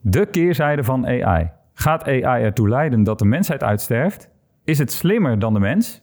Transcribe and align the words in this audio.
De 0.00 0.26
keerzijde 0.26 0.84
van 0.84 1.06
AI. 1.06 1.50
Gaat 1.74 2.06
AI 2.06 2.42
ertoe 2.42 2.68
leiden 2.68 3.02
dat 3.02 3.18
de 3.18 3.24
mensheid 3.24 3.62
uitsterft? 3.62 4.30
Is 4.64 4.78
het 4.78 4.92
slimmer 4.92 5.38
dan 5.38 5.54
de 5.54 5.60
mens? 5.60 6.02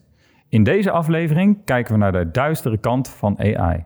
In 0.50 0.64
deze 0.64 0.92
aflevering 0.92 1.58
kijken 1.66 1.94
we 1.94 2.00
naar 2.00 2.12
de 2.12 2.32
duistere 2.32 2.78
kant 2.78 3.10
van 3.10 3.40
AI. 3.40 3.84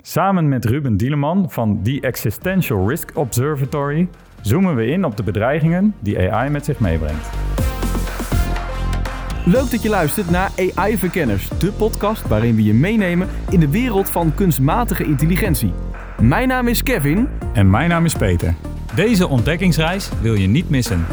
Samen 0.00 0.48
met 0.48 0.64
Ruben 0.64 0.96
Dieleman 0.96 1.50
van 1.50 1.82
The 1.82 2.00
Existential 2.00 2.88
Risk 2.88 3.10
Observatory 3.14 4.08
zoomen 4.40 4.74
we 4.74 4.86
in 4.86 5.04
op 5.04 5.16
de 5.16 5.22
bedreigingen 5.22 5.94
die 6.00 6.32
AI 6.32 6.50
met 6.50 6.64
zich 6.64 6.80
meebrengt. 6.80 7.30
Leuk 9.46 9.70
dat 9.70 9.82
je 9.82 9.88
luistert 9.88 10.30
naar 10.30 10.50
AI 10.74 10.98
Verkenners, 10.98 11.48
de 11.48 11.72
podcast 11.72 12.28
waarin 12.28 12.54
we 12.54 12.64
je 12.64 12.74
meenemen 12.74 13.28
in 13.50 13.60
de 13.60 13.70
wereld 13.70 14.10
van 14.10 14.34
kunstmatige 14.34 15.04
intelligentie. 15.04 15.72
Mijn 16.20 16.48
naam 16.48 16.68
is 16.68 16.82
Kevin. 16.82 17.28
En 17.52 17.70
mijn 17.70 17.88
naam 17.88 18.04
is 18.04 18.14
Peter. 18.14 18.54
Deze 18.94 19.28
ontdekkingsreis 19.28 20.10
wil 20.20 20.34
je 20.34 20.46
niet 20.46 20.68
missen. 20.68 21.04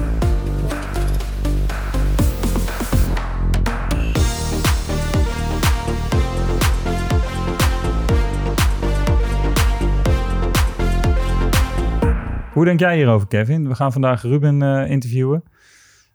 Hoe 12.53 12.65
denk 12.65 12.79
jij 12.79 12.95
hierover, 12.95 13.27
Kevin? 13.27 13.67
We 13.67 13.75
gaan 13.75 13.91
vandaag 13.91 14.21
Ruben 14.21 14.61
eh, 14.61 14.89
interviewen. 14.89 15.43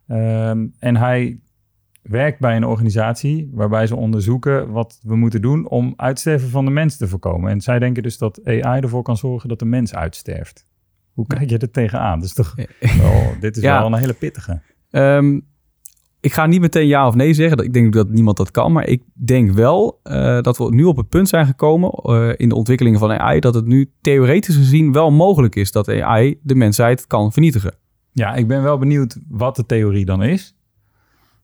Ehm, 0.07 0.67
en 0.79 0.97
hij 0.97 1.41
werkt 2.03 2.41
bij 2.41 2.57
een 2.57 2.65
organisatie 2.65 3.51
waarbij 3.53 3.87
ze 3.87 3.97
onderzoeken 3.97 4.71
wat 4.71 5.01
we 5.03 5.17
moeten 5.17 5.43
doen 5.43 5.69
om 5.69 5.93
uitsterven 5.97 6.49
van 6.49 6.65
de 6.65 6.71
mens 6.71 6.97
te 6.97 7.09
voorkomen. 7.09 7.51
En 7.51 7.61
zij 7.61 7.79
denken 7.79 8.03
dus 8.03 8.19
dat 8.19 8.41
AI 8.45 8.81
ervoor 8.81 9.03
kan 9.03 9.17
zorgen 9.17 9.49
dat 9.49 9.59
de 9.59 9.65
mens 9.65 9.95
uitsterft. 9.95 10.66
Hoe 11.17 11.27
kijk 11.27 11.51
je 11.51 11.59
er 11.59 11.71
tegenaan? 11.71 12.21
Dus 12.21 12.33
toch, 12.35 12.55
wel, 13.01 13.35
dit 13.41 13.57
is 13.57 13.63
Ja. 13.63 13.79
wel 13.79 13.87
een 13.93 13.99
hele 13.99 14.13
pittige. 14.13 14.61
Ehm, 14.91 15.41
ik 16.21 16.33
ga 16.33 16.47
niet 16.47 16.61
meteen 16.61 16.87
ja 16.87 17.07
of 17.07 17.15
nee 17.15 17.35
zeggen. 17.35 17.59
Ik 17.59 17.73
denk 17.73 17.93
dat 17.93 18.09
niemand 18.09 18.37
dat 18.37 18.51
kan. 18.51 18.73
Maar 18.73 18.87
ik 18.87 19.03
denk 19.15 19.51
wel 19.51 20.01
eh, 20.03 20.41
dat 20.41 20.59
we 20.59 20.75
nu 20.75 20.85
op 20.85 20.97
het 20.97 21.09
punt 21.09 21.29
zijn 21.29 21.47
gekomen 21.47 21.91
eh, 21.91 22.33
in 22.37 22.49
de 22.49 22.55
ontwikkelingen 22.55 22.99
van 22.99 23.11
AI. 23.13 23.41
Dat 23.41 23.55
het 23.55 23.67
nu 23.67 23.91
theoretisch 24.01 24.57
gezien 24.57 24.93
wel 24.93 25.11
mogelijk 25.11 25.55
is 25.57 25.73
dat 25.73 25.89
AI 25.89 26.39
de 26.43 26.55
mensheid 26.55 27.07
kan 27.07 27.33
vernietigen. 27.33 27.75
Ja, 28.13 28.35
ik 28.35 28.47
ben 28.47 28.63
wel 28.63 28.79
benieuwd 28.79 29.19
wat 29.29 29.57
de 29.57 29.67
theorie 29.67 30.05
dan 30.05 30.23
is. 30.23 30.57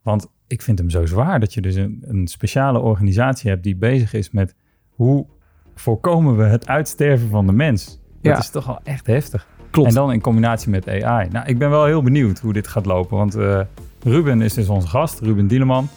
Want 0.03 0.27
ik 0.47 0.63
vind 0.63 0.79
hem 0.79 0.91
zo 0.91 1.07
zwaar 1.07 1.41
dat 1.41 1.55
je 1.55 1.61
dus 1.61 1.75
een, 1.75 1.99
een 2.07 2.27
speciale 2.27 2.79
organisatie 2.79 3.51
hebt 3.51 3.63
die 3.63 3.77
bezig 3.77 4.13
is 4.13 4.31
met 4.31 4.55
hoe 4.89 5.27
voorkomen 5.75 6.37
we 6.37 6.45
het 6.45 6.67
uitsterven 6.67 7.29
van 7.29 7.47
de 7.47 7.53
mens. 7.53 7.85
Dat 7.87 8.33
Ja. 8.33 8.39
is 8.39 8.51
toch 8.51 8.67
wel 8.67 8.81
echt 8.85 9.07
heftig. 9.07 9.49
Klopt. 9.73 9.89
En 9.89 9.95
dan 9.95 10.13
in 10.13 10.21
combinatie 10.21 10.71
met 10.71 10.89
AI. 10.89 11.29
Nou, 11.31 11.47
ik 11.47 11.59
ben 11.59 11.71
wel 11.71 11.85
heel 11.85 12.03
benieuwd 12.03 12.39
hoe 12.39 12.53
dit 12.53 12.69
gaat 12.69 12.87
lopen. 12.87 13.17
Want 13.17 13.35
eh, 13.35 13.61
Ruben 14.03 14.43
is 14.43 14.55
dus 14.55 14.69
onze 14.69 14.87
gast, 14.87 15.21
Ruben 15.21 15.47
Dieleman. 15.47 15.89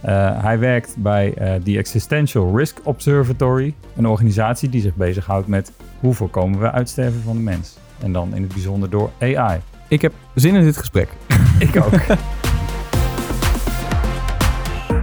Eh, 0.00 0.42
hij 0.42 0.58
werkt 0.58 0.94
bij 0.98 1.34
eh 1.34 1.54
The 1.54 1.78
Existential 1.78 2.56
Risk 2.56 2.80
Observatory. 2.82 3.74
Een 3.96 4.06
organisatie 4.06 4.68
die 4.68 4.80
zich 4.80 4.94
bezighoudt 4.94 5.46
met 5.46 5.72
hoe 6.00 6.14
voorkomen 6.14 6.60
we 6.60 6.70
uitsterven 6.70 7.22
van 7.22 7.36
de 7.36 7.42
mens. 7.42 7.76
En 8.02 8.12
dan 8.12 8.34
in 8.34 8.42
het 8.42 8.52
bijzonder 8.52 8.90
door 8.90 9.10
AI. 9.18 9.60
Ik 9.88 10.02
heb 10.02 10.12
zin 10.34 10.54
in 10.54 10.64
dit 10.64 10.76
gesprek. 10.76 11.08
Ik 11.58 11.76
ook. 11.76 12.18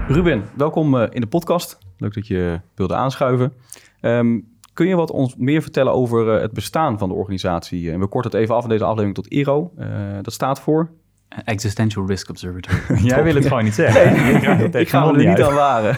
Ruben, 0.08 0.44
welkom 0.56 0.98
eh, 0.98 1.08
in 1.12 1.22
de 1.22 1.28
podcast. 1.28 1.78
Leuk 1.98 2.14
dat 2.14 2.28
je 2.28 2.60
wilde 2.76 2.96
aanschuiven. 2.96 3.54
Ehm, 4.02 4.40
kun 4.74 4.88
je 4.88 4.96
wat 4.96 5.12
ons 5.12 5.36
meer 5.36 5.62
vertellen 5.62 5.94
over 5.94 6.36
eh, 6.36 6.42
het 6.42 6.52
bestaan 6.52 6.98
van 6.98 7.10
de 7.10 7.16
organisatie? 7.16 7.92
En 7.92 8.00
we 8.00 8.08
korten 8.08 8.32
het 8.32 8.40
even 8.40 8.56
af 8.56 8.64
in 8.64 8.70
deze 8.70 8.84
aflevering 8.84 9.16
tot 9.16 9.28
IRO. 9.28 9.72
Eh, 9.78 9.88
dat 10.22 10.34
staat 10.34 10.60
voor. 10.60 10.92
Existential 11.46 12.08
Risk 12.08 12.30
Observatory. 12.30 12.78
Jij 13.08 13.24
wil 13.24 13.36
het 13.36 13.48
gewoon 13.48 13.64
niet 13.64 13.74
zeggen. 13.74 14.12
Ik, 14.82 14.90
ga 14.90 15.08
er 15.08 15.18
niet 15.18 15.28
uit. 15.28 15.42
aan 15.42 15.54
waren. 15.54 15.98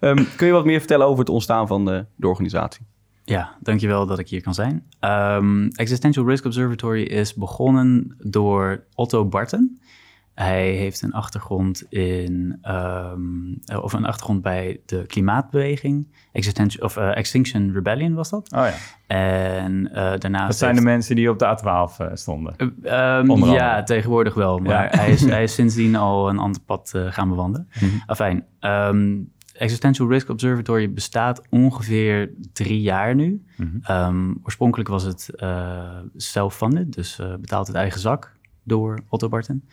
Ehm, 0.00 0.24
kun 0.36 0.46
je 0.46 0.52
wat 0.52 0.64
meer 0.64 0.78
vertellen 0.78 1.06
over 1.06 1.18
het 1.18 1.28
ontstaan 1.28 1.66
van 1.66 1.84
de, 1.84 2.06
de 2.16 2.28
organisatie? 2.28 2.86
ja, 3.28 3.56
dankjewel 3.60 4.06
dat 4.06 4.18
ik 4.18 4.28
hier 4.28 4.42
kan 4.42 4.54
zijn. 4.54 4.86
Ehm, 5.00 5.66
Existential 5.68 6.26
Risk 6.26 6.44
Observatory 6.44 7.02
is 7.02 7.34
begonnen 7.34 8.16
door 8.18 8.84
Otto 8.94 9.24
Barton. 9.26 9.80
Hij 10.38 10.70
heeft 10.70 11.02
een 11.02 11.12
achtergrond 11.12 11.82
in, 11.92 12.58
ehm, 12.62 13.18
eh, 13.64 13.82
of 13.82 13.92
een 13.92 14.04
achtergrond 14.04 14.42
bij 14.42 14.80
de 14.86 15.06
klimaatbeweging. 15.06 16.06
Existential, 16.32 16.84
of 16.84 16.96
eh, 16.96 17.16
Extinction 17.16 17.72
Rebellion 17.72 18.14
was 18.14 18.30
dat. 18.30 18.52
Oh 18.52 18.66
ja, 18.66 18.74
En 19.06 19.88
eh, 19.92 19.94
daarnaast. 20.18 20.46
dat 20.46 20.56
zijn 20.56 20.74
de 20.74 20.80
mensen 20.80 21.16
die 21.16 21.30
op 21.30 21.38
de 21.38 21.44
A12 21.58 21.98
eh, 22.00 22.06
stonden. 22.12 22.54
Eh, 22.82 23.18
ehm, 23.18 23.44
ja, 23.44 23.82
tegenwoordig 23.82 24.34
wel. 24.34 24.58
Maar 24.58 24.94
Ja. 24.94 24.98
hij, 25.00 25.10
is, 25.10 25.20
hij 25.36 25.42
is 25.42 25.54
sindsdien 25.54 25.96
al 25.96 26.28
een 26.28 26.38
ander 26.38 26.60
pad 26.60 26.92
gaan 27.08 27.28
bewandelen. 27.28 27.68
Afijn, 28.06 28.44
ehm, 28.60 29.16
Existential 29.54 30.08
Risk 30.08 30.28
Observatory 30.28 30.92
bestaat 30.92 31.42
ongeveer 31.50 32.30
drie 32.52 32.80
jaar 32.80 33.14
nu. 33.14 33.44
Mhm. 33.56 33.68
Ehm, 33.82 34.34
oorspronkelijk 34.42 34.88
was 34.88 35.02
het 35.02 35.28
eh 35.36 35.98
self-funded, 36.16 36.92
dus 36.92 37.18
eh, 37.18 37.34
betaalt 37.40 37.66
het 37.66 37.76
eigen 37.76 38.00
zak 38.00 38.36
door 38.62 38.98
Otto 39.08 39.28
Barton. 39.28 39.64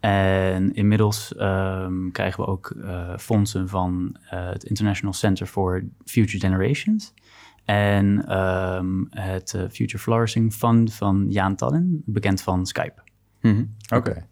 En 0.00 0.72
inmiddels 0.72 1.36
ehm, 1.36 2.10
krijgen 2.10 2.44
we 2.44 2.50
ook 2.50 2.70
eh, 2.70 3.18
fondsen 3.18 3.68
van 3.68 4.16
eh, 4.30 4.48
het 4.48 4.64
International 4.64 5.12
Center 5.12 5.46
for 5.46 5.84
Future 6.04 6.38
Generations. 6.38 7.14
En 7.64 8.24
ehm, 8.28 9.04
het 9.10 9.54
eh, 9.54 9.62
Future 9.70 9.98
Flourishing 9.98 10.52
Fund 10.52 10.94
van 10.94 11.26
Jaan 11.28 11.56
Tallinn, 11.56 12.02
bekend 12.06 12.42
van 12.42 12.66
Skype. 12.66 13.02
Oké. 13.94 14.26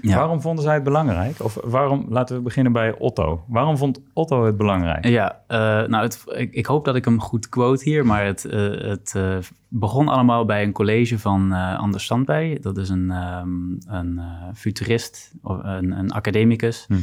Ja. 0.00 0.16
Waarom 0.16 0.40
vonden 0.40 0.64
zij 0.64 0.74
het 0.74 0.82
belangrijk? 0.82 1.42
Of 1.42 1.58
waarom, 1.64 2.06
laten 2.08 2.36
we 2.36 2.42
beginnen 2.42 2.72
bij 2.72 2.94
Otto. 2.98 3.44
Waarom 3.48 3.76
vond 3.76 4.00
Otto 4.12 4.44
het 4.44 4.56
belangrijk? 4.56 5.06
Ja, 5.06 5.40
eh, 5.46 5.58
nou, 5.58 6.02
het, 6.02 6.24
ik, 6.26 6.54
ik 6.54 6.66
hoop 6.66 6.84
dat 6.84 6.94
ik 6.96 7.04
hem 7.04 7.20
goed 7.20 7.48
quote 7.48 7.84
hier, 7.84 8.06
maar 8.06 8.24
het, 8.24 8.44
eh, 8.44 8.60
het 8.80 9.12
eh, 9.16 9.36
begon 9.68 10.08
allemaal 10.08 10.44
bij 10.44 10.62
een 10.62 10.72
college 10.72 11.18
van 11.18 11.52
Anders 11.52 12.06
Sandbij. 12.06 12.58
Dat 12.60 12.76
is 12.76 12.88
een, 12.88 13.10
ehm, 13.10 13.94
een 13.96 14.20
futurist, 14.54 15.32
of 15.42 15.58
een, 15.62 15.90
een 15.98 16.10
academicus 16.10 16.86
Mhm. 16.88 17.00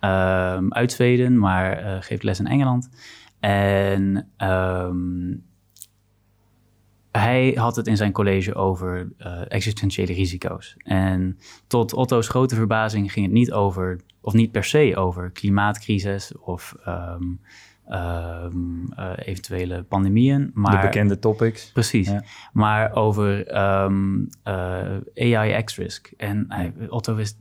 ehm, 0.00 0.64
uit 0.68 0.92
Zweden, 0.92 1.38
maar 1.38 1.98
geeft 2.02 2.22
les 2.22 2.38
in 2.38 2.46
Engeland. 2.46 2.88
En 3.40 4.28
ehm, 4.36 4.96
hij 7.12 7.52
had 7.56 7.76
het 7.76 7.86
in 7.86 7.96
zijn 7.96 8.12
college 8.12 8.54
over 8.54 9.08
eh, 9.18 9.40
existentiële 9.48 10.12
risico's. 10.12 10.74
En 10.78 11.38
tot 11.66 11.92
Otto's 11.92 12.28
grote 12.28 12.54
verbazing 12.54 13.12
ging 13.12 13.26
het 13.26 13.34
niet 13.34 13.52
over, 13.52 14.00
of 14.20 14.32
niet 14.32 14.52
per 14.52 14.64
se 14.64 14.96
over 14.96 15.30
klimaatcrisis 15.30 16.32
of 16.38 16.76
ehm, 16.84 17.22
ehm, 17.88 18.92
eh, 18.96 19.10
eventuele 19.16 19.82
pandemieën. 19.82 20.50
Maar 20.54 20.80
De 20.80 20.86
bekende 20.86 21.18
topics. 21.18 21.72
Precies. 21.72 22.08
Ja. 22.08 22.24
Maar 22.52 22.94
over 22.94 23.46
ehm 23.46 24.24
eh, 24.42 25.34
AI 25.38 25.62
X-Risk. 25.62 26.12
En 26.16 26.44
hij, 26.48 26.72
Otto 26.88 27.14
wist, 27.14 27.38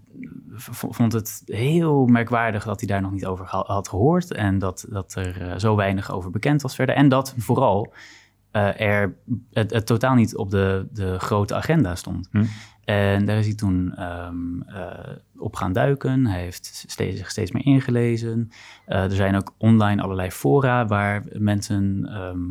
vond 0.90 1.14
het 1.14 1.42
heel 1.46 2.06
merkwaardig 2.06 2.64
dat 2.64 2.80
hij 2.80 2.88
daar 2.88 3.02
nog 3.02 3.12
niet 3.12 3.26
over 3.26 3.46
had 3.46 3.88
gehoord. 3.88 4.34
En 4.34 4.60
dat, 4.60 4.86
dat 4.90 5.16
er 5.16 5.60
zo 5.60 5.76
weinig 5.76 6.12
over 6.12 6.32
bekend 6.32 6.62
was 6.62 6.76
verder. 6.76 6.96
En 6.96 7.10
dat 7.10 7.34
vooral 7.38 7.94
eh, 8.52 8.82
er 8.82 9.16
het, 9.54 9.72
het 9.74 9.86
totaal 9.86 10.16
niet 10.16 10.36
op 10.36 10.50
de, 10.50 10.88
de 10.92 11.20
grote 11.20 11.56
agenda 11.56 11.96
stond. 11.96 12.28
Hm. 12.32 12.44
En 12.84 13.26
daar 13.26 13.38
is 13.38 13.46
hij 13.46 13.56
toen 13.56 13.96
ehm, 13.96 14.62
eh, 14.62 15.16
op 15.38 15.56
gaan 15.56 15.74
duiken. 15.74 16.26
Hij 16.26 16.42
heeft 16.42 16.84
steeds, 16.88 17.18
zich 17.18 17.30
steeds 17.30 17.52
meer 17.52 17.66
ingelezen. 17.66 18.52
Eh, 18.86 19.04
er 19.04 19.12
zijn 19.12 19.36
ook 19.36 19.54
online 19.58 20.02
allerlei 20.02 20.32
fora 20.32 20.86
waar 20.86 21.24
mensen 21.34 22.06
ehm, 22.10 22.48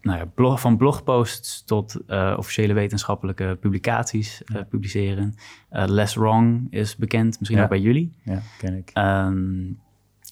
nou 0.00 0.18
ja, 0.18 0.24
blog, 0.34 0.60
van 0.60 0.76
blogposts 0.76 1.64
tot 1.64 1.96
officiële 2.36 2.72
wetenschappelijke 2.72 3.56
publicaties 3.60 4.42
publiceren. 4.68 5.34
Less 5.70 6.14
Wrong 6.14 6.66
is 6.70 6.96
bekend, 6.96 7.38
misschien 7.38 7.58
Ja. 7.58 7.64
ook 7.64 7.70
bij 7.70 7.80
jullie. 7.80 8.12
Ja, 8.22 8.40
ken 8.58 8.74
ik. 8.76 8.90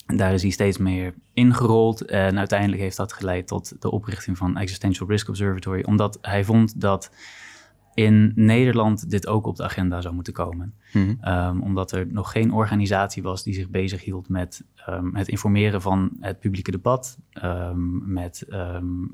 Daar 0.06 0.32
is 0.32 0.42
hij 0.42 0.50
steeds 0.50 0.78
meer 0.78 1.14
ingerold. 1.32 2.04
En 2.04 2.38
uiteindelijk 2.38 2.80
heeft 2.80 2.96
dat 2.96 3.12
geleid 3.12 3.46
tot 3.46 3.82
de 3.82 3.90
oprichting 3.90 4.38
van 4.38 4.56
Existential 4.56 5.08
Risk 5.08 5.28
Observatory, 5.28 5.82
omdat 5.82 6.18
hij 6.20 6.44
vond 6.44 6.80
dat 6.80 7.10
in 7.94 8.32
Nederland 8.34 9.10
dit 9.10 9.26
ook 9.26 9.46
op 9.46 9.56
de 9.56 9.62
agenda 9.62 10.00
zou 10.00 10.14
moeten 10.14 10.32
komen. 10.32 10.74
Ehm, 11.20 11.60
omdat 11.60 11.92
er 11.92 12.06
nog 12.06 12.32
geen 12.32 12.52
organisatie 12.52 13.22
was 13.22 13.42
die 13.42 13.54
zich 13.54 13.68
bezighield 13.68 14.28
met 14.28 14.64
ehm, 14.76 15.14
het 15.14 15.28
informeren 15.28 15.82
van 15.82 16.10
het 16.20 16.40
publieke 16.40 16.70
debat, 16.70 17.18
ehm, 17.32 18.12
met 18.12 18.46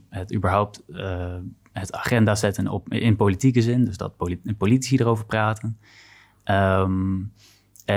het 0.08 0.34
überhaupt 0.34 0.82
eh, 0.92 1.34
het 1.72 1.92
agenda 1.92 2.34
zetten 2.34 2.68
op, 2.68 2.92
in 2.92 3.16
politieke 3.16 3.62
zin, 3.62 3.84
dus 3.84 3.96
dat 3.96 4.16
poli- 4.16 4.40
politici 4.58 4.96
erover 4.96 5.26
praten. 5.26 5.78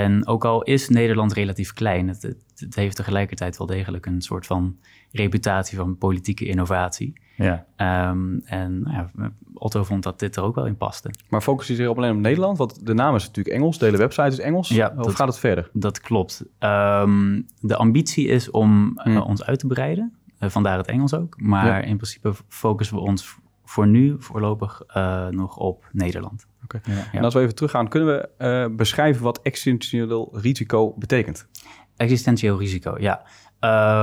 En 0.03 0.27
ook 0.27 0.45
al 0.45 0.63
is 0.63 0.89
Nederland 0.89 1.33
relatief 1.33 1.73
klein, 1.73 2.07
het, 2.07 2.21
het, 2.21 2.37
het, 2.55 2.75
heeft 2.75 2.95
tegelijkertijd 2.95 3.57
wel 3.57 3.67
degelijk 3.67 4.05
een 4.05 4.21
soort 4.21 4.45
van 4.45 4.77
reputatie 5.11 5.77
van 5.77 5.97
politieke 5.97 6.45
innovatie. 6.45 7.13
Ja. 7.35 7.65
Um, 8.09 8.41
en 8.45 8.81
nou 8.81 8.95
ja, 8.95 9.31
Otto 9.53 9.83
vond 9.83 10.03
dat 10.03 10.19
dit 10.19 10.35
er 10.35 10.43
ook 10.43 10.55
wel 10.55 10.65
in 10.65 10.77
paste. 10.77 11.09
Maar 11.29 11.41
focus 11.41 11.67
je 11.67 11.75
zich 11.75 11.87
op 11.87 11.97
alleen 11.97 12.15
op 12.15 12.17
Nederland? 12.17 12.57
Want 12.57 12.85
de 12.85 12.93
naam 12.93 13.15
is 13.15 13.25
natuurlijk 13.25 13.55
Engels, 13.55 13.77
de 13.77 13.85
hele 13.85 13.97
website 13.97 14.27
is 14.27 14.39
Engels. 14.39 14.69
Ja, 14.69 14.93
of 14.97 15.13
gaat 15.13 15.27
het 15.27 15.39
verder? 15.39 15.69
Dat 15.73 15.99
klopt. 15.99 16.45
Um, 16.59 17.45
de 17.59 17.75
ambitie 17.75 18.27
is 18.27 18.51
om 18.51 18.99
uh, 19.03 19.27
ons 19.27 19.43
uit 19.43 19.59
te 19.59 19.67
breiden. 19.67 20.13
Uh, 20.39 20.49
vandaar 20.49 20.77
het 20.77 20.87
Engels 20.87 21.13
ook. 21.13 21.41
Maar 21.41 21.65
ja. 21.65 21.79
in 21.81 21.97
principe 21.97 22.33
focussen 22.47 22.95
we 22.95 23.01
ons 23.01 23.37
voor 23.63 23.87
nu 23.87 24.15
voorlopig 24.19 24.81
uh, 24.97 25.27
nog 25.27 25.57
op 25.57 25.89
Nederland. 25.91 26.45
Okay. 26.65 26.81
Ja. 26.95 27.11
En 27.11 27.23
als 27.23 27.33
we 27.33 27.39
even 27.39 27.55
teruggaan, 27.55 27.87
kunnen 27.87 28.09
we 28.37 28.73
beschrijven 28.75 29.23
wat 29.23 29.41
existentieel 29.41 30.29
risico 30.33 30.93
betekent? 30.97 31.47
Existentieel 31.95 32.59
risico, 32.59 32.95
ja. 32.99 33.25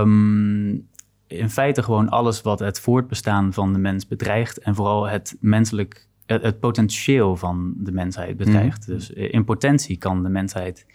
Um, 0.00 0.90
in 1.26 1.50
feite 1.50 1.82
gewoon 1.82 2.08
alles 2.08 2.42
wat 2.42 2.58
het 2.58 2.80
voortbestaan 2.80 3.52
van 3.52 3.72
de 3.72 3.78
mens 3.78 4.06
bedreigt 4.06 4.58
en 4.58 4.74
vooral 4.74 5.08
het 5.08 5.36
menselijk, 5.40 6.08
het, 6.26 6.60
potentieel 6.60 7.36
van 7.36 7.74
de 7.76 7.92
mensheid 7.92 8.36
bedreigt. 8.36 8.88
Mm. 8.88 8.94
Dus 8.94 9.10
in 9.10 9.44
potentie 9.44 9.96
kan 9.96 10.22
de 10.22 10.28
mensheid 10.28 10.86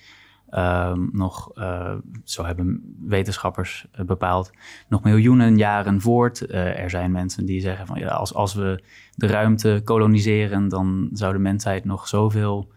um, 0.52 1.10
nog, 1.14 1.52
uh, 1.56 1.94
zo 2.24 2.46
hebben 2.46 2.96
wetenschappers 3.08 3.88
uh, 4.00 4.06
bepaald, 4.06 4.52
nog 4.88 5.04
miljoenen 5.04 5.58
jaren 5.58 6.02
voort. 6.02 6.50
Uh, 6.50 6.80
er 6.80 6.90
zijn 6.90 7.12
mensen 7.12 7.46
die 7.46 7.62
zeggen 7.62 7.88
van 7.88 8.00
ja, 8.00 8.08
als, 8.08 8.34
als 8.34 8.54
we 8.54 8.84
de 9.16 9.28
ruimte 9.28 9.82
koloniseren, 9.84 10.68
dan 10.68 11.10
zou 11.12 11.34
de 11.34 11.40
mensheid 11.40 11.86
nog 11.86 12.08
zoveel 12.08 12.76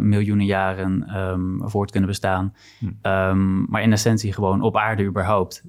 miljoenen 0.00 0.46
jaren 0.46 1.16
um, 1.16 1.60
voort 1.64 1.90
kunnen 1.90 2.08
bestaan. 2.08 2.54
Hm. 2.78 2.86
Um, 3.02 3.66
maar 3.68 3.82
in 3.82 3.92
essentie 3.92 4.32
gewoon 4.32 4.62
op 4.62 4.76
aarde 4.76 5.04
überhaupt 5.04 5.64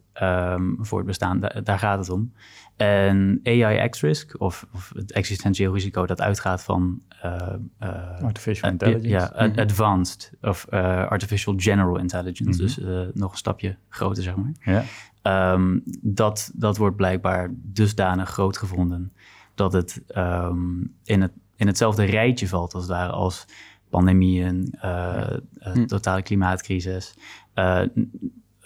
voort 0.80 1.06
bestaan. 1.06 1.40
Da 1.40 1.62
daar 1.64 1.80
gaat 1.80 2.00
het 2.00 2.10
om. 2.10 2.32
En 2.80 3.40
AI 3.44 3.90
X-risk, 3.90 4.42
of, 4.42 4.68
of, 4.74 4.92
het 4.96 5.12
existentieel 5.12 5.74
risico 5.74 6.06
dat 6.06 6.22
uitgaat 6.22 6.64
van... 6.64 7.02
Uh, 7.26 7.54
uh, 7.84 8.22
artificial 8.22 8.72
intelligence. 8.72 9.10
Ja, 9.10 9.34
mm 9.36 9.52
-hmm. 9.52 9.60
advanced 9.60 10.32
of 10.42 10.68
uh, 10.70 11.08
artificial 11.08 11.54
general 11.58 11.98
intelligence. 11.98 12.62
Mm 12.62 12.68
-hmm. 12.68 13.06
Dus 13.06 13.14
nog 13.14 13.32
een 13.32 13.38
stapje 13.38 13.78
groter, 13.90 14.24
zeg 14.24 14.36
maar. 14.36 14.84
Ja. 15.24 15.54
Um, 15.54 15.84
dat, 16.02 16.52
dat 16.56 16.78
wordt 16.78 16.96
blijkbaar 16.96 17.50
dusdanig 17.54 18.30
groot 18.30 18.58
gevonden... 18.58 19.14
dat 19.56 19.74
het 19.74 20.02
um, 20.16 20.94
in, 21.04 21.22
het 21.22 21.32
in 21.56 21.68
hetzelfde 21.68 22.04
rijtje 22.04 22.48
valt 22.48 22.74
als 22.74 22.88
daar 22.88 23.10
als 23.10 23.46
pandemieën, 23.90 24.74
uh, 24.84 25.28
hm. 25.60 25.86
totale 25.86 26.22
klimaatcrisis, 26.22 27.14
uh, 27.56 27.82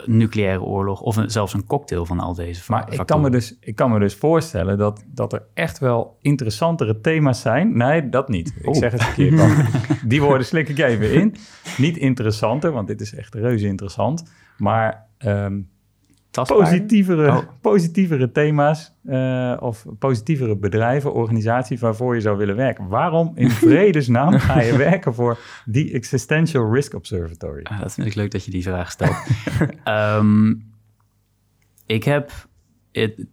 nucleaire 0.06 0.62
oorlog 0.62 1.02
of 1.02 1.16
een, 1.16 1.30
zelfs 1.30 1.54
een 1.54 1.66
cocktail 1.66 2.06
van 2.06 2.20
al 2.20 2.34
deze 2.34 2.64
Maar 2.68 2.94
ik 2.94 3.06
kan, 3.06 3.22
me 3.22 3.30
dus, 3.30 3.58
ik 3.60 3.76
kan 3.76 3.92
me 3.92 4.00
dus 4.00 4.16
voorstellen 4.16 4.78
dat, 4.78 5.04
dat 5.08 5.34
er 5.34 5.44
echt 5.54 5.80
wel 5.80 6.18
interessantere 6.22 7.00
thema's 7.02 7.42
zijn. 7.42 7.78
Nee, 7.78 8.10
dat 8.10 8.30
niet. 8.30 8.54
Ik 8.60 8.68
oh. 8.68 8.74
zeg 8.74 8.92
het 8.92 9.04
verkeerd. 9.04 9.42
die 10.12 10.22
woorden 10.22 10.48
slik 10.48 10.70
ik 10.70 10.78
even 10.78 11.14
in. 11.14 11.36
Niet 11.78 11.98
interessanter, 11.98 12.72
want 12.72 12.88
dit 12.88 13.02
is 13.02 13.16
echt 13.16 13.36
reuze 13.36 13.68
interessant. 13.68 14.24
Maar 14.58 15.08
um, 15.26 15.70
positievere, 16.42 17.28
oh. 17.28 17.44
positievere 17.62 18.32
thema's 18.32 18.94
uh, 19.04 19.58
of 19.60 19.86
positievere 20.00 20.58
bedrijven, 20.58 21.14
organisaties 21.14 21.80
waarvoor 21.80 22.16
je 22.16 22.22
zou 22.22 22.38
willen 22.38 22.56
werken. 22.56 22.88
Waarom 22.88 23.32
in 23.36 23.50
vredesnaam 23.70 24.40
ga 24.40 24.62
je 24.62 24.78
werken 24.78 25.14
voor 25.14 25.38
die 25.66 25.94
Existential 25.94 26.74
Risk 26.74 26.94
Observatory? 26.94 27.64
Ah, 27.64 27.80
dat 27.82 27.94
vind 27.94 28.08
ik 28.08 28.16
leuk 28.16 28.32
dat 28.32 28.46
je 28.46 28.52
die 28.52 28.64
vraag 28.64 28.92
stelt. 28.92 29.16
um, 29.86 30.72
ik 31.86 32.04
heb... 32.04 32.32
Het, 32.92 33.26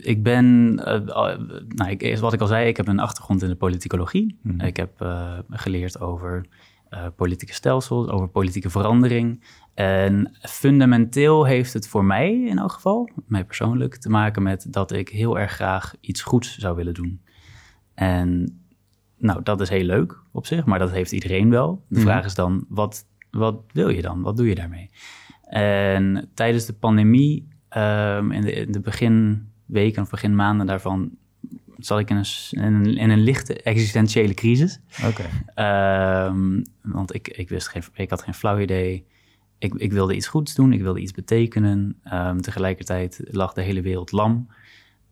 ik 0.00 0.22
ben, 0.22 0.72
uh, 0.78 1.36
nou, 1.68 1.90
ik, 1.90 2.18
wat 2.18 2.32
ik 2.32 2.40
al 2.40 2.46
zei, 2.46 2.68
ik 2.68 2.76
heb 2.76 2.88
een 2.88 2.98
achtergrond 2.98 3.42
in 3.42 3.48
de 3.48 3.54
politicologie. 3.54 4.38
Mm 4.42 4.50
-hmm. 4.50 4.66
Ik 4.66 4.76
heb 4.76 5.02
uh, 5.02 5.38
geleerd 5.50 6.00
over 6.00 6.46
uh, 6.94 7.06
politieke 7.16 7.54
stelsels, 7.54 8.08
over 8.08 8.28
politieke 8.28 8.70
verandering. 8.70 9.44
En 9.74 10.36
fundamenteel 10.40 11.44
heeft 11.44 11.72
het 11.72 11.88
voor 11.88 12.04
mij 12.04 12.42
in 12.42 12.58
elk 12.58 12.72
geval, 12.72 13.10
mij 13.26 13.44
persoonlijk, 13.44 13.96
te 13.96 14.10
maken 14.10 14.42
met 14.42 14.66
dat 14.72 14.92
ik 14.92 15.08
heel 15.08 15.38
erg 15.38 15.52
graag 15.52 15.94
iets 16.00 16.22
goeds 16.22 16.58
zou 16.58 16.76
willen 16.76 16.94
doen. 16.94 17.20
En 17.94 18.58
nou, 19.16 19.42
dat 19.42 19.60
is 19.60 19.68
heel 19.68 19.84
leuk 19.84 20.22
op 20.32 20.46
zich, 20.46 20.64
maar 20.64 20.78
dat 20.78 20.90
heeft 20.90 21.12
iedereen 21.12 21.50
wel. 21.50 21.84
De 21.88 21.98
mm. 21.98 22.04
vraag 22.04 22.24
is 22.24 22.34
dan, 22.34 22.64
wat, 22.68 23.06
wat 23.30 23.62
wil 23.72 23.88
je 23.88 24.02
dan? 24.02 24.22
Wat 24.22 24.36
doe 24.36 24.48
je 24.48 24.54
daarmee? 24.54 24.90
En 25.48 26.30
tijdens 26.34 26.64
de 26.66 26.72
pandemie, 26.72 27.48
um, 27.76 28.32
in, 28.32 28.40
de, 28.40 28.52
in 28.52 28.72
de 28.72 28.80
beginweken 28.80 30.02
of 30.02 30.10
beginmaanden 30.10 30.66
daarvan, 30.66 31.10
zat 31.78 31.98
ik 31.98 32.10
in 32.10 32.16
een, 32.16 32.26
in 32.50 32.74
een, 32.74 32.96
in 32.96 33.10
een 33.10 33.22
lichte 33.22 33.62
existentiële 33.62 34.34
crisis. 34.34 34.80
Oké. 35.04 35.26
Okay. 35.54 36.26
Um, 36.26 36.64
want 36.82 37.14
ik, 37.14 37.28
ik, 37.28 37.48
wist 37.48 37.68
geen, 37.68 37.82
ik 37.94 38.10
had 38.10 38.22
geen 38.22 38.34
flauw 38.34 38.58
idee 38.58 39.06
ik, 39.64 39.74
ik, 39.74 39.92
wilde 39.92 40.14
iets 40.14 40.26
goeds 40.26 40.54
doen, 40.54 40.72
ik 40.72 40.82
wilde 40.82 41.00
iets 41.00 41.12
betekenen. 41.12 42.00
Um, 42.12 42.40
tegelijkertijd 42.40 43.20
lag 43.30 43.52
de 43.52 43.62
hele 43.62 43.80
wereld 43.80 44.12
lam. 44.12 44.48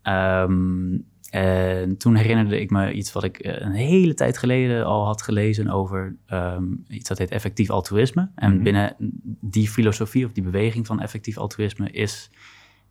Um, 0.03 1.05
en 1.31 1.97
toen 1.97 2.15
herinnerde 2.15 2.61
ik 2.61 2.71
me 2.71 2.93
iets 2.93 3.13
wat 3.13 3.25
ik 3.25 3.39
eh, 3.39 3.67
een 3.67 3.73
hele 3.73 4.15
tijd 4.15 4.39
geleden 4.39 4.85
al 4.85 5.05
had 5.05 5.23
gelezen 5.23 5.69
over 5.69 6.17
um, 6.33 6.85
iets 6.89 7.09
dat 7.09 7.19
heet 7.19 7.31
effectief 7.31 7.71
altruïsme. 7.71 8.31
En 8.35 8.49
mm 8.49 8.55
-hmm. 8.55 8.65
binnen 8.65 8.97
die 9.41 9.69
filosofie 9.69 10.25
of 10.25 10.33
die 10.33 10.43
beweging 10.43 10.87
van 10.87 11.01
effectief 11.01 11.39
altruïsme 11.39 11.91
is 11.91 12.31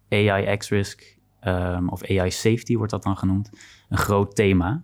AI 0.10 0.58
X-risk 0.58 1.18
of 1.88 2.04
AI 2.04 2.32
safety 2.32 2.76
wordt 2.76 2.92
dat 2.92 3.04
dan 3.04 3.18
genoemd, 3.18 3.50
een 3.90 3.98
groot 3.98 4.36
thema. 4.36 4.84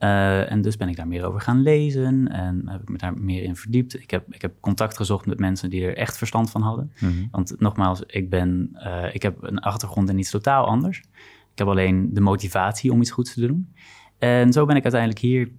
Uh, 0.00 0.50
en 0.50 0.60
dus 0.60 0.76
ben 0.76 0.88
ik 0.88 0.96
daar 0.96 1.08
meer 1.08 1.24
over 1.24 1.40
gaan 1.40 1.62
lezen 1.62 2.28
en 2.28 2.68
heb 2.68 2.82
ik 2.82 2.88
me 2.88 2.98
daar 2.98 3.14
meer 3.14 3.42
in 3.42 3.56
verdiept. 3.56 4.00
Ik 4.00 4.10
heb, 4.10 4.34
ik 4.34 4.42
heb 4.42 4.54
contact 4.60 4.96
gezocht 4.96 5.26
met 5.26 5.38
mensen 5.38 5.70
die 5.70 5.84
er 5.84 5.96
echt 5.96 6.16
verstand 6.16 6.50
van 6.50 6.62
hadden. 6.62 6.92
Mm 7.00 7.08
-hmm. 7.08 7.28
Want 7.30 7.54
nogmaals, 7.58 8.02
ik, 8.06 8.30
ben, 8.30 8.70
uh, 8.74 9.14
ik 9.14 9.22
heb 9.22 9.42
een 9.42 9.58
achtergrond 9.58 10.08
in 10.08 10.18
iets 10.18 10.30
totaal 10.30 10.66
anders. 10.66 10.98
Ik 11.52 11.58
heb 11.58 11.66
alleen 11.66 12.14
de 12.14 12.20
motivatie 12.20 12.92
om 12.92 13.00
iets 13.00 13.10
goeds 13.10 13.34
te 13.34 13.46
doen. 13.46 13.74
En 14.18 14.52
zo 14.52 14.66
ben 14.66 14.76
ik 14.76 14.82
uiteindelijk 14.82 15.20
hier 15.22 15.50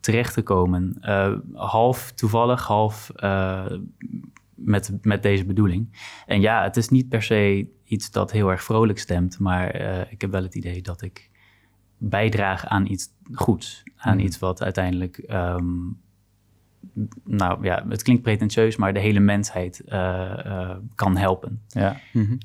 terechtgekomen. 0.00 0.96
Uh, 1.00 1.32
half 1.52 2.12
toevallig, 2.12 2.66
half 2.66 3.10
met, 4.54 4.92
met 5.02 5.22
deze 5.22 5.44
bedoeling. 5.44 5.98
En 6.26 6.40
ja, 6.40 6.62
het 6.62 6.76
is 6.76 6.88
niet 6.88 7.08
per 7.08 7.22
se 7.22 7.66
iets 7.86 8.10
dat 8.10 8.32
heel 8.32 8.50
erg 8.50 8.64
vrolijk 8.64 8.98
stemt, 8.98 9.38
maar 9.38 9.74
ik 10.10 10.20
heb 10.20 10.30
wel 10.30 10.42
het 10.42 10.54
idee 10.54 10.82
dat 10.82 11.02
ik 11.02 11.30
bijdragen 11.98 12.68
aan 12.68 12.86
iets 12.86 13.08
goeds. 13.32 13.82
Aan 13.96 14.16
mhm. 14.16 14.26
iets 14.26 14.38
wat 14.38 14.62
uiteindelijk, 14.62 15.24
um, 15.30 15.98
nou 17.24 17.64
ja, 17.64 17.84
het 17.88 18.02
klinkt 18.02 18.22
pretentieus, 18.22 18.76
maar 18.76 18.92
de 18.92 19.00
hele 19.00 19.20
mensheid 19.20 19.82
uh, 19.88 19.92
uh, 20.46 20.70
kan 20.94 21.16
helpen. 21.16 21.60
Ja. 21.68 21.96
Mm-hmm. 22.12 22.38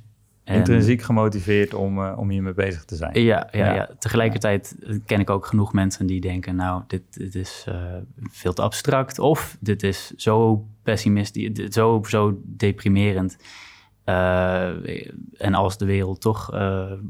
Intrinsiek 0.43 1.01
gemotiveerd 1.01 1.73
om, 1.73 1.97
uh, 1.97 2.13
om 2.17 2.29
hiermee 2.29 2.53
bezig 2.53 2.85
te 2.85 2.95
zijn. 2.95 3.21
Ja, 3.23 3.47
ja, 3.51 3.65
ja. 3.65 3.73
ja. 3.73 3.89
tegelijkertijd 3.99 4.75
ken 5.05 5.19
ik 5.19 5.29
ook 5.29 5.45
genoeg 5.45 5.73
mensen 5.73 6.05
die 6.05 6.21
denken, 6.21 6.55
nou, 6.55 6.83
dit, 6.87 7.01
dit 7.09 7.35
is 7.35 7.67
veel 8.29 8.53
te 8.53 8.61
abstract. 8.61 9.19
Of 9.19 9.57
dit 9.59 9.83
is 9.83 10.11
zo 10.15 10.65
pessimistisch, 10.83 11.67
zo, 11.69 12.01
zo 12.03 12.41
deprimerend. 12.43 13.37
En 14.03 15.53
als 15.53 15.77
de 15.77 15.85
wereld 15.85 16.21
toch 16.21 16.53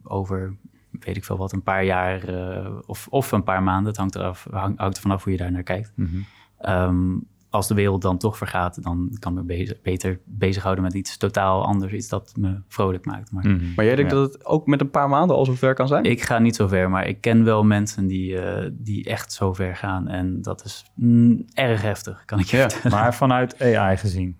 over 0.04 0.58
weet 1.00 1.18
ik 1.18 1.26
veel 1.26 1.38
wat, 1.38 1.52
een 1.52 1.64
paar 1.64 1.84
jaar 1.84 2.30
uh, 2.30 2.68
of, 2.86 3.08
of 3.10 3.32
een 3.32 3.44
paar 3.44 3.64
maanden. 3.64 3.88
Het 3.88 3.98
hangt, 3.98 4.16
eraf, 4.16 4.48
hang, 4.52 4.78
hangt 4.80 4.96
er 4.96 5.02
vanaf 5.02 5.24
hoe 5.24 5.32
je 5.32 5.38
daar 5.38 5.52
naar 5.52 5.64
kijkt. 5.64 5.92
Mm 5.96 6.10
-hmm. 6.10 6.26
um, 6.74 7.30
als 7.50 7.68
de 7.68 7.74
wereld 7.74 8.02
dan 8.02 8.18
toch 8.18 8.38
vergaat, 8.38 8.84
dan 8.84 9.16
kan 9.20 9.32
ik 9.32 9.38
me 9.38 9.44
bezig, 9.44 9.82
beter 9.82 10.20
bezighouden 10.26 10.84
met 10.84 10.94
iets 10.94 11.18
totaal 11.18 11.66
anders. 11.66 11.94
Iets 11.94 12.08
dat 12.08 12.34
me 12.38 12.62
vrolijk 12.68 13.06
maakt. 13.06 13.32
Maar, 13.32 13.48
mm 13.48 13.60
-hmm. 13.60 13.74
maar 13.76 13.86
jij 13.86 13.96
denkt 13.96 14.12
ja. 14.12 14.18
dat 14.18 14.34
het 14.34 14.46
ook 14.46 14.68
met 14.68 14.82
een 14.82 14.90
paar 14.90 15.10
maanden 15.10 15.36
al 15.36 15.46
zo 15.46 15.54
ver 15.54 15.74
kan 15.74 15.88
zijn? 15.88 16.04
Ik 16.04 16.22
ga 16.22 16.40
niet 16.40 16.56
zo 16.56 16.68
ver, 16.68 16.90
maar 16.90 17.08
ik 17.08 17.22
ken 17.22 17.44
wel 17.44 17.64
mensen 17.64 18.08
die, 18.08 18.32
uh, 18.32 18.70
die 18.72 19.06
echt 19.06 19.34
zo 19.34 19.54
ver 19.54 19.76
gaan. 19.76 20.08
En 20.08 20.42
dat 20.42 20.66
is 20.66 20.86
mm, 20.96 21.46
erg 21.54 21.82
heftig, 21.82 22.26
kan 22.26 22.40
ik 22.40 22.46
je 22.46 22.58
ja, 22.58 22.70
Maar 22.90 23.16
vanuit 23.16 23.62
AI 23.62 23.98
gezien? 23.98 24.38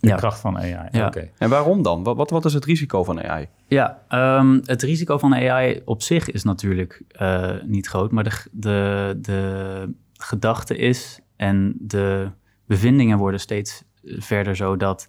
De 0.00 0.08
ja. 0.08 0.16
kracht 0.16 0.40
van 0.40 0.58
AI. 0.58 0.88
Ja. 0.90 1.06
Okay. 1.06 1.32
En 1.38 1.50
waarom 1.50 1.82
dan? 1.82 2.02
Wat, 2.02 2.30
wat 2.30 2.44
is 2.44 2.54
het 2.54 2.64
risico 2.64 3.04
van 3.04 3.22
AI? 3.22 3.48
Ja, 3.66 4.02
um, 4.38 4.60
het 4.64 4.82
risico 4.82 5.18
van 5.18 5.34
AI 5.34 5.82
op 5.84 6.02
zich 6.02 6.30
is 6.30 6.44
natuurlijk 6.44 7.02
uh, 7.20 7.50
niet 7.64 7.86
groot, 7.86 8.10
maar 8.10 8.24
de, 8.24 8.48
de, 8.52 9.18
de 9.20 9.94
gedachte 10.12 10.76
is 10.76 11.20
en 11.36 11.74
de 11.78 12.30
bevindingen 12.66 13.18
worden 13.18 13.40
steeds 13.40 13.84
verder 14.04 14.56
zo 14.56 14.76
dat 14.76 15.08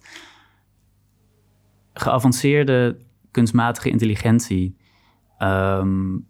geavanceerde 1.92 2.96
kunstmatige 3.30 3.90
intelligentie 3.90 4.76
um, 5.38 6.26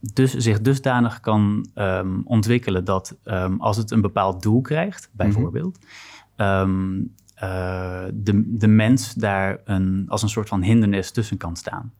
dus, 0.00 0.34
zich 0.34 0.60
dusdanig 0.60 1.20
kan 1.20 1.68
ehm, 1.74 2.20
ontwikkelen 2.24 2.84
dat 2.84 3.16
ehm, 3.24 3.54
als 3.58 3.76
het 3.76 3.90
een 3.90 4.00
bepaald 4.00 4.42
doel 4.42 4.60
krijgt, 4.60 5.10
bijvoorbeeld, 5.12 5.78
ehm, 6.36 7.02
eh, 7.34 8.04
de, 8.14 8.56
de 8.58 8.66
mens 8.66 9.14
daar 9.14 9.60
een, 9.64 10.04
als 10.08 10.22
een 10.22 10.28
soort 10.28 10.48
van 10.48 10.62
hindernis 10.62 11.10
tussen 11.10 11.36
kan 11.36 11.56
staan. 11.56 11.92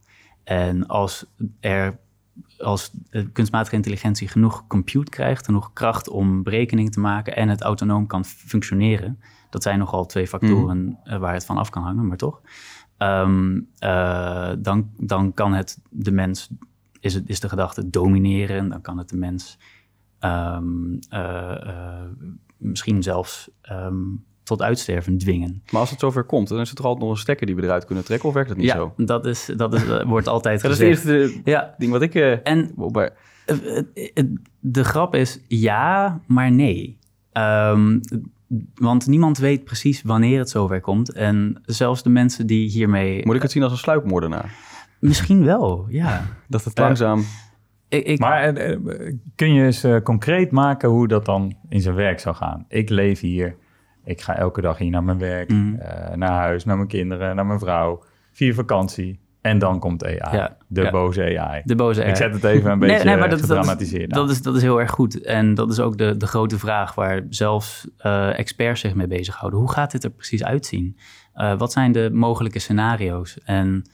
En 0.45 0.87
als 0.87 1.27
er 1.61 1.99
als 2.59 2.91
kunstmatige 3.33 3.77
intelligentie 3.77 4.29
genoeg 4.29 4.67
compute 4.67 5.11
krijgt, 5.11 5.45
genoeg 5.45 5.73
kracht 5.73 6.09
om 6.09 6.43
berekening 6.43 6.93
te 6.93 7.01
maken 7.01 7.37
en 7.37 7.49
het 7.49 7.63
autonoom 7.63 8.07
kan 8.07 8.25
functioneren, 8.25 9.21
dat 9.51 9.63
zijn 9.63 9.79
nogal 9.79 10.07
twee 10.07 10.27
factoren 10.27 10.99
eh, 11.05 11.19
waar 11.19 11.33
het 11.33 11.45
van 11.45 11.59
af 11.59 11.71
kan 11.71 11.83
hangen, 11.83 12.07
maar 12.07 12.17
toch, 12.17 12.41
eh, 12.97 14.51
dan, 14.59 14.91
dan 14.97 15.35
kan 15.35 15.55
het 15.55 15.79
de 15.91 16.11
mens, 16.11 16.51
is, 17.07 17.15
het, 17.15 17.29
is 17.29 17.41
de 17.41 17.49
gedachte 17.49 17.91
domineren, 17.91 18.69
dan 18.69 18.81
kan 18.81 18.99
het 18.99 19.09
de 19.09 19.17
mens 19.17 19.59
ehm, 20.19 20.65
eh, 21.09 21.51
eh, 21.69 22.03
misschien 22.57 23.03
zelfs 23.03 23.51
ehm, 23.63 23.95
tot 24.43 24.63
uitsterven 24.63 25.19
dwingen. 25.19 25.63
Maar 25.71 25.81
als 25.81 25.91
het 25.91 26.01
zover 26.01 26.25
komt, 26.25 26.49
dan 26.49 26.61
is 26.61 26.69
het 26.69 26.77
toch 26.77 26.87
altijd 26.87 27.05
nog 27.05 27.15
een 27.15 27.21
stekker 27.21 27.47
die 27.47 27.57
we 27.57 27.63
eruit 27.63 27.85
kunnen 27.85 28.05
trekken, 28.05 28.29
of 28.29 28.35
werkt 28.35 28.49
dat 28.49 28.59
niet 28.59 28.67
ja, 28.67 28.77
zo? 28.77 28.93
dat, 28.97 29.27
is, 29.27 29.51
dat 29.57 29.75
is, 29.75 29.89
eh, 29.89 30.05
wordt 30.05 30.29
altijd 30.29 30.63
Dat 30.63 30.71
is 30.71 30.79
het 30.79 30.89
gezegd. 30.89 31.25
eerste 31.25 31.41
Ja, 31.51 31.75
ding 31.79 31.93
wat 31.93 32.03
ik... 32.03 32.15
en 32.15 32.73
maar- 32.93 33.13
De 34.61 34.85
grap 34.85 35.15
is 35.15 35.41
ja, 35.49 36.21
maar 36.27 36.53
nee. 36.53 36.99
Ehm, 37.33 37.99
want 38.75 39.07
niemand 39.07 39.39
weet 39.39 39.65
precies 39.65 40.03
wanneer 40.03 40.39
het 40.39 40.51
zover 40.51 40.81
komt. 40.81 41.13
En 41.13 41.63
zelfs 41.65 42.03
de 42.03 42.09
mensen 42.09 42.47
die 42.47 42.69
hiermee... 42.71 43.27
moet 43.27 43.37
ik 43.37 43.43
het 43.43 43.51
zien 43.51 43.63
als 43.63 43.73
een 43.73 43.79
sluipmoordenaar? 43.79 44.55
Misschien 45.01 45.45
wel, 45.45 45.87
ja. 45.89 46.23
Dat 46.49 46.65
het 46.65 46.79
Ja. 46.79 46.85
langzaam... 46.85 47.25
Ik, 47.89 48.05
ik, 48.05 48.19
Maar 48.19 48.43
eh, 48.55 48.73
eh, 48.73 48.81
kun 49.35 49.55
je 49.55 49.65
eens 49.65 49.85
eh, 49.85 50.01
concreet 50.03 50.51
maken 50.51 50.89
hoe 50.89 51.09
dat 51.09 51.25
dan 51.25 51.57
in 51.69 51.81
zijn 51.81 51.95
werk 51.95 52.21
zou 52.21 52.35
gaan? 52.37 52.65
Ik 52.69 52.89
leef 52.89 53.21
hier. 53.21 53.57
Ik 54.05 54.21
ga 54.21 54.37
elke 54.37 54.61
dag 54.61 54.79
hier 54.79 54.91
naar 54.91 55.05
mijn 55.05 55.19
werk, 55.19 55.51
Mhm. 55.51 55.75
eh, 55.75 56.17
naar 56.17 56.31
huis, 56.33 56.65
naar 56.65 56.77
mijn 56.77 56.89
kinderen, 56.89 57.37
naar 57.37 57.47
mijn 57.47 57.59
vrouw. 57.59 58.03
Vier 58.33 58.55
vakantie. 58.55 59.21
En 59.41 59.59
dan 59.59 59.79
komt 59.79 60.05
AI. 60.05 60.37
Ja, 60.37 60.57
de 60.67 60.83
ja. 60.83 60.91
boze 60.91 61.39
AI. 61.39 61.63
de 61.65 61.75
boze 61.75 62.05
Ik 62.05 62.13
R. 62.13 62.17
zet 62.17 62.33
het 62.35 62.45
even 62.45 62.71
een 62.71 62.79
beetje 62.79 62.95
Nee, 62.97 63.05
nee, 63.05 63.17
maar 63.17 63.29
dat, 63.29 63.39
dat, 63.39 63.49
gedramatiseerd 63.49 64.11
dat, 64.15 64.31
is, 64.31 64.43
dat 64.43 64.57
is 64.57 64.63
heel 64.63 64.81
erg 64.81 64.91
goed. 64.91 65.23
En 65.23 65.55
dat 65.55 65.71
is 65.71 65.81
ook 65.81 65.99
de, 65.99 66.17
de 66.17 66.27
grote 66.27 66.59
vraag 66.59 66.95
waar 66.95 67.23
zelfs 67.29 67.89
eh, 67.99 68.39
experts 68.39 68.81
zich 68.81 68.95
mee 68.95 69.07
bezighouden. 69.07 69.59
Hoe 69.61 69.73
gaat 69.73 69.91
dit 69.91 70.05
er 70.05 70.11
precies 70.11 70.45
uitzien? 70.45 70.97
Eh, 71.33 71.59
wat 71.59 71.73
zijn 71.73 71.93
de 71.93 72.11
mogelijke 72.13 72.59
scenario's? 72.59 73.39
En 73.45 73.85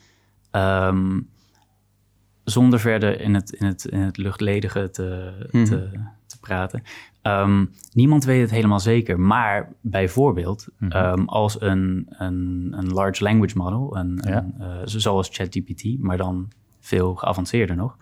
ehm, 0.53 1.21
zonder 2.45 2.81
verder 2.81 3.21
in 3.21 3.35
het, 3.35 3.53
in 3.53 3.67
het, 3.67 3.85
in 3.85 3.99
het 4.01 4.17
luchtledige 4.17 4.91
te, 4.91 5.33
Mhm. 5.51 5.65
te, 5.65 5.89
te 6.27 6.39
praten. 6.41 6.83
ehm, 7.23 7.65
niemand 7.93 8.25
weet 8.25 8.41
het 8.41 8.51
helemaal 8.51 8.81
zeker. 8.81 9.21
Maar 9.21 9.73
bijvoorbeeld, 9.81 10.67
Mhm. 10.79 10.91
ehm, 10.93 11.25
als 11.25 11.61
een, 11.61 12.07
een, 12.11 12.69
een 12.77 12.89
large 12.93 13.23
language 13.23 13.57
model, 13.57 13.97
een, 13.97 14.21
Ja. 14.27 14.37
een, 14.37 14.55
eh, 14.59 14.77
zoals 14.85 15.29
ChatGPT, 15.33 15.85
maar 15.99 16.17
dan 16.17 16.51
veel 16.81 17.15
geavanceerder 17.15 17.77
nog. 17.77 17.97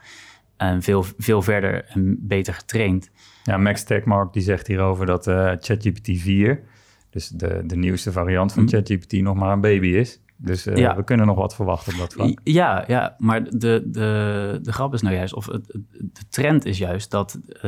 En 0.57 0.83
veel, 0.83 1.02
veel 1.19 1.42
verder 1.42 1.85
en 1.85 2.16
beter 2.26 2.54
getraind. 2.54 3.11
Ja, 3.42 3.57
Max 3.57 3.83
Techmark 3.85 4.33
die 4.33 4.42
zegt 4.42 4.66
hierover 4.66 5.07
dat 5.07 5.26
eh, 5.26 5.52
ChatGPT 5.59 6.11
4, 6.21 6.62
dus 7.11 7.28
de, 7.28 7.62
de 7.66 7.76
nieuwste 7.76 8.12
variant 8.12 8.52
van 8.52 8.62
Mhm. 8.62 8.73
ChatGPT, 8.73 9.12
nog 9.12 9.37
maar 9.37 9.52
een 9.52 9.61
baby 9.61 9.87
is. 9.88 10.21
Dus 10.42 10.66
eh, 10.66 10.76
Ja. 10.76 10.97
we 10.97 11.04
kunnen 11.04 11.26
nog 11.26 11.37
wat 11.37 11.54
verwachten 11.54 11.92
op 11.92 11.99
dat 11.99 12.12
vlak. 12.12 12.40
Ja, 12.44 12.85
ja, 12.87 13.14
maar 13.18 13.44
de, 13.44 13.82
de, 13.87 14.59
de 14.62 14.73
grap 14.73 14.94
is 14.94 15.02
nou 15.02 15.14
juist, 15.14 15.35
of 15.35 15.47
het, 15.47 15.66
de 15.92 16.28
trend 16.28 16.64
is 16.64 16.78
juist 16.78 17.11
dat 17.11 17.38
eh, 17.47 17.61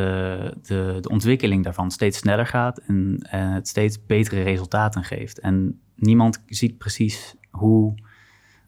de, 0.62 0.99
de 1.00 1.09
ontwikkeling 1.09 1.64
daarvan 1.64 1.91
steeds 1.91 2.19
sneller 2.19 2.47
gaat 2.47 2.79
en, 2.79 3.26
en 3.31 3.49
het 3.52 3.69
steeds 3.69 4.07
betere 4.07 4.43
resultaten 4.43 5.05
geeft. 5.05 5.38
En 5.38 5.81
niemand 5.97 6.43
ziet 6.47 6.79
precies 6.79 7.35
hoe, 7.50 7.95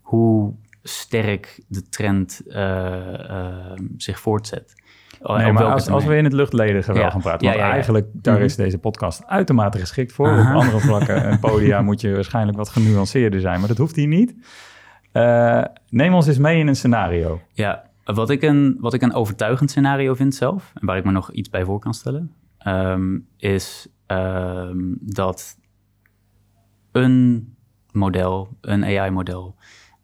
hoe 0.01 0.55
sterk 0.83 1.65
de 1.69 1.89
trend 1.89 2.43
eh, 2.47 3.73
zich 3.97 4.21
voortzet. 4.21 4.83
Oh, 5.27 5.37
Nee, 5.37 5.53
maar 5.53 5.65
als, 5.65 5.89
als 5.89 6.05
we 6.05 6.17
in 6.17 6.25
het 6.25 6.33
luchtledige 6.33 6.93
wel 6.93 7.11
gaan 7.11 7.21
praten, 7.21 7.47
Ja, 7.47 7.53
want 7.53 7.61
ja, 7.61 7.67
ja. 7.67 7.73
eigenlijk 7.73 8.07
daar 8.13 8.35
Mhm. 8.35 8.45
is 8.45 8.57
deze 8.57 8.79
podcast 8.79 9.27
uitermate 9.27 9.79
geschikt 9.79 10.13
voor. 10.13 10.29
Aha. 10.29 10.51
Op 10.57 10.63
andere 10.63 10.81
vlakken 10.81 11.25
en 11.25 11.39
podia 11.51 11.83
moet 11.83 12.01
je 12.01 12.15
waarschijnlijk 12.15 12.57
wat 12.57 12.69
genuanceerder 12.69 13.41
zijn, 13.41 13.59
maar 13.59 13.69
dat 13.69 13.79
hoeft 13.79 13.97
hier 13.97 14.07
niet. 14.07 14.35
Eh, 15.13 15.65
neem 15.89 16.15
ons 16.15 16.27
eens 16.27 16.39
mee 16.39 16.59
in 16.59 16.67
een 16.67 16.77
scenario. 16.77 17.41
Ja, 17.53 17.83
wat 18.05 18.31
ik, 18.31 18.43
een, 18.43 18.77
wat 18.81 18.95
ik 18.95 19.03
een 19.03 19.15
overtuigend 19.15 19.71
scenario 19.71 20.15
vind 20.15 20.35
zelf, 20.35 20.73
en 20.81 20.87
waar 20.87 20.97
ik 20.97 21.05
me 21.05 21.11
nog 21.11 21.33
iets 21.33 21.51
bij 21.51 21.65
voor 21.65 21.79
kan 21.79 21.95
stellen, 21.95 22.33
ehm, 22.59 23.19
is 23.37 23.89
ehm, 24.07 24.79
dat 25.01 25.57
een 26.93 27.49
model, 27.93 28.49
een 28.61 28.85
AI-model, 28.85 29.55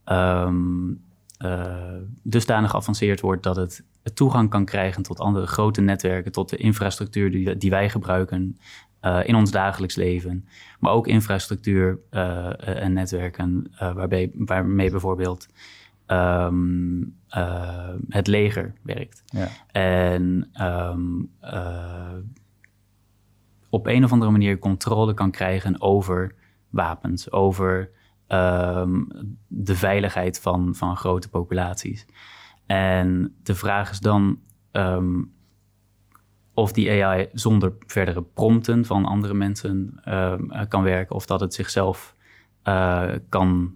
ehm 0.04 0.92
eh, 1.38 1.94
dusdanig 2.22 2.70
geavanceerd 2.70 3.20
wordt 3.20 3.42
dat 3.42 3.56
het 3.56 3.84
toegang 4.14 4.50
kan 4.50 4.64
krijgen 4.64 5.02
tot 5.02 5.20
andere 5.20 5.46
grote 5.46 5.80
netwerken, 5.80 6.32
tot 6.32 6.48
de 6.48 6.56
infrastructuur 6.56 7.30
die, 7.30 7.56
die 7.56 7.70
wij 7.70 7.90
gebruiken 7.90 8.58
eh, 9.00 9.20
in 9.24 9.34
ons 9.34 9.50
dagelijks 9.50 9.94
leven, 9.94 10.48
maar 10.80 10.92
ook 10.92 11.06
infrastructuur 11.06 11.98
eh, 12.10 12.82
en 12.82 12.92
netwerken 12.92 13.70
eh, 13.78 13.92
waarbij, 13.92 14.30
waarmee 14.34 14.90
bijvoorbeeld 14.90 15.48
ehm, 16.06 17.02
eh, 17.28 17.94
het 18.08 18.26
leger 18.26 18.72
werkt. 18.82 19.22
Ja. 19.26 19.48
En 19.72 20.48
ehm, 20.52 21.00
eh, 21.40 22.16
op 23.68 23.86
een 23.86 24.04
of 24.04 24.12
andere 24.12 24.30
manier 24.30 24.58
controle 24.58 25.14
kan 25.14 25.30
krijgen 25.30 25.80
over 25.80 26.34
wapens, 26.68 27.32
over 27.32 27.90
ehm, 28.26 29.02
de 29.46 29.74
veiligheid 29.74 30.40
van, 30.40 30.74
van 30.74 30.96
grote 30.96 31.28
populaties. 31.28 32.06
En 32.70 33.34
de 33.42 33.54
vraag 33.54 33.90
is 33.90 34.00
dan 34.00 34.38
ehm, 34.70 35.22
of 36.54 36.72
die 36.72 37.04
AI 37.04 37.28
zonder 37.32 37.72
verdere 37.86 38.22
prompten 38.22 38.84
van 38.84 39.04
andere 39.04 39.34
mensen 39.34 40.00
ehm, 40.04 40.50
eh, 40.50 40.62
kan 40.68 40.82
werken, 40.82 41.16
of 41.16 41.26
dat 41.26 41.40
het 41.40 41.54
zichzelf 41.54 42.14
eh, 42.62 43.08
kan, 43.28 43.74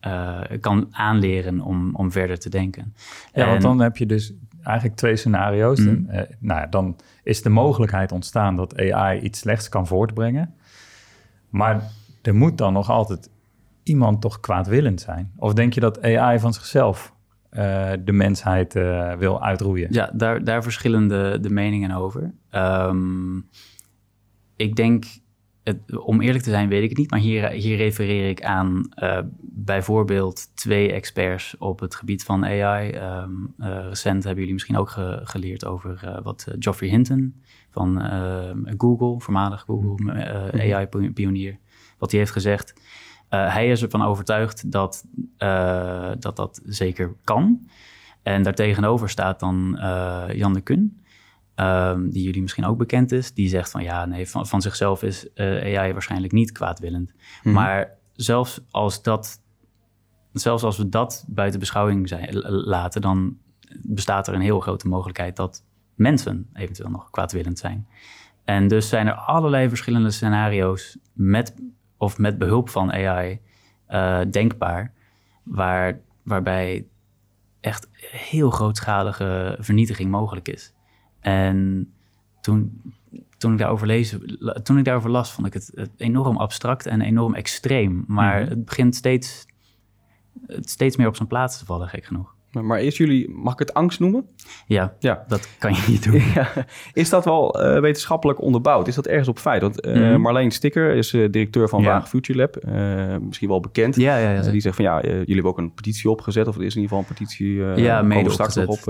eh, 0.00 0.40
kan 0.60 0.88
aanleren 0.90 1.60
om, 1.60 1.94
om 1.94 2.12
verder 2.12 2.38
te 2.38 2.48
denken. 2.48 2.94
Ja, 3.32 3.44
want 3.44 3.56
En- 3.56 3.62
dan 3.62 3.80
heb 3.80 3.96
je 3.96 4.06
dus 4.06 4.32
eigenlijk 4.62 4.96
twee 4.96 5.16
scenario's. 5.16 5.80
Mhm. 5.80 5.88
En, 5.88 6.28
nou 6.38 6.60
ja, 6.60 6.66
dan 6.66 6.96
is 7.22 7.42
de 7.42 7.48
mogelijkheid 7.50 8.12
ontstaan 8.12 8.56
dat 8.56 8.80
AI 8.80 9.20
iets 9.20 9.38
slechts 9.38 9.68
kan 9.68 9.86
voortbrengen. 9.86 10.54
Maar 11.48 11.82
er 12.22 12.34
moet 12.34 12.58
dan 12.58 12.72
nog 12.72 12.90
altijd 12.90 13.30
iemand 13.82 14.20
toch 14.20 14.40
kwaadwillend 14.40 15.00
zijn. 15.00 15.32
Of 15.36 15.52
denk 15.54 15.72
je 15.72 15.80
dat 15.80 16.02
AI 16.02 16.38
van 16.38 16.52
zichzelf 16.52 17.14
eh, 17.56 17.92
de 18.04 18.12
mensheid 18.12 18.74
eh, 18.76 19.12
wil 19.14 19.42
uitroeien? 19.42 19.88
Ja, 19.90 20.10
daar, 20.14 20.44
daar 20.44 20.62
verschillen 20.62 21.08
de, 21.08 21.38
de 21.40 21.50
meningen 21.50 21.90
over. 21.90 22.34
Ehm, 22.50 23.36
ik 24.56 24.76
denk, 24.76 25.04
het, 25.62 25.96
om 26.04 26.20
eerlijk 26.20 26.44
te 26.44 26.50
zijn 26.50 26.68
weet 26.68 26.82
ik 26.82 26.88
het 26.88 26.98
niet, 26.98 27.10
maar 27.10 27.20
hier, 27.20 27.48
hier 27.48 27.76
refereer 27.76 28.28
ik 28.28 28.42
aan 28.42 28.86
eh, 28.94 29.18
bijvoorbeeld 29.40 30.56
twee 30.56 30.92
experts 30.92 31.56
op 31.58 31.80
het 31.80 31.94
gebied 31.94 32.24
van 32.24 32.44
AI. 32.44 32.90
Ehm, 32.90 33.30
eh, 33.58 33.78
recent 33.88 34.22
hebben 34.22 34.38
jullie 34.38 34.52
misschien 34.52 34.76
ook 34.76 34.90
ge- 34.90 35.20
geleerd 35.24 35.64
over 35.64 36.20
wat 36.22 36.46
Geoffrey 36.58 36.88
Hinton 36.90 37.42
van 37.70 38.00
ehm, 38.02 38.58
Google, 38.78 39.20
voormalig 39.20 39.60
Google 39.66 40.12
eh, 40.12 40.74
AI-pionier, 40.74 41.58
wat 41.98 42.10
hij 42.10 42.20
heeft 42.20 42.32
gezegd. 42.32 42.74
Eh, 43.36 43.52
hij 43.52 43.70
is 43.70 43.82
ervan 43.82 44.02
overtuigd 44.02 44.70
dat, 44.72 45.04
eh, 45.36 46.10
dat 46.18 46.36
dat 46.36 46.60
zeker 46.64 47.16
kan. 47.24 47.68
En 48.22 48.42
daartegenover 48.42 49.10
staat 49.10 49.40
dan 49.40 49.78
eh, 49.78 50.24
Jan 50.32 50.52
de 50.52 50.60
Kun, 50.60 51.00
ehm, 51.54 52.08
die 52.08 52.22
jullie 52.22 52.42
misschien 52.42 52.64
ook 52.64 52.78
bekend 52.78 53.12
is. 53.12 53.34
Die 53.34 53.48
zegt 53.48 53.70
van 53.70 53.82
ja, 53.82 54.04
nee, 54.04 54.28
van, 54.28 54.46
van 54.46 54.62
zichzelf 54.62 55.02
is 55.02 55.28
AI 55.36 55.92
waarschijnlijk 55.92 56.32
niet 56.32 56.52
kwaadwillend. 56.52 57.12
Mhm. 57.42 57.54
Maar 57.54 57.90
zelfs 58.12 58.60
als, 58.70 59.02
dat, 59.02 59.40
zelfs 60.32 60.62
als 60.62 60.76
we 60.76 60.88
dat 60.88 61.24
buiten 61.28 61.60
beschouwing 61.60 62.08
zijn, 62.08 62.36
laten, 62.48 63.00
dan 63.00 63.36
bestaat 63.82 64.28
er 64.28 64.34
een 64.34 64.40
heel 64.40 64.60
grote 64.60 64.88
mogelijkheid 64.88 65.36
dat 65.36 65.64
mensen 65.94 66.48
eventueel 66.52 66.90
nog 66.90 67.10
kwaadwillend 67.10 67.58
zijn. 67.58 67.86
En 68.44 68.68
dus 68.68 68.88
zijn 68.88 69.06
er 69.06 69.14
allerlei 69.14 69.68
verschillende 69.68 70.10
scenario's 70.10 70.98
met 71.12 71.54
of 71.96 72.18
met 72.18 72.38
behulp 72.38 72.68
van 72.68 72.92
AI 72.92 73.40
eh, 73.86 74.20
denkbaar, 74.30 74.92
waar, 75.42 76.00
waarbij 76.22 76.86
echt 77.60 77.88
heel 78.10 78.50
grootschalige 78.50 79.56
vernietiging 79.60 80.10
mogelijk 80.10 80.48
is. 80.48 80.74
En 81.20 81.90
toen, 82.40 82.82
toen, 83.38 83.52
ik 83.52 83.58
daarover 83.58 83.86
lees, 83.86 84.16
toen 84.62 84.78
ik 84.78 84.84
daarover 84.84 85.10
las, 85.10 85.32
vond 85.32 85.46
ik 85.46 85.52
het, 85.52 85.90
enorm 85.96 86.36
abstract 86.36 86.86
en 86.86 87.00
enorm 87.00 87.34
extreem. 87.34 88.04
Maar 88.06 88.40
Mhm. 88.40 88.48
het 88.50 88.64
begint 88.64 88.94
steeds, 88.94 89.46
het 90.46 90.70
steeds 90.70 90.96
meer 90.96 91.06
op 91.08 91.16
zijn 91.16 91.28
plaats 91.28 91.58
te 91.58 91.64
vallen, 91.64 91.88
gek 91.88 92.04
genoeg. 92.04 92.35
Maar 92.64 92.80
is 92.82 92.96
jullie, 92.96 93.30
mag 93.30 93.52
ik 93.52 93.58
het 93.58 93.74
angst 93.74 94.00
noemen? 94.00 94.26
Ja, 94.66 94.94
Ja. 94.98 95.24
dat 95.28 95.48
kan 95.58 95.72
je 95.74 95.84
niet 95.88 96.04
doen. 96.04 96.22
Ja, 96.34 96.48
is 96.92 97.08
dat 97.10 97.24
wel 97.24 97.62
eh, 97.62 97.80
wetenschappelijk 97.80 98.40
onderbouwd? 98.40 98.88
Is 98.88 98.94
dat 98.94 99.06
ergens 99.06 99.28
op 99.28 99.38
feit? 99.38 99.62
Want 99.62 99.80
eh, 99.80 99.94
Mhm. 99.94 100.20
Marleen 100.20 100.50
Sticker 100.50 100.94
is 100.94 101.12
eh, 101.12 101.20
directeur 101.30 101.68
van 101.68 101.80
Ja. 101.82 101.86
Waag 101.86 102.08
Future 102.08 102.38
Lab. 102.38 102.56
misschien 103.22 103.48
wel 103.48 103.60
bekend. 103.60 103.96
Ja, 103.96 104.16
ja, 104.18 104.30
ja. 104.32 104.40
Die 104.50 104.60
zegt 104.60 104.76
van 104.76 104.84
ja, 104.84 105.00
jullie 105.02 105.34
hebben 105.34 105.50
ook 105.50 105.58
een 105.58 105.72
petitie 105.74 106.10
opgezet. 106.10 106.48
Of 106.48 106.56
er 106.56 106.62
is 106.64 106.74
in 106.74 106.80
ieder 106.80 106.96
geval 106.96 106.98
een 106.98 107.16
petitie. 107.16 107.54
ja, 107.82 108.02
mede 108.02 108.30
straks 108.30 108.54
nog 108.54 108.66
op. 108.68 108.84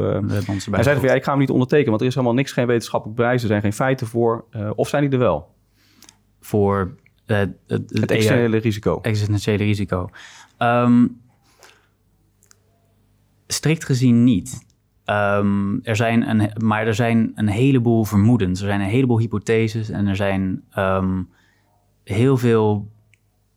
hij 0.71 0.83
zei 0.83 0.99
van 0.99 1.09
ja, 1.09 1.15
ik 1.15 1.25
ga 1.25 1.31
hem 1.31 1.41
niet 1.41 1.51
ondertekenen, 1.51 1.89
want 1.91 2.01
er 2.01 2.07
is 2.07 2.15
helemaal 2.15 2.37
niks, 2.37 2.53
geen 2.53 2.67
wetenschappelijk 2.67 3.19
bewijs. 3.19 3.43
Er 3.43 3.49
zijn 3.49 3.61
geen 3.61 3.73
feiten 3.73 4.07
voor. 4.07 4.45
Of 4.75 4.89
zijn 4.89 5.03
die 5.03 5.13
er 5.13 5.19
wel? 5.19 5.55
Voor 6.41 6.95
het, 7.27 7.51
het, 7.67 7.91
Het 7.91 8.11
AI 8.11 8.19
externe 8.19 8.57
risico. 8.57 8.99
existentiële 9.03 9.65
risico. 9.65 10.09
Ehm, 10.59 11.07
strikt 13.47 13.85
gezien 13.85 14.25
niet. 14.25 14.67
Ehm, 15.05 15.79
er 15.83 15.97
zijn 15.97 16.29
een, 16.29 16.51
maar 16.65 16.87
er 16.87 16.95
zijn 16.95 17.33
een 17.35 17.49
heleboel 17.49 18.05
vermoedens. 18.05 18.61
Er 18.61 18.67
zijn 18.67 18.81
een 18.81 18.87
heleboel 18.87 19.19
hypotheses 19.19 19.91
en 19.91 20.07
er 20.07 20.17
zijn 20.17 20.65
ehm, 20.71 21.23
heel 22.05 22.37
veel 22.37 22.91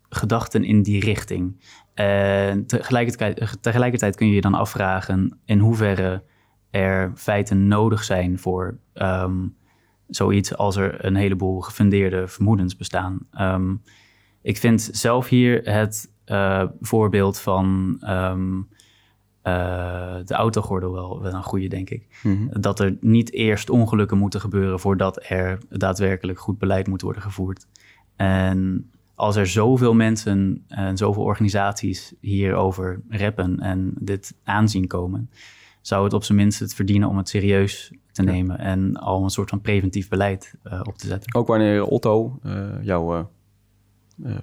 gedachten 0.09 0.63
in 0.63 0.81
die 0.81 0.99
richting. 0.99 1.63
En 1.93 2.65
tegelijkertijd, 2.65 3.57
tegelijkertijd 3.61 4.15
kun 4.15 4.27
je 4.27 4.33
je 4.33 4.41
dan 4.41 4.53
afvragen 4.53 5.39
in 5.45 5.59
hoeverre 5.59 6.23
er 6.69 7.11
feiten 7.15 7.67
nodig 7.67 8.03
zijn 8.03 8.39
voor 8.39 8.77
ehm, 8.93 9.47
zoiets 10.07 10.55
als 10.55 10.75
er 10.75 11.05
een 11.05 11.15
heleboel 11.15 11.61
gefundeerde 11.61 12.27
vermoedens 12.27 12.75
bestaan. 12.75 13.27
Ik 14.41 14.57
vind 14.57 14.89
zelf 14.91 15.27
hier 15.27 15.61
het 15.63 16.13
eh, 16.25 16.63
voorbeeld 16.81 17.39
van 17.39 17.97
eh, 19.49 20.25
de 20.25 20.33
autogordel 20.33 20.91
wel, 20.91 21.21
wel 21.21 21.33
een 21.33 21.43
goede, 21.43 21.67
denk 21.67 21.89
ik. 21.89 22.07
Mhm. 22.23 22.61
Dat 22.61 22.79
er 22.79 22.97
niet 22.99 23.33
eerst 23.33 23.69
ongelukken 23.69 24.17
moeten 24.17 24.39
gebeuren 24.41 24.79
voordat 24.79 25.19
er 25.29 25.57
daadwerkelijk 25.69 26.39
goed 26.39 26.57
beleid 26.57 26.87
moet 26.87 27.01
worden 27.01 27.21
gevoerd. 27.21 27.67
En 28.15 28.89
als 29.15 29.35
er 29.35 29.47
zoveel 29.47 29.93
mensen 29.93 30.63
en 30.67 30.97
zoveel 30.97 31.23
organisaties 31.23 32.13
hierover 32.19 33.01
rappen 33.09 33.59
en 33.59 33.93
dit 33.99 34.35
aanzien 34.43 34.87
komen, 34.87 35.29
zou 35.81 36.03
het 36.03 36.13
op 36.13 36.23
zijn 36.23 36.37
minst 36.37 36.59
het 36.59 36.73
verdienen 36.73 37.09
om 37.09 37.17
het 37.17 37.29
serieus 37.29 37.91
te 38.11 38.23
nemen 38.23 38.59
en 38.59 38.95
al 38.95 39.23
een 39.23 39.29
soort 39.29 39.49
van 39.49 39.61
preventief 39.61 40.07
beleid 40.07 40.55
eh, 40.63 40.81
op 40.83 40.97
te 40.97 41.07
zetten. 41.07 41.35
Ook 41.35 41.47
wanneer 41.47 41.83
Otto, 41.83 42.39
eh, 42.43 42.83
jouw 42.83 43.29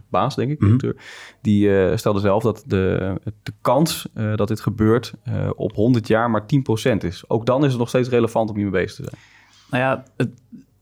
baas, 0.08 0.34
denk 0.36 0.50
ik, 0.50 0.60
Mhm. 0.60 0.76
directeur, 0.76 0.96
die 1.40 1.78
eh, 1.78 1.96
stelde 1.96 2.20
zelf 2.20 2.42
dat 2.42 2.64
de, 2.66 3.12
de 3.42 3.52
kans 3.60 4.08
eh, 4.14 4.34
dat 4.34 4.48
dit 4.48 4.60
gebeurt 4.60 5.14
eh, 5.24 5.50
op 5.54 5.72
100 5.74 6.06
jaar 6.08 6.30
maar 6.30 6.46
10% 6.46 7.04
is. 7.04 7.24
Ook 7.28 7.46
dan 7.46 7.64
is 7.64 7.70
het 7.70 7.78
nog 7.78 7.88
steeds 7.88 8.08
relevant 8.08 8.50
om 8.50 8.56
hiermee 8.56 8.82
bezig 8.82 8.96
te 8.96 9.02
zijn. 9.10 9.22
Nou 9.70 9.82
ja, 9.82 10.04
het, 10.16 10.30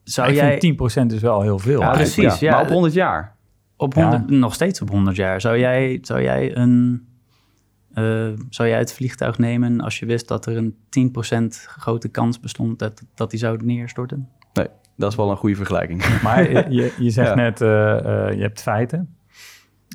zou 0.04 0.28
ik 0.28 0.34
jij 0.34 0.60
vind 0.60 1.10
10% 1.10 1.12
is 1.14 1.20
wel 1.20 1.42
heel 1.42 1.58
veel. 1.58 1.80
Ja, 1.80 1.90
precies. 1.90 2.38
ja. 2.38 2.52
Maar 2.52 2.62
op 2.62 2.68
100 2.68 2.94
jaar. 2.94 3.36
op 3.76 3.94
Ja. 3.94 4.02
100, 4.10 4.30
nog 4.30 4.54
steeds 4.54 4.80
op 4.80 4.90
100 4.90 5.16
jaar, 5.16 5.40
zou 5.40 5.58
jij, 5.58 5.98
zou 6.02 6.22
jij 6.22 6.56
een 6.56 7.06
eh, 7.94 8.28
zou 8.48 8.68
jij 8.68 8.78
het 8.78 8.92
vliegtuig 8.92 9.38
nemen 9.38 9.80
als 9.80 9.98
je 9.98 10.06
wist 10.06 10.28
dat 10.28 10.46
er 10.46 10.56
een 10.56 10.76
10% 10.90 11.46
grote 11.66 12.08
kans 12.08 12.40
bestond 12.40 12.78
dat, 12.78 13.02
dat 13.14 13.30
die 13.30 13.38
zou 13.38 13.64
neerstorten? 13.64 14.28
Nee, 14.52 14.66
dat 14.96 15.10
is 15.10 15.16
wel 15.16 15.30
een 15.30 15.36
goede 15.36 15.56
vergelijking. 15.56 16.04
Maar 16.22 16.50
je, 16.72 16.94
je, 16.98 17.10
zegt 17.10 17.28
Ja. 17.28 17.34
net, 17.34 17.60
eh, 17.60 17.98
eh, 17.98 18.34
je 18.36 18.42
hebt 18.42 18.62
feiten. 18.62 19.16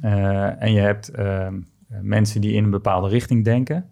Eh, 0.01 0.61
en 0.63 0.71
je 0.71 0.79
hebt 0.79 1.09
ehm, 1.09 1.59
mensen 2.01 2.41
die 2.41 2.53
in 2.53 2.63
een 2.63 2.69
bepaalde 2.69 3.07
richting 3.07 3.43
denken. 3.43 3.89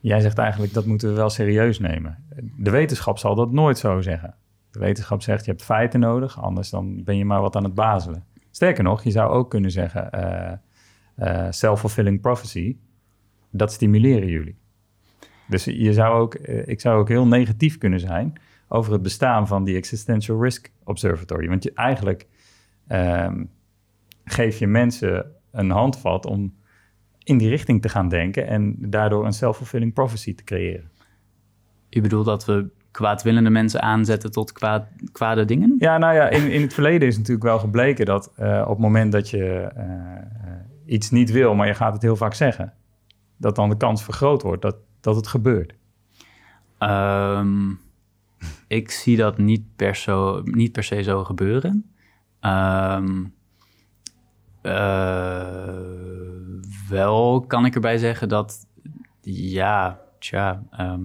Jij 0.00 0.20
zegt 0.20 0.38
eigenlijk, 0.38 0.72
dat 0.72 0.86
moeten 0.86 1.08
we 1.08 1.14
wel 1.14 1.30
serieus 1.30 1.78
nemen. 1.78 2.18
De 2.56 2.70
wetenschap 2.70 3.18
zal 3.18 3.34
dat 3.34 3.52
nooit 3.52 3.78
zo 3.78 4.00
zeggen. 4.00 4.34
De 4.70 4.78
wetenschap 4.78 5.22
zegt, 5.22 5.44
je 5.44 5.50
hebt 5.50 5.62
feiten 5.62 6.00
nodig, 6.00 6.42
anders 6.42 6.70
dan 6.70 7.04
ben 7.04 7.16
je 7.16 7.24
maar 7.24 7.40
wat 7.40 7.56
aan 7.56 7.64
het 7.64 7.74
bazelen. 7.74 8.24
Sterker 8.50 8.84
nog, 8.84 9.02
je 9.02 9.10
zou 9.10 9.30
ook 9.30 9.50
kunnen 9.50 9.70
zeggen, 9.70 10.10
eh, 10.10 10.52
eh, 11.14 11.52
self-fulfilling 11.52 12.20
prophecy, 12.20 12.76
dat 13.50 13.72
stimuleren 13.72 14.28
jullie. 14.28 14.56
Dus 15.48 15.64
je 15.64 15.92
zou 15.92 16.20
ook, 16.20 16.34
eh, 16.34 16.68
ik 16.68 16.80
zou 16.80 17.00
ook 17.00 17.08
heel 17.08 17.26
negatief 17.26 17.78
kunnen 17.78 18.00
zijn 18.00 18.32
over 18.68 18.92
het 18.92 19.02
bestaan 19.02 19.46
van 19.46 19.64
die 19.64 19.76
Existential 19.76 20.42
Risk 20.42 20.70
Observatory. 20.84 21.48
Want 21.48 21.62
je, 21.62 21.72
eigenlijk 21.74 22.26
ehm, 22.86 23.44
geef 24.24 24.58
je 24.58 24.66
mensen 24.66 25.26
een 25.50 25.70
handvat 25.70 26.26
om 26.26 26.54
in 27.24 27.38
die 27.38 27.48
richting 27.48 27.82
te 27.82 27.88
gaan 27.88 28.08
denken 28.08 28.46
en 28.46 28.76
daardoor 28.78 29.26
een 29.26 29.32
self-fulfilling 29.32 29.92
prophecy 29.92 30.34
te 30.34 30.44
creëren. 30.44 30.90
Je 31.88 32.00
bedoelt 32.00 32.24
dat 32.24 32.44
we 32.44 32.68
kwaadwillende 32.90 33.50
mensen 33.50 33.82
aanzetten 33.82 34.32
tot 34.32 34.52
kwaad, 34.52 34.86
kwade 35.12 35.44
dingen? 35.44 35.74
Ja, 35.78 35.98
nou 35.98 36.14
ja, 36.14 36.28
in, 36.28 36.50
in 36.50 36.62
het 36.62 36.74
verleden 36.74 37.08
is 37.08 37.16
natuurlijk 37.16 37.44
wel 37.44 37.58
gebleken 37.58 38.06
dat 38.06 38.32
eh, 38.36 38.60
op 38.62 38.68
het 38.68 38.78
moment 38.78 39.12
dat 39.12 39.30
je 39.30 39.44
eh, 39.74 39.84
iets 40.86 41.10
niet 41.10 41.30
wil, 41.30 41.54
maar 41.54 41.66
je 41.66 41.74
gaat 41.74 41.92
het 41.92 42.02
heel 42.02 42.16
vaak 42.16 42.34
zeggen, 42.34 42.72
dat 43.38 43.56
dan 43.56 43.68
de 43.68 43.76
kans 43.76 44.02
vergroot 44.02 44.42
wordt 44.42 44.62
dat, 44.62 44.76
dat 45.00 45.16
het 45.16 45.26
gebeurt. 45.26 45.74
Ehm, 46.78 47.70
ik 48.66 48.90
zie 48.90 49.16
dat 49.16 49.38
niet 49.38 49.76
per, 49.76 49.96
zo, 49.96 50.42
niet 50.44 50.72
per 50.72 50.84
se 50.84 51.02
zo 51.02 51.24
gebeuren. 51.24 51.90
Eh, 52.40 53.02
wel 56.88 57.44
kan 57.46 57.64
ik 57.64 57.74
erbij 57.74 57.98
zeggen 57.98 58.28
dat, 58.28 58.66
ja, 59.30 60.00
tja, 60.18 60.62
ehm, 60.70 61.02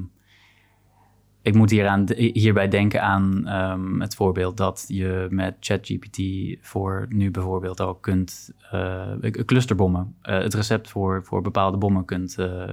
ik 1.44 1.54
moet 1.54 1.70
hieraan, 1.70 2.06
hierbij 2.16 2.68
denken 2.68 3.02
aan 3.02 3.48
ehm, 3.48 4.00
het 4.00 4.16
voorbeeld 4.16 4.58
dat 4.58 4.86
je 4.88 5.28
met 5.30 5.56
ChatGPT 5.60 6.22
voor 6.62 7.06
nu 7.10 7.32
bijvoorbeeld 7.32 7.80
al 7.80 7.96
kunt 7.96 8.54
eh, 8.72 9.32
clusterbommen, 9.46 10.16
eh, 10.22 10.40
het 10.40 10.54
recept 10.54 10.90
voor, 10.90 11.24
voor 11.24 11.42
bepaalde 11.42 11.78
bommen 11.78 12.06
kunt 12.06 12.38
eh, 12.38 12.64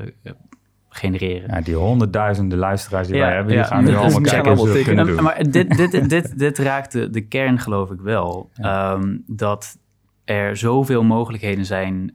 genereren. 0.89 1.55
Ja, 1.55 1.61
die 1.61 1.75
honderdduizenden 1.75 2.59
luisteraars 2.59 3.07
die 3.07 3.17
Ja, 3.17 3.23
wij 3.23 3.35
hebben, 3.35 3.53
die 3.53 3.63
ja. 3.63 3.67
gaan 3.69 3.85
nu 3.85 3.95
allemaal 3.95 4.21
kijken 4.21 4.59
of 4.59 4.69
ze 4.69 4.83
kunnen 4.83 5.07
doen. 5.07 5.23
maar 5.23 5.51
dit, 5.51 5.77
dit, 5.91 6.09
dit, 6.09 6.39
dit 6.39 6.59
raakt 6.59 6.93
de, 6.93 7.11
de 7.11 7.21
kern, 7.21 7.59
geloof 7.59 7.91
ik 7.91 8.01
wel. 8.01 8.51
Ehm, 8.55 9.17
dat 9.27 9.79
er 10.25 10.57
zoveel 10.57 11.03
mogelijkheden 11.03 11.65
zijn 11.65 12.15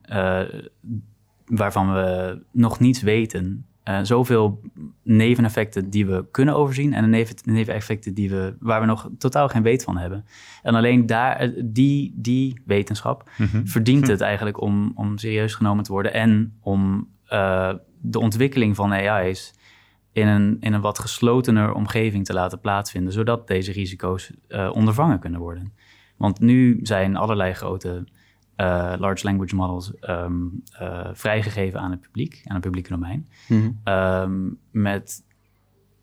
waarvan 1.46 1.94
we 1.94 2.40
nog 2.52 2.80
niets 2.80 3.02
weten. 3.02 3.66
Eh, 3.86 4.00
zoveel 4.04 4.62
neveneffecten 5.04 5.90
die 5.90 6.06
we 6.06 6.26
kunnen 6.32 6.56
overzien 6.56 6.94
en 6.94 7.10
neven, 7.10 7.36
neveneffecten 7.44 8.14
die 8.14 8.30
we, 8.30 8.56
waar 8.60 8.80
we 8.80 8.86
nog 8.86 9.10
totaal 9.18 9.48
geen 9.48 9.64
weet 9.64 9.84
van 9.84 9.98
hebben. 9.98 10.26
En 10.64 10.76
alleen 10.76 11.06
daar, 11.06 11.36
eh, 11.36 11.50
die, 11.66 12.14
die 12.16 12.62
wetenschap 12.66 13.30
Mhm. 13.38 13.66
verdient 13.66 14.08
het 14.08 14.22
eigenlijk 14.22 14.62
om, 14.62 14.92
om 14.96 15.18
serieus 15.18 15.54
genomen 15.56 15.84
te 15.84 15.92
worden 15.92 16.14
en 16.14 16.58
om 16.62 17.10
eh, 17.26 17.74
de 18.02 18.20
ontwikkeling 18.20 18.76
van 18.76 18.92
AI's 18.92 19.54
in 20.12 20.28
een, 20.28 20.58
in 20.60 20.74
een 20.74 20.82
wat 20.82 21.00
geslotener 21.00 21.74
omgeving 21.74 22.26
te 22.26 22.34
laten 22.34 22.60
plaatsvinden, 22.60 23.14
zodat 23.14 23.48
deze 23.48 23.72
risico's 23.72 24.32
ondervangen 24.72 25.20
kunnen 25.20 25.40
worden. 25.40 25.74
Want 26.18 26.40
nu 26.40 26.80
zijn 26.84 27.16
allerlei 27.16 27.54
grote 27.54 28.04
eh, 28.56 28.94
large 28.98 29.26
language 29.26 29.56
models 29.56 29.94
ehm, 30.00 30.34
eh, 30.80 31.08
vrijgegeven 31.14 31.80
aan 31.80 31.92
het 31.92 32.02
publiek, 32.02 32.42
aan 32.46 32.56
het 32.56 32.64
publieke 32.64 32.90
domein, 32.90 33.28
Mhm. 33.48 33.70
ehm, 33.84 34.50
met 34.72 35.24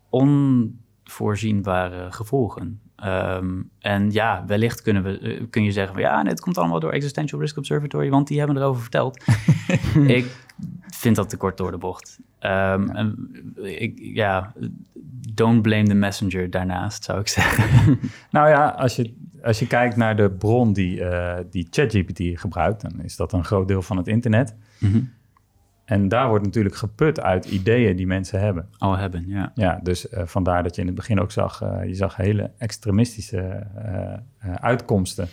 onvoorzienbare 0.09 2.11
gevolgen. 2.11 2.79
Ehm, 2.95 3.61
en 3.79 4.11
ja, 4.11 4.43
wellicht 4.47 4.81
kunnen 4.81 5.03
we, 5.03 5.19
eh, 5.19 5.43
kun 5.49 5.63
je 5.63 5.71
zeggen 5.71 5.93
van 5.93 6.03
ja, 6.03 6.21
nee, 6.21 6.31
het 6.31 6.41
komt 6.41 6.57
allemaal 6.57 6.79
door 6.79 6.91
Existential 6.91 7.39
Risk 7.41 7.57
Observatory, 7.57 8.09
want 8.09 8.27
die 8.27 8.37
hebben 8.39 8.57
erover 8.57 8.81
verteld. 8.81 9.23
ik 10.17 10.25
vind 10.87 11.15
dat 11.15 11.29
te 11.29 11.37
kort 11.37 11.57
door 11.57 11.71
de 11.71 11.77
bocht. 11.77 12.19
En 12.39 13.29
ik, 13.61 13.99
ja, 13.99 14.53
don't 15.33 15.61
blame 15.61 15.87
the 15.87 15.93
messenger 15.93 16.49
daarnaast, 16.49 17.03
zou 17.03 17.19
ik 17.19 17.27
zeggen. 17.27 17.99
Nou 18.31 18.49
ja, 18.49 18.67
als 18.67 18.95
je, 18.95 19.13
als 19.43 19.59
je 19.59 19.67
kijkt 19.67 19.95
naar 19.95 20.15
de 20.15 20.31
bron 20.31 20.73
die, 20.73 21.03
eh, 21.03 21.43
die 21.49 21.67
ChatGPT 21.69 22.39
gebruikt, 22.39 22.81
dan 22.81 23.01
is 23.01 23.15
dat 23.15 23.33
een 23.33 23.43
groot 23.43 23.67
deel 23.67 23.81
van 23.81 23.97
het 23.97 24.07
internet. 24.07 24.55
Mhm. 24.79 25.01
En 25.85 26.07
daar 26.07 26.27
wordt 26.27 26.45
natuurlijk 26.45 26.75
geput 26.75 27.19
uit 27.19 27.45
ideeën 27.45 27.95
die 27.95 28.07
mensen 28.07 28.39
hebben. 28.39 28.69
Al 28.77 28.97
hebben, 28.97 29.27
ja. 29.27 29.51
Ja, 29.55 29.79
dus 29.83 30.09
eh, 30.09 30.25
vandaar 30.25 30.63
dat 30.63 30.75
je 30.75 30.81
in 30.81 30.87
het 30.87 30.95
begin 30.95 31.19
ook 31.19 31.31
zag, 31.31 31.61
eh, 31.61 31.85
je 31.85 31.95
zag 31.95 32.15
hele 32.15 32.51
extremistische 32.57 33.67
uitkomsten. 34.39 35.27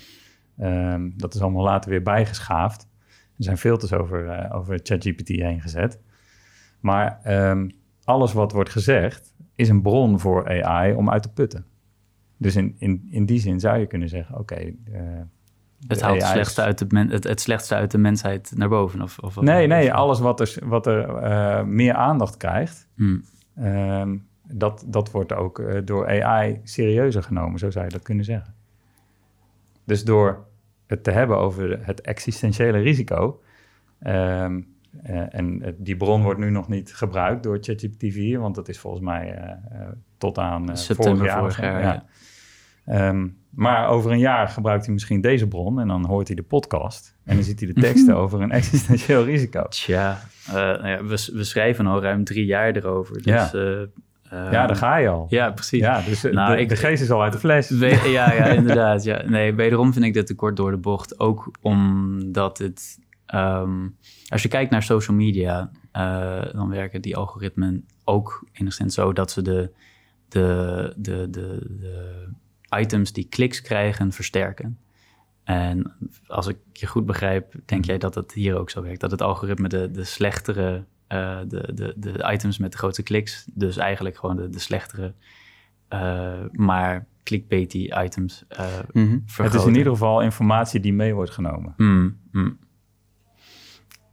Ehm, 0.59 1.11
dat 1.17 1.35
is 1.35 1.41
allemaal 1.41 1.65
later 1.65 1.91
weer 1.91 2.03
bijgeschaafd. 2.03 2.89
Er 3.37 3.45
zijn 3.45 3.59
filters 3.59 3.93
over, 3.93 4.51
over 4.53 4.81
ChatGPT 4.83 5.29
heen 5.29 5.61
gezet. 5.61 6.01
Maar 6.81 7.21
ehm, 7.23 7.69
alles 8.05 8.33
wat 8.33 8.53
wordt 8.53 8.71
gezegd 8.71 9.35
is 9.55 9.69
een 9.69 9.83
bron 9.83 10.21
voor 10.21 10.65
AI 10.65 10.93
om 10.93 11.11
uit 11.11 11.23
te 11.23 11.33
putten. 11.33 11.67
Dus 12.41 12.57
in, 12.57 12.75
in, 12.79 13.07
in 13.11 13.27
die 13.27 13.41
zin 13.41 13.61
zou 13.61 13.79
je 13.79 13.87
kunnen 13.87 14.09
zeggen, 14.09 14.39
oké, 14.39 14.55
eh, 14.55 14.75
Het 15.87 16.01
haalt 16.01 16.21
het 16.23 16.31
slechtste, 16.31 16.63
uit 16.63 16.79
de 16.79 16.87
men, 16.89 17.09
het, 17.09 17.25
het 17.25 17.41
slechtste 17.41 17.75
uit 17.75 17.91
de 17.91 17.99
mensheid 17.99 18.53
naar 18.55 18.69
boven. 18.69 19.03
Of, 19.03 19.19
of 19.19 19.41
Nee, 19.41 19.67
nee, 19.67 19.93
alles 19.93 20.19
wat 20.19 20.41
er, 20.41 20.57
wat 20.65 20.87
er 20.87 21.15
eh, 21.17 21.65
meer 21.65 21.95
aandacht 21.95 22.37
krijgt, 22.37 22.89
Hmm. 22.97 23.25
ehm, 23.57 24.17
dat, 24.43 24.85
dat 24.87 25.11
wordt 25.11 25.33
ook 25.33 25.59
eh, 25.59 25.81
door 25.85 26.23
AI 26.23 26.61
serieuzer 26.65 27.23
genomen, 27.23 27.59
zo 27.59 27.71
zou 27.71 27.85
je 27.85 27.91
dat 27.91 28.03
kunnen 28.03 28.25
zeggen. 28.25 28.55
Dus 29.85 30.05
door 30.05 30.47
het 30.87 31.05
te 31.05 31.11
hebben 31.11 31.39
over 31.39 31.87
het 31.87 32.01
existentiële 32.01 32.79
risico, 32.79 33.43
ehm, 33.99 34.61
eh, 35.03 35.35
en 35.35 35.75
die 35.79 35.97
bron 35.97 36.23
wordt 36.23 36.41
nu 36.41 36.51
nog 36.51 36.69
niet 36.69 36.95
gebruikt 36.95 37.43
door 37.43 37.59
ChatGPT 37.61 38.13
4, 38.13 38.41
want 38.41 38.55
dat 38.55 38.69
is 38.69 38.79
volgens 38.79 39.03
mij 39.03 39.59
tot 40.19 40.39
aan 40.39 40.77
September 40.77 41.17
vorig 41.17 41.33
jaar. 41.33 41.39
vorig 41.39 41.61
jaar, 41.61 41.81
ja. 41.81 41.93
ja. 41.93 42.05
Ehm, 42.91 43.29
maar 43.51 43.89
over 43.89 44.11
een 44.11 44.19
jaar 44.19 44.49
gebruikt 44.49 44.85
hij 44.85 44.93
misschien 44.95 45.21
deze 45.21 45.47
bron 45.49 45.81
en 45.81 45.89
dan 45.89 46.07
hoort 46.07 46.27
hij 46.27 46.37
de 46.37 46.43
podcast 46.43 47.17
en 47.25 47.35
dan 47.35 47.45
ziet 47.45 47.61
hij 47.61 47.73
de 47.73 47.81
teksten 47.87 48.17
over 48.17 48.41
een 48.41 48.51
existentieel 48.51 49.25
risico. 49.25 49.63
Tja, 49.69 50.21
eh, 50.47 50.55
nou 50.55 50.89
ja, 50.89 51.05
we, 51.05 51.31
we 51.33 51.45
schrijven 51.45 51.87
al 51.87 52.03
ruim 52.03 52.25
drie 52.25 52.45
jaar 52.45 52.77
erover. 52.77 53.15
Dus, 53.15 53.25
Ja. 53.25 53.53
eh, 53.53 53.81
eh, 53.83 53.89
Ja, 54.53 54.67
daar 54.67 54.77
ga 54.77 54.97
je 54.97 55.09
al. 55.09 55.27
Ja, 55.29 55.51
precies. 55.51 55.81
Ja, 55.81 56.01
dus 56.01 56.25
eh, 56.25 56.33
Nou, 56.33 56.55
de, 56.57 56.63
ik- 56.63 56.69
de 56.69 56.77
geest 56.77 57.03
is 57.03 57.11
al 57.11 57.23
uit 57.23 57.33
de 57.33 57.39
fles. 57.39 57.71
We- 57.71 57.87
ja, 58.09 58.33
ja, 58.33 58.45
inderdaad. 58.61 59.05
Ja. 59.05 59.23
Nee, 59.29 59.55
wederom 59.55 59.93
vind 59.93 60.05
ik 60.05 60.13
dit 60.15 60.27
te 60.27 60.35
kort 60.35 60.57
door 60.57 60.71
de 60.71 60.77
bocht. 60.77 61.21
Ook 61.21 61.51
omdat 61.61 62.59
het... 62.59 62.99
ehm, 63.27 63.89
als 64.29 64.43
je 64.43 64.49
kijkt 64.49 64.71
naar 64.71 64.83
social 64.83 65.17
media, 65.17 65.71
dan 66.53 66.69
werken 66.69 67.01
die 67.03 67.17
algoritmen 67.17 67.87
ook 68.05 68.45
enigszins 68.53 68.95
zo 68.95 69.13
dat 69.13 69.31
ze 69.31 69.43
de, 69.43 69.71
de, 70.29 70.93
de, 70.97 71.29
de, 71.31 71.67
de 71.81 72.29
items 72.71 73.13
die 73.13 73.25
kliks 73.29 73.61
krijgen 73.61 74.13
versterken. 74.13 74.79
En 75.45 75.93
als 76.27 76.47
ik 76.47 76.57
je 76.73 76.87
goed 76.87 77.07
begrijp, 77.07 77.55
denk 77.65 77.85
jij 77.85 77.99
dat 77.99 78.15
het 78.15 78.33
hier 78.33 78.59
ook 78.59 78.71
zo 78.71 78.83
werkt. 78.83 79.01
Dat 79.01 79.11
het 79.11 79.23
algoritme 79.23 79.69
de, 79.69 79.91
de 79.91 80.05
slechtere, 80.05 80.85
eh, 81.07 81.39
de, 81.49 81.71
de, 81.75 81.95
de 81.97 82.31
items 82.33 82.59
met 82.59 82.73
de 82.73 82.79
grootste 82.79 83.03
kliks, 83.03 83.47
dus 83.55 83.77
eigenlijk 83.77 84.17
gewoon 84.17 84.37
de, 84.37 84.49
de 84.49 84.59
slechtere, 84.59 85.15
eh, 85.89 86.33
maar 86.53 87.07
clickbaity 87.23 87.91
items 88.05 88.45
Mhm. 88.93 89.19
Het 89.33 89.55
is 89.55 89.65
in 89.65 89.77
ieder 89.77 89.93
geval 89.93 90.23
informatie 90.23 90.81
die 90.81 90.93
mee 90.93 91.15
wordt 91.15 91.31
genomen. 91.31 91.75
Mm, 91.77 92.19
mm. 92.33 92.59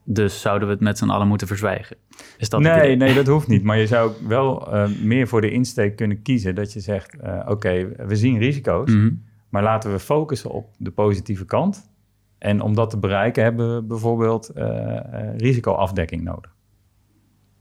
Dus 0.09 0.41
zouden 0.41 0.67
we 0.67 0.73
het 0.73 0.83
met 0.83 0.97
z'n 0.97 1.09
allen 1.09 1.27
moeten 1.27 1.47
verzwijgen? 1.47 1.97
Is 2.37 2.49
dat 2.49 2.61
nee, 2.61 2.95
nee, 2.95 3.13
dat 3.13 3.27
hoeft 3.27 3.47
niet. 3.47 3.63
Maar 3.67 3.77
je 3.77 3.87
zou 3.87 4.11
wel 4.27 4.73
eh, 4.73 4.89
meer 5.01 5.27
voor 5.27 5.41
de 5.41 5.51
insteek 5.51 5.95
kunnen 5.95 6.21
kiezen. 6.21 6.55
Dat 6.55 6.73
je 6.73 6.79
zegt, 6.79 7.19
eh, 7.19 7.45
oké, 7.47 7.87
we 8.07 8.15
zien 8.15 8.37
risico's. 8.37 8.91
Mhm. 8.91 9.13
Maar 9.49 9.63
laten 9.63 9.91
we 9.91 9.99
focussen 9.99 10.49
op 10.51 10.73
de 10.77 10.91
positieve 10.91 11.45
kant. 11.45 11.91
En 12.37 12.61
om 12.61 12.75
dat 12.75 12.89
te 12.89 12.97
bereiken 12.97 13.43
hebben 13.43 13.75
we 13.75 13.81
bijvoorbeeld 13.81 14.49
eh, 14.49 14.99
risicoafdekking 15.37 16.23
nodig. 16.23 16.55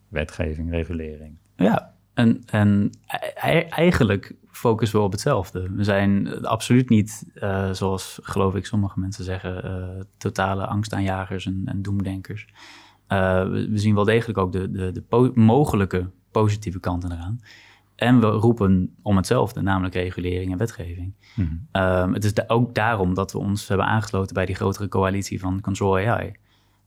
Wetgeving, 0.09 0.71
regulering. 0.71 1.39
Ja, 1.57 1.96
en, 2.17 2.43
en 2.47 2.91
e- 3.07 3.51
e- 3.51 3.69
eigenlijk 3.69 4.35
focussen 4.51 4.99
we 4.99 5.05
op 5.05 5.13
hetzelfde. 5.13 5.71
We 5.71 5.85
zijn 5.85 6.45
absoluut 6.47 6.89
niet, 6.89 7.31
eh, 7.35 7.71
zoals 7.71 8.19
geloof 8.23 8.55
ik 8.55 8.67
sommige 8.67 9.01
mensen 9.01 9.25
zeggen, 9.25 9.65
eh, 9.65 10.05
totale 10.17 10.67
angstaanjagers 10.67 11.47
en, 11.47 11.63
en 11.65 11.83
doemdenkers. 11.83 12.47
Eh, 13.07 13.43
we, 13.43 13.69
we 13.71 13.79
zien 13.79 13.95
wel 13.95 14.05
degelijk 14.05 14.39
ook 14.39 14.53
de, 14.53 14.71
de, 14.71 14.93
de 14.93 15.03
po- 15.03 15.33
mogelijke 15.35 16.11
positieve 16.31 16.81
kanten 16.81 17.13
eraan. 17.13 17.41
En 17.95 18.21
we 18.21 18.27
roepen 18.27 18.95
om 19.03 19.17
hetzelfde, 19.17 19.63
namelijk 19.63 19.95
regulering 19.95 20.53
en 20.53 20.59
wetgeving. 20.59 21.15
Mhm. 21.35 21.55
Ehm, 21.73 22.13
het 22.13 22.25
is 22.25 22.35
da- 22.35 22.45
ook 22.47 22.75
daarom 22.75 23.15
dat 23.15 23.33
we 23.33 23.39
ons 23.39 23.69
hebben 23.69 23.87
aangesloten 23.87 24.35
bij 24.35 24.47
die 24.47 24.55
grotere 24.55 24.89
coalitie 24.89 25.41
van 25.41 25.61
Control 25.61 25.97
AI. 25.99 26.33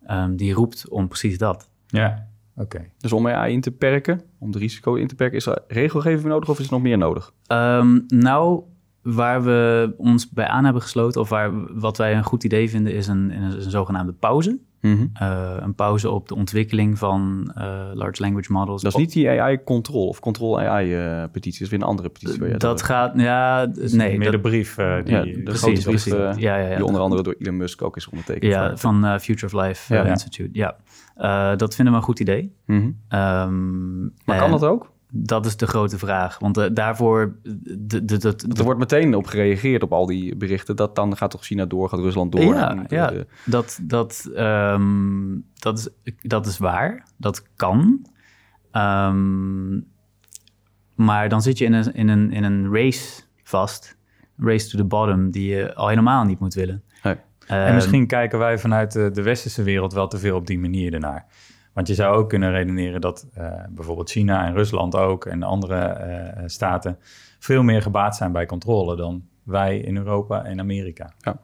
Ehm, 0.06 0.36
die 0.36 0.54
roept 0.54 0.89
om 0.89 1.08
precies 1.08 1.38
dat. 1.38 1.70
Ja, 1.88 2.28
oké. 2.60 2.86
Dus 2.98 3.13
om 3.13 3.28
AI 3.28 3.54
in 3.54 3.62
te 3.62 3.72
perken, 3.72 4.22
om 4.39 4.52
de 4.52 4.58
risico 4.60 4.93
in 4.95 5.08
te 5.08 5.15
perken, 5.15 5.38
is 5.38 5.45
er 5.45 5.60
regelgeving 5.67 6.28
nodig 6.28 6.50
of 6.50 6.60
is 6.60 6.65
er 6.65 6.72
nog 6.74 6.82
meer 6.82 6.98
nodig? 6.98 7.34
Ehm, 7.48 8.00
nou, 8.08 8.62
waar 9.02 9.43
we 9.43 9.93
ons 9.98 10.30
bij 10.30 10.45
aan 10.48 10.63
hebben 10.63 10.82
gesloten, 10.82 11.22
of 11.22 11.30
waar, 11.30 11.52
wat 11.80 11.98
wij 11.98 12.15
een 12.15 12.24
goed 12.24 12.43
idee 12.43 12.69
vinden, 12.69 12.93
is 12.93 13.08
een, 13.08 13.32
is 13.32 13.65
een 13.65 13.72
zogenaamde 13.72 14.13
pauze. 14.13 14.60
Mhm. 14.82 15.06
Eh, 15.13 15.54
een 15.60 15.76
pauze 15.76 16.10
op 16.10 16.28
de 16.28 16.36
ontwikkeling 16.36 16.98
van 16.98 17.52
eh, 17.56 17.89
large 17.93 18.22
language 18.22 18.52
models. 18.52 18.82
Dat 18.82 18.91
is 18.91 18.98
niet 18.98 19.13
die 19.13 19.30
AI-control 19.30 20.08
of 20.08 20.19
control-AI-petitie. 20.19 21.52
dat 21.52 21.62
is 21.62 21.69
weer 21.69 21.80
een 21.80 21.86
andere 21.86 22.10
petitie. 22.10 22.39
waar 22.39 22.58
Dat 22.58 22.82
gaat, 22.82 23.13
ja, 23.15 23.65
Dus 23.65 23.93
nee, 23.93 24.17
meer 24.17 24.32
dat, 24.32 24.43
de 24.43 24.50
brief 24.50 24.78
eh, 24.78 24.95
die... 25.04 25.13
Ja, 25.15 25.22
de 25.24 25.41
precies, 25.43 25.62
grote 25.62 25.82
brief, 25.82 25.84
precies. 25.84 26.13
eh, 26.13 26.34
ja, 26.38 26.58
ja, 26.58 26.67
ja. 26.67 26.76
Die 26.76 26.86
onder 26.86 27.02
andere 27.02 27.24
door 27.24 27.36
Elon 27.39 27.58
Musk 27.58 27.82
ook 27.82 27.95
is 27.98 28.10
ondertekend. 28.10 28.52
ja, 28.52 28.78
van 28.78 29.06
eh, 29.06 29.17
Future 29.19 29.45
of 29.56 29.65
Life 29.67 29.93
Ja. 29.93 30.00
eh, 30.00 30.06
Ja. 30.06 30.12
Institute. 30.12 30.50
Ja, 30.54 30.76
Eh, 31.19 31.55
dat 31.55 31.75
vinden 31.75 31.93
we 31.93 31.99
een 31.99 32.05
goed 32.05 32.19
idee. 32.19 32.55
Mhm. 32.65 32.91
Ehm, 33.08 34.01
Maar 34.03 34.38
kan 34.38 34.51
dat 34.51 34.63
ook? 34.63 34.91
Dat 35.12 35.45
is 35.45 35.58
de 35.58 35.67
grote 35.67 35.97
vraag. 35.97 36.39
Want 36.39 36.58
eh, 36.58 36.69
daarvoor. 36.73 37.36
De, 37.43 38.05
de, 38.05 38.17
de, 38.17 38.17
Want 38.38 38.58
er 38.58 38.63
wordt 38.63 38.79
meteen 38.79 39.15
op 39.15 39.25
gereageerd 39.27 39.84
op 39.84 39.93
al 39.93 40.05
die 40.05 40.36
berichten. 40.36 40.75
Dat 40.75 40.95
dan 40.95 41.17
gaat 41.17 41.32
toch 41.32 41.43
China 41.45 41.65
door, 41.65 41.89
gaat 41.89 41.99
Rusland 41.99 42.32
door. 42.32 42.41
Ja, 42.55 42.69
En, 42.71 42.86
ja. 42.88 43.12
eh, 43.12 43.21
Dat, 43.45 43.79
dat, 43.82 44.29
ehm, 44.36 45.38
dat, 45.53 45.77
is, 45.77 46.13
dat 46.21 46.45
is 46.45 46.58
waar. 46.58 47.05
Dat 47.17 47.43
kan. 47.55 48.05
Ehm, 48.71 49.79
maar 50.95 51.29
dan 51.29 51.41
zit 51.41 51.58
je 51.58 51.65
in 51.65 51.73
een, 51.73 51.93
in, 51.93 52.08
een, 52.08 52.32
in 52.32 52.43
een 52.43 52.73
race 52.73 53.21
vast. 53.43 53.97
Race 54.38 54.69
to 54.69 54.77
the 54.77 54.84
bottom, 54.86 55.32
die 55.32 55.49
je 55.49 55.75
al 55.75 55.88
helemaal 55.88 56.23
niet 56.23 56.39
moet 56.39 56.53
willen. 56.53 56.84
En 57.49 57.65
Ehm, 57.65 57.73
misschien 57.73 58.07
kijken 58.07 58.39
wij 58.39 58.57
vanuit 58.57 58.91
de, 58.91 59.12
de 59.12 59.21
westerse 59.21 59.63
wereld 59.63 59.93
wel 59.93 60.07
te 60.07 60.17
veel 60.17 60.35
op 60.35 60.47
die 60.47 60.59
manier 60.59 60.93
ernaar. 60.93 61.25
Want 61.73 61.88
je 61.88 61.93
zou 61.93 62.17
ook 62.17 62.29
kunnen 62.29 62.51
redeneren 62.51 63.01
dat 63.01 63.27
eh, 63.33 63.51
bijvoorbeeld 63.69 64.09
China 64.09 64.45
en 64.45 64.53
Rusland 64.53 64.95
ook 64.95 65.25
en 65.25 65.43
andere 65.43 65.75
eh, 65.75 66.43
staten 66.45 66.97
veel 67.39 67.63
meer 67.63 67.81
gebaat 67.81 68.15
zijn 68.15 68.31
bij 68.31 68.45
controle 68.45 68.95
dan 68.95 69.23
wij 69.43 69.79
in 69.79 69.97
Europa 69.97 70.43
en 70.43 70.59
Amerika. 70.59 71.13
Ja. 71.17 71.39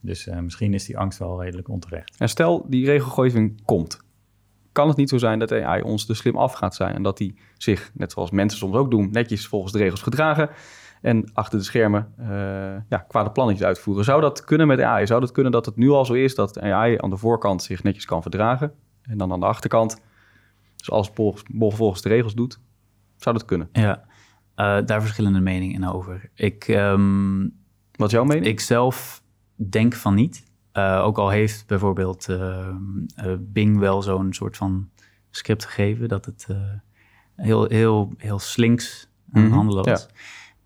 Dus 0.00 0.26
eh, 0.26 0.38
misschien 0.38 0.74
is 0.74 0.84
die 0.84 0.98
angst 0.98 1.18
wel 1.18 1.42
redelijk 1.42 1.68
onterecht. 1.68 2.16
En 2.18 2.28
stel, 2.28 2.66
die 2.68 2.86
regelgeving 2.86 3.64
komt. 3.64 4.00
Kan 4.72 4.88
het 4.88 4.96
niet 4.96 5.08
zo 5.08 5.18
zijn 5.18 5.38
dat 5.38 5.52
AI 5.52 5.82
ons 5.82 6.06
te 6.06 6.14
slim 6.14 6.36
af 6.36 6.52
gaat 6.52 6.74
zijn... 6.74 6.94
en 6.94 7.02
dat 7.02 7.16
die 7.16 7.38
zich, 7.56 7.90
net 7.94 8.12
zoals 8.12 8.30
mensen 8.30 8.58
soms 8.58 8.74
ook 8.74 8.90
doen... 8.90 9.08
netjes 9.10 9.46
volgens 9.46 9.72
de 9.72 9.78
regels 9.78 10.02
gedragen... 10.02 10.50
en 11.02 11.30
achter 11.32 11.58
de 11.58 11.64
schermen 11.64 12.12
eh, 12.16 12.28
ja, 12.88 12.98
kwade 13.08 13.30
plannetjes 13.30 13.66
uitvoeren. 13.66 14.04
Zou 14.04 14.20
dat 14.20 14.44
kunnen 14.44 14.66
met 14.66 14.80
AI? 14.80 15.06
Zou 15.06 15.20
dat 15.20 15.32
kunnen 15.32 15.52
dat 15.52 15.66
het 15.66 15.76
nu 15.76 15.90
al 15.90 16.04
zo 16.04 16.12
is... 16.12 16.34
dat 16.34 16.60
AI 16.60 16.98
aan 16.98 17.10
de 17.10 17.16
voorkant 17.16 17.62
zich 17.62 17.82
netjes 17.82 18.04
kan 18.04 18.22
verdragen... 18.22 18.72
en 19.02 19.18
dan 19.18 19.32
aan 19.32 19.40
de 19.40 19.46
achterkant, 19.46 20.00
dus 20.76 20.90
als 20.90 21.06
het 21.06 21.16
volgens, 21.16 21.42
volgens 21.58 22.02
de 22.02 22.08
regels 22.08 22.34
doet... 22.34 22.60
zou 23.16 23.36
dat 23.36 23.44
kunnen? 23.44 23.68
Ja, 23.72 24.04
eh, 24.54 24.78
daar 24.84 25.00
verschillende 25.00 25.40
meningen 25.40 25.92
over. 25.92 26.30
Ik, 26.34 26.68
ehm, 26.68 27.40
Wat 27.92 28.06
is 28.06 28.12
jouw 28.12 28.24
mening? 28.24 28.46
Ik 28.46 28.60
zelf 28.60 29.22
denk 29.56 29.94
van 29.94 30.14
niet. 30.14 30.46
Eh, 30.72 31.02
ook 31.04 31.18
al 31.18 31.28
heeft 31.28 31.66
bijvoorbeeld 31.66 32.26
Bing 33.38 33.78
wel 33.78 34.02
zo'n 34.02 34.32
soort 34.32 34.56
van 34.56 34.90
script 35.30 35.64
gegeven 35.64 36.08
dat 36.08 36.24
het 36.24 36.46
heel, 37.36 37.64
heel, 37.64 38.12
heel 38.16 38.38
slinks 38.38 39.08
aan 39.32 39.40
het 39.40 39.50
Mhm, 39.50 39.58
handelen 39.58 39.84
was. 39.84 40.08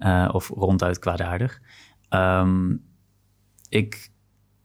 Eh, 0.03 0.29
of 0.33 0.49
ronduit 0.49 0.99
kwaadaardig. 0.99 1.61
Ehm, 2.09 2.77
ik, 3.69 4.11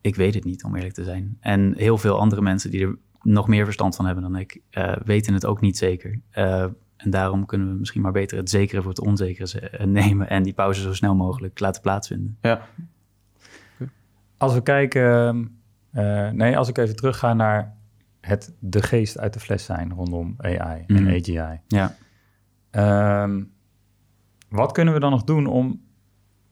ik 0.02 0.15
weet 0.15 0.34
het 0.34 0.43
niet, 0.43 0.63
om 0.63 0.76
eerlijk 0.76 0.93
te 0.93 1.04
zijn. 1.04 1.38
En 1.39 1.73
heel 1.76 1.97
veel 1.97 2.19
andere 2.19 2.41
mensen 2.41 2.71
die 2.71 2.86
er 2.88 2.97
nog 3.21 3.47
meer 3.47 3.63
verstand 3.65 3.95
van 3.95 4.06
hebben 4.06 4.23
dan 4.23 4.36
ik, 4.36 4.62
eh, 4.69 4.95
weten 5.06 5.34
het 5.34 5.45
ook 5.45 5.62
niet 5.62 5.78
zeker. 5.78 6.19
Eh, 6.30 6.62
en 6.97 7.10
daarom 7.10 7.45
kunnen 7.45 7.67
we 7.71 7.73
misschien 7.73 8.02
maar 8.02 8.12
beter 8.12 8.38
het 8.38 8.50
zekere 8.50 8.82
voor 8.82 8.89
het 8.89 9.00
onzekere 9.02 9.47
ze- 9.47 9.80
nemen 9.86 10.30
en 10.30 10.43
die 10.43 10.54
pauze 10.54 10.82
zo 10.82 10.93
snel 10.93 11.15
mogelijk 11.15 11.60
laten 11.60 11.82
plaatsvinden. 11.82 12.38
Ja. 12.41 12.62
Als 14.38 14.54
we 14.54 14.62
kijken, 14.62 15.38
eh, 15.91 16.30
nee, 16.30 16.58
als 16.58 16.67
ik 16.69 16.78
even 16.78 16.95
terugga 16.95 17.34
naar 17.34 17.76
het 18.21 18.56
de 18.60 18.82
geest 18.82 19.19
uit 19.19 19.34
de 19.34 19.39
fles 19.39 19.65
zijn 19.65 19.93
rondom 19.93 20.36
AI 20.38 20.84
en 20.88 21.04
Mhm. 21.04 21.08
AGI. 21.15 21.60
Ja. 21.67 21.95
Ehm, 22.69 23.43
wat 24.50 24.72
kunnen 24.72 24.94
we 24.94 25.00
dan 25.00 25.12
nog 25.12 25.24
doen 25.24 25.46
om 25.48 25.82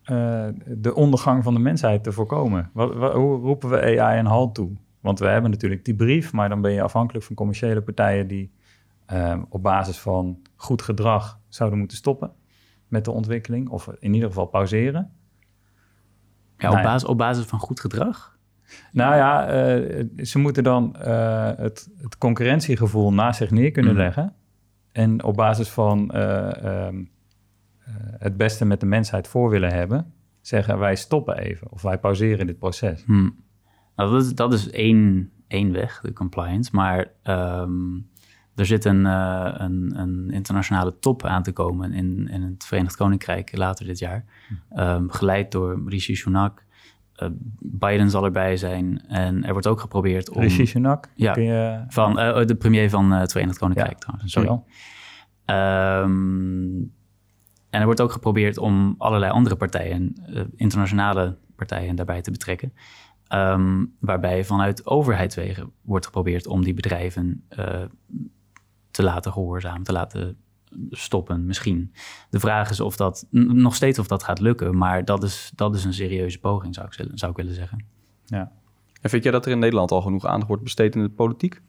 eh, 0.04 0.48
de 0.68 0.96
ondergang 0.96 1.44
van 1.44 1.54
de 1.54 1.60
mensheid 1.60 2.04
te 2.04 2.12
voorkomen? 2.12 2.70
Wat, 2.74 2.94
wa- 2.96 3.14
hoe 3.14 3.40
roepen 3.40 3.70
we 3.70 4.00
AI 4.02 4.20
een 4.20 4.26
halt 4.26 4.56
toe? 4.56 4.72
Want 5.02 5.20
we 5.20 5.28
hebben 5.28 5.52
natuurlijk 5.52 5.86
die 5.86 5.96
brief, 5.96 6.34
maar 6.34 6.50
dan 6.50 6.62
ben 6.62 6.72
je 6.72 6.82
afhankelijk 6.82 7.26
van 7.26 7.36
commerciële 7.36 7.82
partijen 7.82 8.28
die 8.28 8.52
ehm, 9.06 9.44
op 9.50 9.64
basis 9.64 10.00
van 10.00 10.40
goed 10.56 10.82
gedrag 10.82 11.40
zouden 11.48 11.80
moeten 11.80 11.98
stoppen 11.98 12.32
met 12.88 13.06
de 13.06 13.12
ontwikkeling, 13.12 13.70
of 13.70 13.88
in 14.00 14.14
ieder 14.14 14.28
geval 14.30 14.46
pauzeren. 14.46 15.12
Ja, 16.58 16.68
op, 16.68 16.74
Nou 16.74 16.84
basis, 16.86 17.08
op 17.10 17.18
basis 17.18 17.46
van 17.46 17.60
goed 17.60 17.80
gedrag? 17.80 18.38
Nou 18.92 19.16
ja, 19.16 19.48
eh, 19.48 20.06
ze 20.26 20.40
moeten 20.40 20.64
dan 20.64 20.96
eh, 20.96 21.52
het, 21.58 21.90
het 22.02 22.18
concurrentiegevoel 22.18 23.14
naast 23.14 23.38
zich 23.38 23.52
neer 23.52 23.72
kunnen 23.72 23.92
Mhm. 23.94 24.02
leggen. 24.02 24.34
En 24.92 25.24
op 25.24 25.36
basis 25.36 25.70
van 25.70 26.12
eh, 26.12 26.64
ehm, 26.64 26.96
eh, 26.98 27.02
het 28.18 28.38
beste 28.38 28.66
met 28.66 28.80
de 28.80 28.86
mensheid 28.86 29.28
voor 29.28 29.50
willen 29.50 29.74
hebben. 29.74 30.14
zeggen 30.42 30.80
wij 30.80 30.96
stoppen 30.96 31.38
even 31.38 31.72
of 31.72 31.82
wij 31.82 31.98
pauzeren 31.98 32.48
dit 32.48 32.60
proces. 32.60 33.04
Hm. 33.04 33.30
Nou, 33.96 34.12
dat, 34.12 34.24
is, 34.24 34.36
dat 34.36 34.54
is 34.54 34.70
één, 34.70 35.32
één 35.48 35.72
weg, 35.72 36.02
de 36.02 36.14
compliance. 36.14 36.70
Maar 36.74 37.12
ehm, 37.24 37.94
er 38.56 38.66
zit 38.66 38.86
een, 38.86 39.06
uh, 39.06 39.54
een, 39.58 39.94
een, 39.96 40.32
internationale 40.32 41.00
top 41.00 41.24
aan 41.24 41.44
te 41.44 41.52
komen 41.52 41.94
in, 41.94 42.28
in 42.28 42.42
het 42.42 42.66
Verenigd 42.66 42.96
Koninkrijk 42.96 43.58
later 43.58 43.86
dit 43.86 44.00
jaar. 44.00 44.26
Um, 44.78 45.12
geleid 45.12 45.52
door 45.52 45.84
Rishi 45.86 46.16
Sunak. 46.16 46.64
Uh, 47.24 47.30
Biden 47.60 48.10
zal 48.10 48.26
erbij 48.26 48.58
zijn. 48.58 49.08
En 49.08 49.44
er 49.44 49.52
wordt 49.52 49.68
ook 49.68 49.80
geprobeerd 49.80 50.30
om... 50.30 50.42
Rishi 50.42 50.66
Sunak? 50.66 51.10
Ja, 51.16 51.36
je... 51.36 51.84
van, 51.88 52.20
uh, 52.20 52.46
de 52.46 52.56
premier 52.56 52.90
van 52.90 53.12
het 53.12 53.32
Verenigd 53.32 53.58
Koninkrijk 53.58 53.92
ja, 53.92 53.98
trouwens. 53.98 54.32
Sorry. 54.32 54.62
Um, 56.04 56.94
en 57.76 57.82
er 57.82 57.86
wordt 57.86 58.02
ook 58.02 58.12
geprobeerd 58.12 58.58
om 58.58 58.96
allerlei 58.98 59.32
andere 59.32 59.56
partijen, 59.56 60.16
internationale 60.56 61.38
partijen, 61.56 61.96
daarbij 61.96 62.22
te 62.22 62.32
betrekken. 62.32 62.74
Um, 63.34 63.96
waarbij 64.00 64.46
vanuit 64.46 64.86
overheidswegen 64.86 65.72
wordt 65.82 66.06
geprobeerd 66.06 66.48
om 66.48 66.64
die 66.64 66.74
bedrijven 66.74 67.44
uh, 67.60 67.84
te 68.92 69.04
laten 69.04 69.32
gehoorzamen, 69.32 69.84
te 69.84 69.92
laten 69.92 70.38
stoppen, 70.90 71.46
misschien. 71.46 71.94
De 72.30 72.40
vraag 72.40 72.70
is 72.70 72.80
of 72.80 72.96
dat 72.96 73.28
nog 73.30 73.76
steeds 73.76 74.00
of 74.00 74.08
dat 74.08 74.24
gaat 74.24 74.40
lukken, 74.40 74.78
maar 74.78 75.06
dat 75.06 75.24
is, 75.24 75.52
dat 75.56 75.76
is 75.76 75.84
een 75.84 75.94
serieuze 75.94 76.40
poging, 76.40 76.76
zou 76.76 76.88
ik, 76.88 77.08
zou 77.14 77.32
ik 77.32 77.38
willen 77.38 77.54
zeggen. 77.54 77.86
Ja. 78.26 78.52
En 79.02 79.10
vind 79.10 79.24
jij 79.24 79.32
dat 79.32 79.46
er 79.46 79.52
in 79.52 79.60
Nederland 79.60 79.92
al 79.92 80.02
genoeg 80.02 80.26
aandacht 80.26 80.48
wordt 80.48 80.64
besteed 80.64 80.96
in 80.96 81.02
de 81.02 81.10
politiek? 81.10 81.62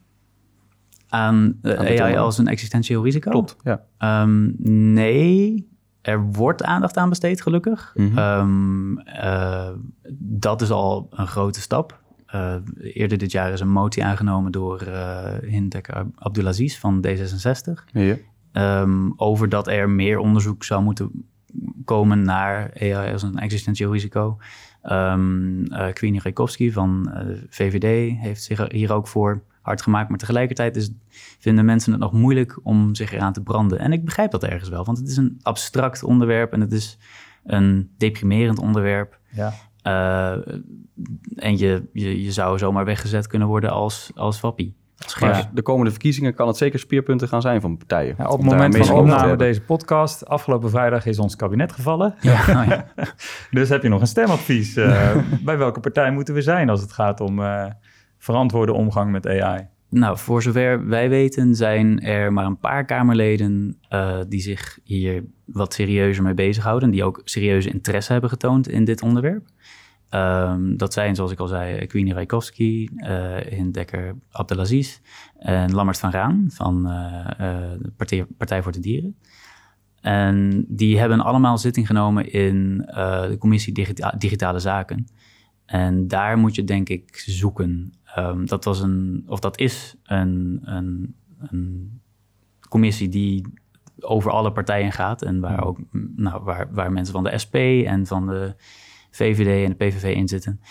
Aan, 1.07 1.59
uh, 1.61 1.73
Aan 1.73 1.85
AI 1.85 2.15
als 2.15 2.37
een 2.37 2.47
existentieel 2.47 3.03
risico? 3.03 3.29
Klopt, 3.29 3.55
ja. 3.63 4.21
Um, 4.23 4.55
nee, 4.93 5.67
er 6.07 6.25
wordt 6.31 6.63
aandacht 6.63 6.97
aan 6.97 7.09
besteed, 7.09 7.41
gelukkig. 7.41 7.91
Mm 7.95 8.15
-hmm. 8.15 8.17
um, 8.17 8.99
uh, 9.07 9.69
dat 10.19 10.61
is 10.61 10.71
al 10.71 11.07
een 11.11 11.27
grote 11.27 11.61
stap. 11.61 11.99
Uh, 12.35 12.55
eerder 12.79 13.17
dit 13.17 13.31
jaar 13.31 13.51
is 13.51 13.59
een 13.59 13.71
motie 13.71 14.03
aangenomen 14.03 14.51
door 14.51 14.83
uh, 14.87 15.23
Hindek 15.41 15.89
Abdulaziz 16.15 16.77
van 16.77 17.05
D66. 17.07 17.83
Ja. 17.91 18.15
Um, 18.81 19.13
over 19.15 19.49
dat 19.49 19.67
er 19.67 19.89
meer 19.89 20.19
onderzoek 20.19 20.63
zou 20.63 20.83
moeten 20.83 21.11
komen 21.85 22.21
naar 22.21 22.71
AI 22.79 23.11
als 23.13 23.23
een 23.23 23.39
existentieel 23.39 23.91
risico. 23.91 24.37
Um, 24.83 25.73
uh, 25.73 25.87
Queenie 25.93 26.21
Rekowski 26.21 26.71
van 26.71 27.03
de 27.03 27.45
VVD 27.49 28.17
heeft 28.19 28.43
zich 28.43 28.71
hier 28.71 28.93
ook 28.93 29.07
voor 29.07 29.41
hard 29.67 29.81
gemaakt. 29.81 30.09
Maar 30.09 30.17
tegelijkertijd 30.17 30.75
is, 30.75 30.91
vinden 31.39 31.65
mensen 31.65 31.91
het 31.91 32.01
nog 32.01 32.11
moeilijk 32.11 32.59
om 32.63 32.95
zich 32.95 33.13
eraan 33.13 33.33
te 33.33 33.41
branden. 33.41 33.79
En 33.79 33.91
ik 33.91 34.05
begrijp 34.05 34.31
dat 34.31 34.43
ergens 34.43 34.69
wel, 34.69 34.85
want 34.85 34.97
het 34.97 35.07
is 35.07 35.17
een 35.17 35.39
abstract 35.41 36.03
onderwerp 36.03 36.53
en 36.53 36.61
het 36.61 36.71
is 36.71 36.97
een 37.43 37.89
deprimerend 37.97 38.59
onderwerp. 38.59 39.19
Ja. 39.31 39.53
Uh, 39.83 40.53
en 41.35 41.57
je, 41.57 41.89
je, 41.93 42.23
je 42.23 42.31
zou 42.31 42.57
zomaar 42.57 42.85
weggezet 42.85 43.27
kunnen 43.27 43.47
worden 43.47 43.69
als, 43.69 44.11
als 44.15 44.39
wappie. 44.39 44.75
Ja. 45.19 45.49
De 45.53 45.61
komende 45.61 45.91
verkiezingen 45.91 46.33
kan 46.33 46.47
het 46.47 46.57
zeker 46.57 46.79
speerpunten 46.79 47.27
gaan 47.27 47.41
zijn 47.41 47.61
van 47.61 47.77
partijen. 47.77 48.15
Ja, 48.17 48.27
op 48.27 48.37
het 48.37 48.49
moment 48.49 48.77
van 48.77 48.95
opname 48.95 49.35
deze 49.35 49.61
podcast, 49.61 50.25
afgelopen 50.25 50.69
vrijdag 50.69 51.05
is 51.05 51.19
ons 51.19 51.35
kabinet 51.35 51.71
gevallen. 51.71 52.15
Ja, 52.19 52.33
oh 52.33 52.65
ja. 52.67 52.85
dus 53.51 53.69
heb 53.69 53.83
je 53.83 53.89
nog 53.89 54.01
een 54.01 54.07
stemadvies? 54.07 54.77
Uh, 54.77 55.15
bij 55.45 55.57
welke 55.57 55.79
partij 55.79 56.11
moeten 56.11 56.33
we 56.33 56.41
zijn 56.41 56.69
als 56.69 56.81
het 56.81 56.91
gaat 56.91 57.21
om 57.21 57.39
uh, 57.39 57.65
verantwoorde 58.17 58.73
omgang 58.73 59.11
met 59.11 59.27
AI? 59.27 59.67
Nou, 59.89 60.17
voor 60.17 60.41
zover 60.41 60.87
wij 60.87 61.09
weten 61.09 61.55
zijn 61.55 62.01
er 62.01 62.33
maar 62.33 62.45
een 62.45 62.59
paar 62.59 62.85
Kamerleden 62.85 63.77
uh, 63.89 64.19
die 64.27 64.41
zich 64.41 64.79
hier 64.83 65.23
wat 65.45 65.73
serieuzer 65.73 66.23
mee 66.23 66.33
bezighouden. 66.33 66.89
Die 66.89 67.03
ook 67.03 67.21
serieuze 67.23 67.69
interesse 67.69 68.11
hebben 68.11 68.29
getoond 68.29 68.67
in 68.67 68.85
dit 68.85 69.01
onderwerp. 69.01 69.47
Um, 70.09 70.77
dat 70.77 70.93
zijn, 70.93 71.15
zoals 71.15 71.31
ik 71.31 71.39
al 71.39 71.47
zei, 71.47 71.85
Queenie 71.85 72.13
Rijkowski, 72.13 72.89
uh, 72.95 73.35
Hindekker 73.35 74.15
Abdelaziz 74.31 74.99
en 75.37 75.73
Lammert 75.73 75.99
van 75.99 76.11
Raan 76.11 76.45
van 76.53 76.87
uh, 76.87 77.27
de 77.79 78.27
Partij, 78.37 78.63
voor 78.63 78.71
de 78.71 78.79
Dieren. 78.79 79.17
En 80.01 80.65
die 80.67 80.99
hebben 80.99 81.19
allemaal 81.19 81.57
zitting 81.57 81.87
genomen 81.87 82.31
in 82.31 82.77
de 83.27 83.35
Commissie 83.39 83.73
Digita 83.73 84.09
Digitale 84.17 84.59
Zaken. 84.59 85.07
En 85.65 86.07
daar 86.07 86.37
moet 86.37 86.55
je 86.55 86.63
denk 86.63 86.89
ik 86.89 87.23
zoeken. 87.25 87.93
Um, 88.17 88.45
dat 88.45 88.63
was 88.63 88.81
een, 88.81 89.23
of 89.27 89.39
dat 89.39 89.59
is 89.59 89.95
een, 90.03 90.59
een, 90.63 91.15
een 91.37 92.01
commissie 92.69 93.09
die 93.09 93.53
over 93.99 94.31
alle 94.31 94.51
partijen 94.51 94.91
gaat 94.91 95.21
en 95.21 95.39
waar 95.39 95.65
ook 95.65 95.79
nou, 96.15 96.43
waar, 96.43 96.67
waar 96.71 96.91
mensen 96.91 97.13
van 97.13 97.23
de 97.23 97.37
SP 97.43 97.55
en 97.85 98.05
van 98.05 98.27
de 98.27 98.55
VVD 99.11 99.65
en 99.65 99.69
de 99.77 99.85
PVV 99.85 100.15
in 100.15 100.27
zitten. 100.27 100.61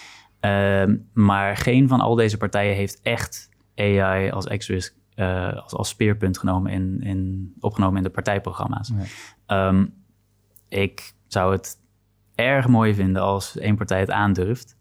Uh, 0.40 0.94
maar 1.12 1.56
geen 1.56 1.88
van 1.88 2.00
al 2.00 2.14
deze 2.14 2.37
partijen 2.37 2.74
heeft 2.74 3.00
echt 3.02 3.48
AI 3.74 4.30
als 4.30 4.46
X-Risk 4.46 4.96
uh, 5.16 5.62
als, 5.62 5.72
als 5.72 5.88
speerpunt 5.88 6.38
genomen 6.38 6.72
in, 6.72 7.00
in, 7.00 7.52
opgenomen 7.61 7.96
in 7.96 8.02
de 8.02 8.11
partijprogramma's. 8.11 8.90
Nee. 8.90 9.06
Um, 9.46 9.94
ik 10.68 11.12
zou 11.26 11.52
het 11.52 11.78
erg 12.35 12.68
mooi 12.68 12.94
vinden 12.94 13.22
als 13.22 13.56
één 13.59 13.76
partij 13.76 14.00
het 14.00 14.11
aandurft. 14.11 14.76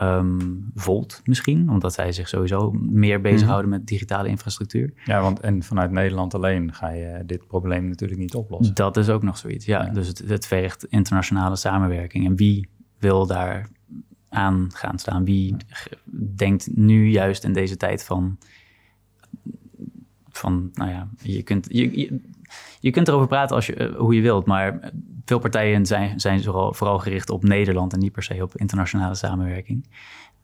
Um, 0.00 0.70
Volt 0.74 1.20
misschien, 1.24 1.70
omdat 1.70 1.92
zij 1.92 2.12
zich 2.12 2.28
sowieso 2.28 2.70
meer 2.72 3.20
bezighouden 3.20 3.66
mm 3.66 3.72
-hmm. 3.72 3.80
met 3.80 3.88
digitale 3.88 4.28
infrastructuur. 4.28 4.92
Ja, 5.04 5.20
want 5.20 5.40
en 5.40 5.62
vanuit 5.62 5.90
Nederland 5.90 6.34
alleen 6.34 6.74
ga 6.74 6.90
je 6.90 7.22
dit 7.26 7.46
probleem 7.46 7.88
natuurlijk 7.88 8.20
niet 8.20 8.34
oplossen. 8.34 8.74
Dat 8.74 8.96
is 8.96 9.08
ook 9.08 9.22
nog 9.22 9.38
zoiets, 9.38 9.64
ja. 9.64 9.84
ja. 9.84 9.90
Dus 9.90 10.08
het, 10.08 10.18
het 10.18 10.46
vergt 10.46 10.84
internationale 10.84 11.56
samenwerking. 11.56 12.26
En 12.26 12.36
wie 12.36 12.68
wil 12.98 13.26
daar 13.26 13.68
aan 14.28 14.70
gaan 14.74 14.98
staan? 14.98 15.24
Wie 15.24 15.56
denkt 16.36 16.76
nu 16.76 17.08
juist 17.08 17.44
in 17.44 17.52
deze 17.52 17.76
tijd 17.76 18.04
van, 18.04 18.38
van 20.28 20.70
nou 20.74 20.90
ja, 20.90 21.08
je 21.22 21.42
kunt, 21.42 21.66
je, 21.70 21.98
je, 21.98 22.20
je 22.80 22.90
kunt 22.90 23.08
erover 23.08 23.26
praten 23.26 23.56
als 23.56 23.66
je, 23.66 23.76
uh, 23.76 23.96
hoe 23.96 24.14
je 24.14 24.20
wilt, 24.20 24.46
maar 24.46 24.92
veel 25.24 25.38
partijen 25.38 25.86
zijn, 25.86 26.20
zijn 26.20 26.42
vooral, 26.42 26.98
gericht 26.98 27.30
op 27.30 27.44
Nederland 27.44 27.92
en 27.92 27.98
niet 27.98 28.12
per 28.12 28.22
se 28.22 28.42
op 28.42 28.56
internationale 28.56 29.14
samenwerking. 29.14 29.88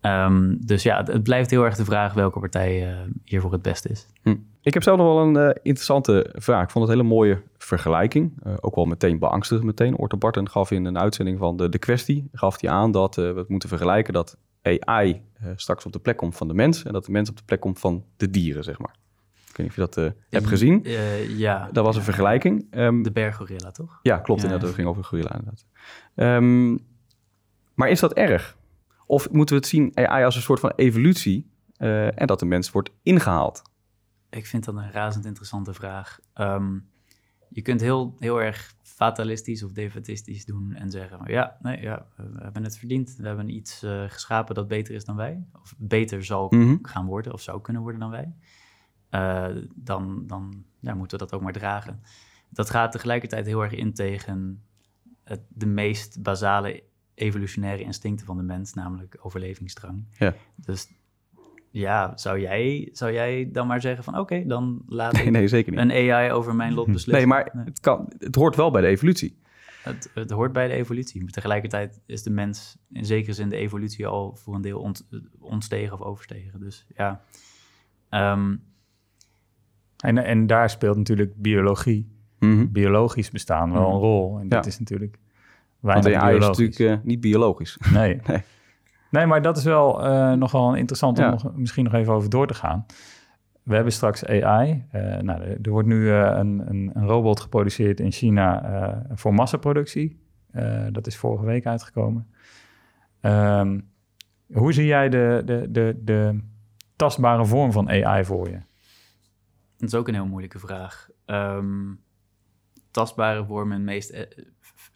Um, 0.01 0.59
dus 0.66 0.83
ja, 0.83 1.03
het, 1.05 1.23
blijft 1.23 1.51
heel 1.51 1.64
erg 1.64 1.77
de 1.77 1.85
vraag 1.85 2.14
welke 2.14 2.38
partij 2.38 2.90
uh, 2.90 2.97
hiervoor 3.25 3.53
het 3.53 3.62
beste 3.62 3.88
is. 3.88 4.07
Hm. 4.23 4.37
Ik 4.62 4.75
heb 4.75 4.83
zelf 4.83 4.99
nog 4.99 5.07
wel 5.07 5.27
een 5.27 5.49
uh, 5.49 5.55
interessante 5.62 6.35
vraag. 6.35 6.62
Ik 6.62 6.71
vond 6.71 6.88
het 6.88 6.94
een 6.94 7.01
hele 7.01 7.14
mooie 7.14 7.42
vergelijking. 7.59 8.33
Ook 8.61 8.75
wel 8.75 8.85
meteen 8.85 9.18
beangstigend 9.18 9.66
meteen. 9.66 9.97
Orte 9.97 10.16
Barton 10.16 10.49
gaf 10.49 10.71
in 10.71 10.85
een 10.85 10.99
uitzending 10.99 11.38
van 11.38 11.57
de, 11.57 11.68
de 11.68 11.79
kwestie... 11.79 12.29
gaf 12.33 12.61
hij 12.61 12.71
aan 12.71 12.90
dat 12.90 13.14
we 13.14 13.33
het 13.37 13.49
moeten 13.49 13.68
vergelijken 13.68 14.12
dat 14.12 14.37
AI 14.61 15.23
straks 15.57 15.87
op 15.87 15.92
de 15.92 15.99
plek 15.99 16.16
komt 16.16 16.37
van 16.37 16.49
de 16.49 16.55
mens... 16.55 16.83
en 16.83 16.92
dat 16.92 17.05
de 17.05 17.12
mens 17.12 17.31
op 17.31 17.37
de 17.37 17.42
plek 17.44 17.61
komt 17.61 17.79
van 17.79 18.05
de 18.16 18.31
dieren, 18.31 18.64
zeg 18.64 18.79
maar. 18.79 18.94
Ik 19.59 19.64
weet 19.64 19.77
niet 19.77 19.87
of 19.87 19.94
je 19.94 20.03
dat 20.03 20.14
uh, 20.14 20.21
hebt 20.31 20.47
gezien. 20.47 20.88
Uh, 20.88 21.38
ja. 21.38 21.68
Dat 21.73 21.85
was 21.85 21.97
een 21.97 22.03
vergelijking. 22.03 22.66
Um, 22.71 23.03
de 23.03 23.11
berggorilla, 23.11 23.71
toch? 23.71 23.99
Ja, 24.03 24.18
klopt. 24.18 24.40
Ja, 24.40 24.47
inderdaad. 24.47 24.66
Dat 24.66 24.77
ging 24.77 24.88
over 24.88 25.05
gorilla 25.05 25.35
inderdaad. 25.35 25.66
Um, 26.14 26.79
maar 27.75 27.88
is 27.88 28.01
dat 28.01 28.12
erg? 28.12 28.57
Of 29.07 29.31
moeten 29.31 29.55
we 29.55 29.61
het 29.61 29.71
zien 29.71 29.90
AI 29.94 30.25
als 30.25 30.37
een 30.37 30.42
soort 30.42 30.61
van 30.61 30.73
evolutie 30.77 31.51
uh, 31.79 32.21
en 32.21 32.27
dat 32.27 32.38
de 32.38 32.47
mens 32.47 32.71
wordt 32.71 32.90
ingehaald? 33.03 33.62
Ik 34.31 34.47
vind 34.47 34.64
dat 34.64 34.75
een 34.75 34.90
razend 34.90 35.25
interessante 35.25 35.75
vraag. 35.75 36.18
Um, 36.35 36.88
je 37.49 37.62
kunt 37.62 37.81
heel, 37.81 38.14
heel 38.18 38.42
erg 38.42 38.75
fatalistisch 38.83 39.62
of 39.62 39.73
defatistisch 39.73 40.44
doen 40.44 40.75
en 40.75 40.90
zeggen: 40.90 41.21
ja, 41.27 41.57
nee, 41.62 41.81
ja, 41.81 42.07
we 42.16 42.42
hebben 42.42 42.62
het 42.62 42.79
verdiend. 42.79 43.16
We 43.16 43.27
hebben 43.27 43.49
iets 43.55 43.83
uh, 43.83 44.05
geschapen 44.09 44.55
dat 44.55 44.68
beter 44.68 44.94
is 44.94 45.05
dan 45.05 45.16
wij. 45.16 45.44
Of 45.62 45.75
beter 45.79 46.25
zal 46.25 46.47
mm 46.51 46.62
-hmm. 46.62 46.79
gaan 46.83 47.07
worden 47.07 47.33
of 47.33 47.40
zou 47.40 47.61
kunnen 47.61 47.83
worden 47.83 48.01
dan 48.01 48.11
wij. 48.11 48.33
Uh, 49.11 49.47
dan 49.75 50.27
dan 50.27 50.64
ja, 50.81 50.94
moeten 50.94 51.18
we 51.18 51.25
dat 51.25 51.35
ook 51.35 51.42
maar 51.42 51.53
dragen. 51.53 52.03
Dat 52.51 52.71
gaat 52.71 52.92
tegelijkertijd 52.92 53.47
heel 53.47 53.62
erg 53.62 53.73
in 53.73 53.94
tegen 53.94 54.62
het, 55.25 55.40
de 55.49 55.66
meest 55.66 56.23
basale 56.23 56.83
evolutionaire 57.14 57.83
instincten 57.83 58.27
van 58.27 58.37
de 58.37 58.42
mens, 58.42 58.75
namelijk 58.75 59.16
overlevingsdrang. 59.21 60.05
Ja. 60.18 60.35
Dus 60.57 60.88
ja, 61.71 62.16
zou 62.16 62.40
jij, 62.40 62.88
zou 62.92 63.12
jij 63.12 63.49
dan 63.53 63.66
maar 63.66 63.81
zeggen 63.81 64.05
van 64.05 64.12
oké, 64.12 64.23
okay, 64.23 64.47
dan 64.47 64.83
laat 64.87 65.12
nee, 65.12 65.25
ik 65.25 65.31
nee, 65.31 65.49
zeker 65.49 65.73
niet. 65.73 65.81
een 65.81 66.12
AI 66.12 66.33
over 66.33 66.55
mijn 66.55 66.75
lot 66.75 66.87
beslissen? 66.87 67.12
Nee, 67.12 67.27
maar 67.27 67.51
nee. 67.53 67.64
Het, 67.64 67.81
kan, 67.81 68.12
het 68.18 68.35
hoort 68.35 68.57
wel 68.57 68.71
bij 68.71 68.81
de 68.81 68.87
evolutie. 68.87 69.38
Het, 69.83 70.11
het, 70.14 70.31
hoort 70.31 70.53
bij 70.53 70.68
de 70.68 70.75
evolutie. 70.75 71.23
Maar 71.23 71.31
tegelijkertijd 71.31 72.01
is 72.07 72.23
de 72.23 72.31
mens 72.31 72.79
in 72.92 73.05
zekere 73.05 73.33
zin 73.33 73.49
de 73.49 73.57
evolutie 73.57 74.07
al 74.07 74.37
voor 74.37 74.55
een 74.55 74.62
deel 74.62 74.81
ont, 74.81 75.09
ontstegen 75.38 75.92
of 75.92 76.01
overstegen. 76.01 76.61
Dus 76.61 76.87
ja. 76.97 77.23
Um, 78.11 78.62
en, 79.98 80.18
en 80.18 80.46
daar 80.46 80.70
speelt 80.70 80.96
natuurlijk 80.96 81.32
biologie, 81.37 82.08
mm 82.38 82.56
-hmm. 82.56 82.72
biologisch 82.72 83.30
bestaan 83.30 83.72
wel 83.72 83.90
een 83.90 83.98
rol. 83.98 84.38
En 84.38 84.48
dat 84.48 84.64
ja. 84.64 84.70
is 84.70 84.78
natuurlijk 84.78 85.18
Want 85.80 86.14
AI 86.14 86.37
is 86.37 86.46
natuurlijk 86.46 86.78
uh, 86.78 86.96
niet 87.02 87.20
biologisch. 87.20 87.78
Nee. 87.92 88.20
nee. 88.26 88.42
Nee, 89.11 89.26
maar 89.26 89.42
dat 89.42 89.56
is 89.56 89.64
wel 89.64 90.06
uh, 90.06 90.32
nogal 90.32 90.74
interessant 90.74 91.18
om 91.18 91.30
nog, 91.30 91.56
misschien 91.56 91.84
nog 91.84 91.94
even 91.94 92.12
over 92.12 92.30
door 92.30 92.46
te 92.46 92.54
gaan. 92.54 92.87
We 93.62 93.74
hebben 93.74 93.92
straks 93.92 94.24
AI. 94.24 94.84
Uh, 94.94 95.16
nou, 95.16 95.42
er, 95.62 95.70
wordt 95.70 95.88
nu 95.88 95.96
uh, 95.96 96.30
een, 96.34 96.62
een, 96.66 96.90
een, 96.94 97.06
robot 97.06 97.40
geproduceerd 97.40 98.00
in 98.00 98.12
China 98.12 99.06
voor 99.14 99.34
massaproductie. 99.34 100.28
Eh, 100.50 100.87
dat 100.92 101.06
is 101.06 101.16
vorige 101.16 101.44
week 101.44 101.66
uitgekomen. 101.66 102.26
Ehm, 103.20 103.80
hoe 104.52 104.72
zie 104.72 104.87
jij 104.87 105.08
de, 105.08 105.42
de, 105.44 105.66
de, 105.70 106.00
de 106.00 106.38
tastbare 106.96 107.44
vorm 107.44 107.72
van 107.72 107.90
AI 107.90 108.24
voor 108.24 108.48
je? 108.48 108.58
Dat 109.79 109.88
is 109.88 109.95
ook 109.95 110.09
een 110.09 110.14
heel 110.14 110.27
moeilijke 110.27 110.59
vraag. 110.59 111.09
Ehm, 111.25 111.95
tastbare 112.91 113.45
vorm 113.45 113.73
in 113.73 113.85
meest 113.85 114.11
e- 114.11 114.29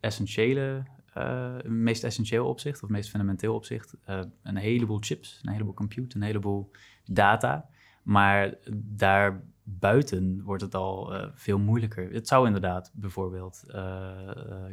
essentiële, 0.01 0.83
uh, 1.17 1.57
meest 1.65 2.05
essentieel 2.05 2.49
opzicht, 2.49 2.83
of 2.83 2.89
meest 2.89 3.11
fundamenteel 3.11 3.55
opzicht. 3.55 3.95
Uh, 4.09 4.21
een 4.43 4.57
heleboel 4.57 4.99
chips, 5.01 5.41
een 5.43 5.53
heleboel 5.53 5.75
compute, 5.75 6.17
een 6.17 6.23
heleboel 6.23 6.71
data. 7.05 7.69
Maar 8.03 8.55
daarbuiten 8.75 10.43
wordt 10.43 10.63
het 10.63 10.75
al 10.75 11.15
veel 11.35 11.59
moeilijker. 11.59 12.13
Het 12.13 12.29
zou 12.29 12.47
inderdaad 12.47 12.91
bijvoorbeeld 12.95 13.65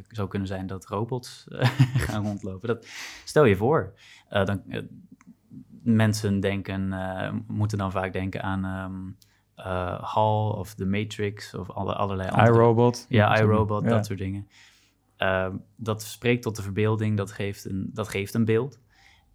zo 0.08 0.26
kunnen 0.26 0.48
zijn 0.48 0.66
dat 0.66 0.86
robots 0.86 1.46
gaan 2.06 2.24
rondlopen. 2.24 2.68
Dat, 2.68 2.86
stel 3.24 3.44
je 3.44 3.56
voor, 3.56 3.94
dan, 4.28 4.62
mensen 5.82 6.40
denken, 6.40 6.94
moeten 7.46 7.78
dan 7.78 7.92
vaak 7.92 8.12
denken 8.12 8.42
aan... 8.42 8.64
Um, 8.64 9.06
uh, 9.06 9.29
Hall 10.02 10.50
of 10.50 10.74
The 10.74 10.86
Matrix 10.86 11.54
of 11.54 11.70
alle, 11.70 11.94
allerlei 11.94 12.28
andere... 12.28 12.52
iRobot. 12.52 13.06
Ja, 13.08 13.38
iRobot, 13.38 13.84
dat 13.84 14.06
soort 14.06 14.18
dingen. 14.18 14.48
Uh, 15.18 15.48
dat 15.76 16.02
spreekt 16.02 16.42
tot 16.42 16.56
de 16.56 16.62
verbeelding, 16.62 17.16
dat 17.16 17.32
geeft 17.32 17.64
een, 17.64 17.90
dat 17.92 18.08
geeft 18.08 18.34
een 18.34 18.44
beeld. 18.44 18.80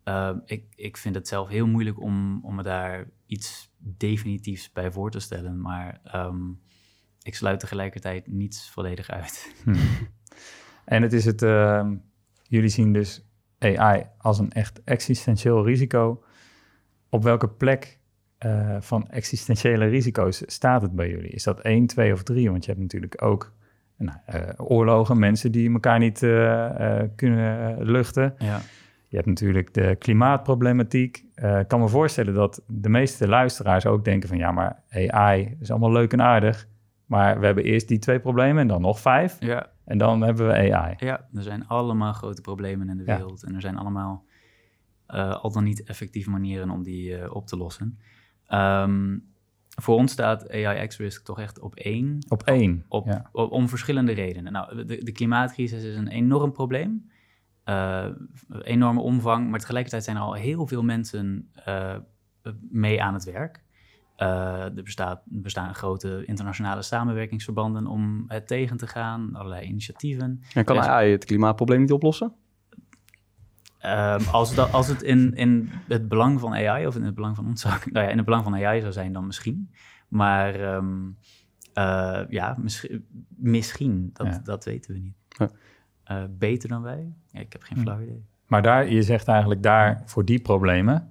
Uh, 0.05 0.31
ik, 0.45 0.65
ik 0.75 0.97
vind 0.97 1.15
het 1.15 1.27
zelf 1.27 1.47
heel 1.47 1.67
moeilijk 1.67 2.01
om, 2.01 2.45
om 2.45 2.55
me 2.55 2.63
daar 2.63 3.09
iets 3.25 3.71
definitiefs 3.77 4.71
bij 4.71 4.91
voor 4.91 5.11
te 5.11 5.19
stellen, 5.19 5.61
maar 5.61 6.01
um, 6.15 6.61
ik 7.21 7.35
sluit 7.35 7.59
tegelijkertijd 7.59 8.27
niets 8.27 8.69
volledig 8.69 9.09
uit. 9.09 9.55
Hmm. 9.63 9.75
En 10.85 11.01
het 11.01 11.13
is 11.13 11.25
het, 11.25 11.41
ehm, 11.41 11.95
jullie 12.43 12.69
zien 12.69 12.93
dus 12.93 13.25
AI 13.59 14.03
als 14.17 14.39
een 14.39 14.51
echt 14.51 14.83
existentieel 14.83 15.65
risico. 15.65 16.23
Op 17.09 17.23
welke 17.23 17.49
plek 17.49 17.99
uh, 18.45 18.75
van 18.79 19.09
existentiële 19.09 19.85
risico's 19.85 20.43
staat 20.45 20.81
het 20.81 20.91
bij 20.91 21.09
jullie? 21.09 21.29
Is 21.29 21.43
dat 21.43 21.59
één, 21.59 21.85
twee 21.85 22.13
of 22.13 22.23
drie? 22.23 22.51
Want 22.51 22.65
je 22.65 22.71
hebt 22.71 22.83
natuurlijk 22.83 23.21
ook 23.23 23.53
nou, 23.97 24.17
uh, 24.35 24.41
oorlogen, 24.57 25.19
mensen 25.19 25.51
die 25.51 25.71
elkaar 25.71 25.99
niet 25.99 26.21
uh, 26.21 27.01
kunnen 27.15 27.83
luchten. 27.83 28.35
Ja. 28.37 28.59
Je 29.07 29.15
hebt 29.15 29.27
natuurlijk 29.27 29.73
de 29.73 29.95
klimaatproblematiek. 29.99 31.25
Ik 31.35 31.67
kan 31.67 31.79
me 31.79 31.87
voorstellen 31.87 32.33
dat 32.33 32.63
de 32.67 32.89
meeste 32.89 33.27
luisteraars 33.27 33.85
ook 33.85 34.05
denken 34.05 34.29
van... 34.29 34.37
ja, 34.37 34.51
maar 34.51 34.83
AI 34.89 35.57
is 35.59 35.71
allemaal 35.71 35.91
leuk 35.91 36.13
en 36.13 36.21
aardig... 36.21 36.67
maar 37.05 37.39
we 37.39 37.45
hebben 37.45 37.63
eerst 37.63 37.87
die 37.87 37.99
twee 37.99 38.19
problemen 38.19 38.61
en 38.61 38.67
dan 38.67 38.81
nog 38.81 38.99
vijf. 38.99 39.37
Ja. 39.39 39.67
En 39.85 39.97
dan 39.97 40.21
hebben 40.21 40.47
we 40.47 40.73
AI. 40.73 40.93
Ja, 40.97 41.27
er 41.33 41.43
zijn 41.43 41.67
allemaal 41.67 42.13
grote 42.13 42.41
problemen 42.41 42.89
in 42.89 42.97
de 42.97 43.03
wereld. 43.03 43.41
Ja. 43.41 43.47
En 43.47 43.55
er 43.55 43.61
zijn 43.61 43.77
allemaal 43.77 44.25
al 45.41 45.51
dan 45.51 45.63
niet 45.63 45.83
effectieve 45.83 46.29
manieren 46.29 46.69
om 46.69 46.83
die 46.83 47.33
op 47.33 47.47
te 47.47 47.57
lossen. 47.57 47.99
Um, 48.49 49.33
voor 49.81 49.95
ons 49.95 50.11
staat 50.11 50.51
AI 50.51 50.87
X-Risk 50.87 51.25
toch 51.25 51.39
echt 51.39 51.59
op 51.59 51.75
één. 51.75 52.25
Op 52.27 52.43
één, 52.43 52.85
op, 52.87 53.05
ja. 53.05 53.29
op, 53.31 53.51
om 53.51 53.69
verschillende 53.69 54.11
redenen. 54.11 54.51
Nou, 54.51 54.85
de, 54.85 55.03
de 55.03 55.11
klimaatcrisis 55.11 55.83
is 55.83 55.95
een 55.95 56.07
enorm 56.07 56.51
probleem. 56.51 57.09
Uh, 57.65 58.05
enorme 58.61 59.01
omvang, 59.01 59.49
maar 59.49 59.59
tegelijkertijd 59.59 60.03
zijn 60.03 60.15
er 60.15 60.21
al 60.21 60.33
heel 60.33 60.67
veel 60.67 60.83
mensen 60.83 61.51
uh, 61.67 61.95
mee 62.69 63.03
aan 63.03 63.13
het 63.13 63.23
werk. 63.23 63.63
Uh, 64.17 64.63
er, 64.63 64.83
bestaat, 64.83 65.21
er 65.35 65.41
bestaan 65.41 65.75
grote 65.75 66.23
internationale 66.25 66.81
samenwerkingsverbanden 66.81 67.87
om 67.87 68.23
het 68.27 68.47
tegen 68.47 68.77
te 68.77 68.87
gaan, 68.87 69.35
allerlei 69.35 69.65
initiatieven. 69.65 70.41
En 70.53 70.65
kan 70.65 70.79
AI 70.79 71.11
het 71.11 71.25
klimaatprobleem 71.25 71.79
niet 71.79 71.91
oplossen? 71.91 72.33
Um, 73.85 74.27
als, 74.31 74.55
dat, 74.55 74.71
als 74.71 74.87
het 74.87 75.01
in, 75.01 75.33
in 75.33 75.69
het 75.87 76.07
belang 76.07 76.39
van 76.39 76.53
AI 76.53 76.87
of 76.87 76.95
in 76.95 77.03
het 77.03 77.15
belang 77.15 77.35
van 77.35 77.45
ons 77.45 77.61
zou, 77.61 77.73
nou 77.91 78.05
ja, 78.05 78.11
in 78.11 78.17
het 78.17 78.25
belang 78.25 78.43
van 78.43 78.55
AI 78.55 78.79
zou 78.81 78.91
zijn, 78.91 79.13
dan 79.13 79.25
misschien. 79.25 79.71
Maar 80.07 80.75
um, 80.75 81.17
uh, 81.77 82.21
ja, 82.29 82.55
misschien, 82.59 83.05
misschien 83.27 84.09
dat, 84.13 84.27
ja. 84.27 84.39
dat 84.43 84.65
weten 84.65 84.93
we 84.93 84.99
niet. 84.99 85.15
Ja. 85.27 85.49
Uh, 86.11 86.23
beter 86.29 86.69
dan 86.69 86.81
wij? 86.81 87.13
Ja, 87.31 87.39
ik 87.39 87.51
heb 87.51 87.63
geen 87.63 87.77
flauw 87.77 88.01
idee. 88.01 88.25
Maar 88.47 88.61
daar, 88.61 88.89
je 88.89 89.01
zegt 89.01 89.27
eigenlijk 89.27 89.63
daar, 89.63 90.01
voor 90.05 90.25
die 90.25 90.39
problemen, 90.39 91.09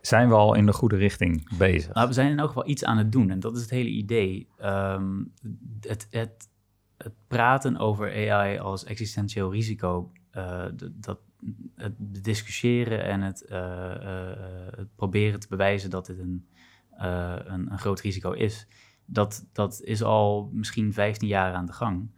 zijn 0.00 0.28
we 0.28 0.34
al 0.34 0.54
in 0.54 0.66
de 0.66 0.72
goede 0.72 0.96
richting 0.96 1.56
bezig. 1.58 1.94
Nou, 1.94 2.08
we 2.08 2.14
zijn 2.14 2.30
in 2.30 2.38
elk 2.38 2.48
geval 2.48 2.68
iets 2.68 2.84
aan 2.84 2.98
het 2.98 3.12
doen 3.12 3.30
en 3.30 3.40
dat 3.40 3.56
is 3.56 3.62
het 3.62 3.70
hele 3.70 3.88
idee. 3.88 4.48
Um, 4.64 5.32
het, 5.80 6.06
het, 6.10 6.48
het 6.96 7.14
praten 7.26 7.76
over 7.76 8.30
AI 8.30 8.58
als 8.58 8.84
existentieel 8.84 9.52
risico, 9.52 10.12
uh, 10.32 10.64
dat 10.92 11.18
het 11.74 11.94
discussiëren 11.98 13.04
en 13.04 13.20
het, 13.20 13.46
uh, 13.50 13.56
uh, 13.56 14.30
het, 14.76 14.94
proberen 14.96 15.40
te 15.40 15.48
bewijzen 15.48 15.90
dat 15.90 16.06
dit 16.06 16.18
een, 16.18 16.46
een, 16.90 17.72
een, 17.72 17.78
groot 17.78 18.00
risico 18.00 18.32
is, 18.32 18.66
dat, 19.04 19.46
dat 19.52 19.80
is 19.82 20.02
al 20.02 20.50
misschien 20.52 20.92
15 20.92 21.28
jaar 21.28 21.54
aan 21.54 21.66
de 21.66 21.72
gang. 21.72 22.10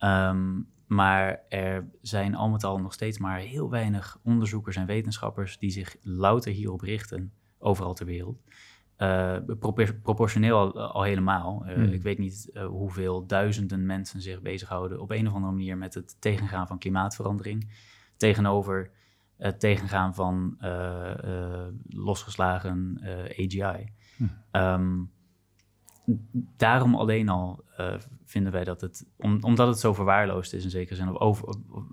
Um, 0.00 0.68
maar 0.86 1.40
er 1.48 1.88
zijn 2.00 2.34
al 2.34 2.48
met 2.48 2.64
al 2.64 2.78
nog 2.78 2.92
steeds 2.92 3.18
maar 3.18 3.38
heel 3.38 3.70
weinig 3.70 4.18
onderzoekers 4.22 4.76
en 4.76 4.86
wetenschappers 4.86 5.58
die 5.58 5.70
zich 5.70 5.96
louter 6.02 6.52
hierop 6.52 6.80
richten, 6.80 7.32
overal 7.58 7.94
ter 7.94 8.06
wereld. 8.06 8.42
Propor 9.58 9.94
proportioneel 9.94 10.56
al, 10.58 10.80
al 10.80 11.02
helemaal. 11.02 11.64
Hmm. 11.64 11.82
Ik 11.82 12.02
weet 12.02 12.18
niet 12.18 12.50
hoeveel 12.68 13.26
duizenden 13.26 13.86
mensen 13.86 14.20
zich 14.20 14.40
bezighouden 14.40 15.00
op 15.00 15.10
een 15.10 15.26
of 15.26 15.34
andere 15.34 15.52
manier 15.52 15.78
met 15.78 15.94
het 15.94 16.16
tegengaan 16.20 16.66
van 16.66 16.78
klimaatverandering 16.78 17.70
tegenover 18.18 18.90
het 19.36 19.60
tegengaan 19.60 20.14
van 20.14 20.56
uh, 20.60 21.14
uh, 21.24 21.66
losgeslagen 21.88 23.00
uh, 23.02 23.46
AGI. 23.46 23.92
Hm. 24.16 24.24
Um, 24.52 25.10
daarom 26.56 26.94
alleen 26.94 27.28
al 27.28 27.64
vinden 28.24 28.52
wij 28.52 28.64
dat 28.64 28.80
het, 28.80 29.06
om, 29.16 29.38
omdat 29.40 29.68
het 29.68 29.78
zo 29.78 29.94
verwaarloosd 29.94 30.52
is 30.52 30.64
in 30.64 30.70
zekere 30.70 30.94
zin, 30.94 31.08
of, 31.08 31.20
over, 31.20 31.48
of, 31.48 31.84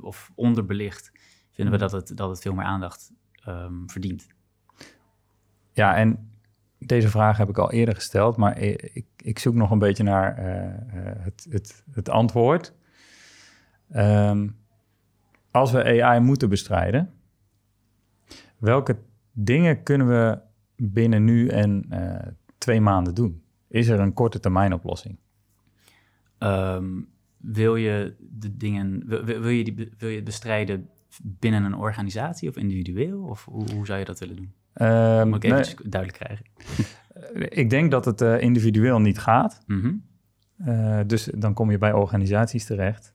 of 0.00 0.32
onderbelicht, 0.34 1.12
vinden 1.50 1.74
hm. 1.74 1.80
we 1.80 1.88
dat 1.88 1.92
het, 1.92 2.16
dat 2.16 2.28
het 2.28 2.40
veel 2.40 2.54
meer 2.54 2.64
aandacht 2.64 3.12
um, 3.48 3.90
verdient. 3.90 4.26
Ja, 5.72 5.96
en 5.96 6.30
deze 6.78 7.08
vraag 7.08 7.36
heb 7.36 7.48
ik 7.48 7.58
al 7.58 7.70
eerder 7.70 7.94
gesteld, 7.94 8.36
maar 8.36 8.58
ik, 8.58 9.06
ik 9.16 9.38
zoek 9.38 9.54
nog 9.54 9.70
een 9.70 9.78
beetje 9.78 10.02
naar 10.02 10.36
het, 11.18 11.46
het, 11.50 11.84
het 11.90 12.08
antwoord. 12.08 12.74
Um, 13.94 14.61
als 15.52 15.72
we 15.72 16.02
AI 16.02 16.20
moeten 16.20 16.48
bestrijden, 16.48 17.12
welke 18.58 18.98
dingen 19.32 19.82
kunnen 19.82 20.08
we 20.08 20.38
binnen 20.76 21.24
nu 21.24 21.48
en 21.48 21.86
uh, 21.90 22.16
twee 22.58 22.80
maanden 22.80 23.14
doen? 23.14 23.42
Is 23.68 23.88
er 23.88 24.00
een 24.00 24.12
korte 24.12 24.40
termijn 24.40 24.72
oplossing? 24.72 25.18
Um, 26.38 27.08
wil 27.36 27.76
je 27.76 28.14
de 28.18 28.56
dingen, 28.56 29.02
wil, 29.06 29.24
wil, 29.24 29.48
je 29.48 29.64
die, 29.64 29.90
wil 29.98 30.08
je 30.08 30.16
het 30.16 30.24
bestrijden 30.24 30.88
binnen 31.22 31.64
een 31.64 31.76
organisatie 31.76 32.48
of 32.48 32.56
individueel? 32.56 33.22
Of 33.22 33.44
hoe, 33.44 33.72
hoe 33.72 33.86
zou 33.86 33.98
je 33.98 34.04
dat 34.04 34.18
willen 34.18 34.36
doen? 34.36 34.52
Um, 34.88 35.28
Moet 35.28 35.44
ik 35.44 35.50
even 35.50 35.76
nee, 35.82 35.90
duidelijk 35.90 36.24
krijgen? 36.24 36.46
ik 37.62 37.70
denk 37.70 37.90
dat 37.90 38.04
het 38.04 38.20
uh, 38.20 38.40
individueel 38.40 39.00
niet 39.00 39.18
gaat. 39.18 39.62
Mm 39.66 39.80
-hmm. 39.80 40.02
uh, 40.68 41.00
dus 41.06 41.24
dan 41.24 41.54
kom 41.54 41.70
je 41.70 41.78
bij 41.78 41.92
organisaties 41.92 42.64
terecht. 42.64 43.14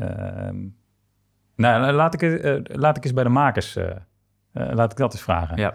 Um, 0.00 0.76
nou, 1.56 1.92
laat 1.92 2.14
ik, 2.14 2.22
uh, 2.22 2.60
laat 2.62 2.96
ik 2.96 3.04
eens 3.04 3.12
bij 3.12 3.24
de 3.24 3.30
makers, 3.30 3.76
uh, 3.76 3.84
uh, 3.84 3.94
laat 4.52 4.92
ik 4.92 4.98
dat 4.98 5.12
eens 5.12 5.22
vragen. 5.22 5.56
Ja. 5.56 5.74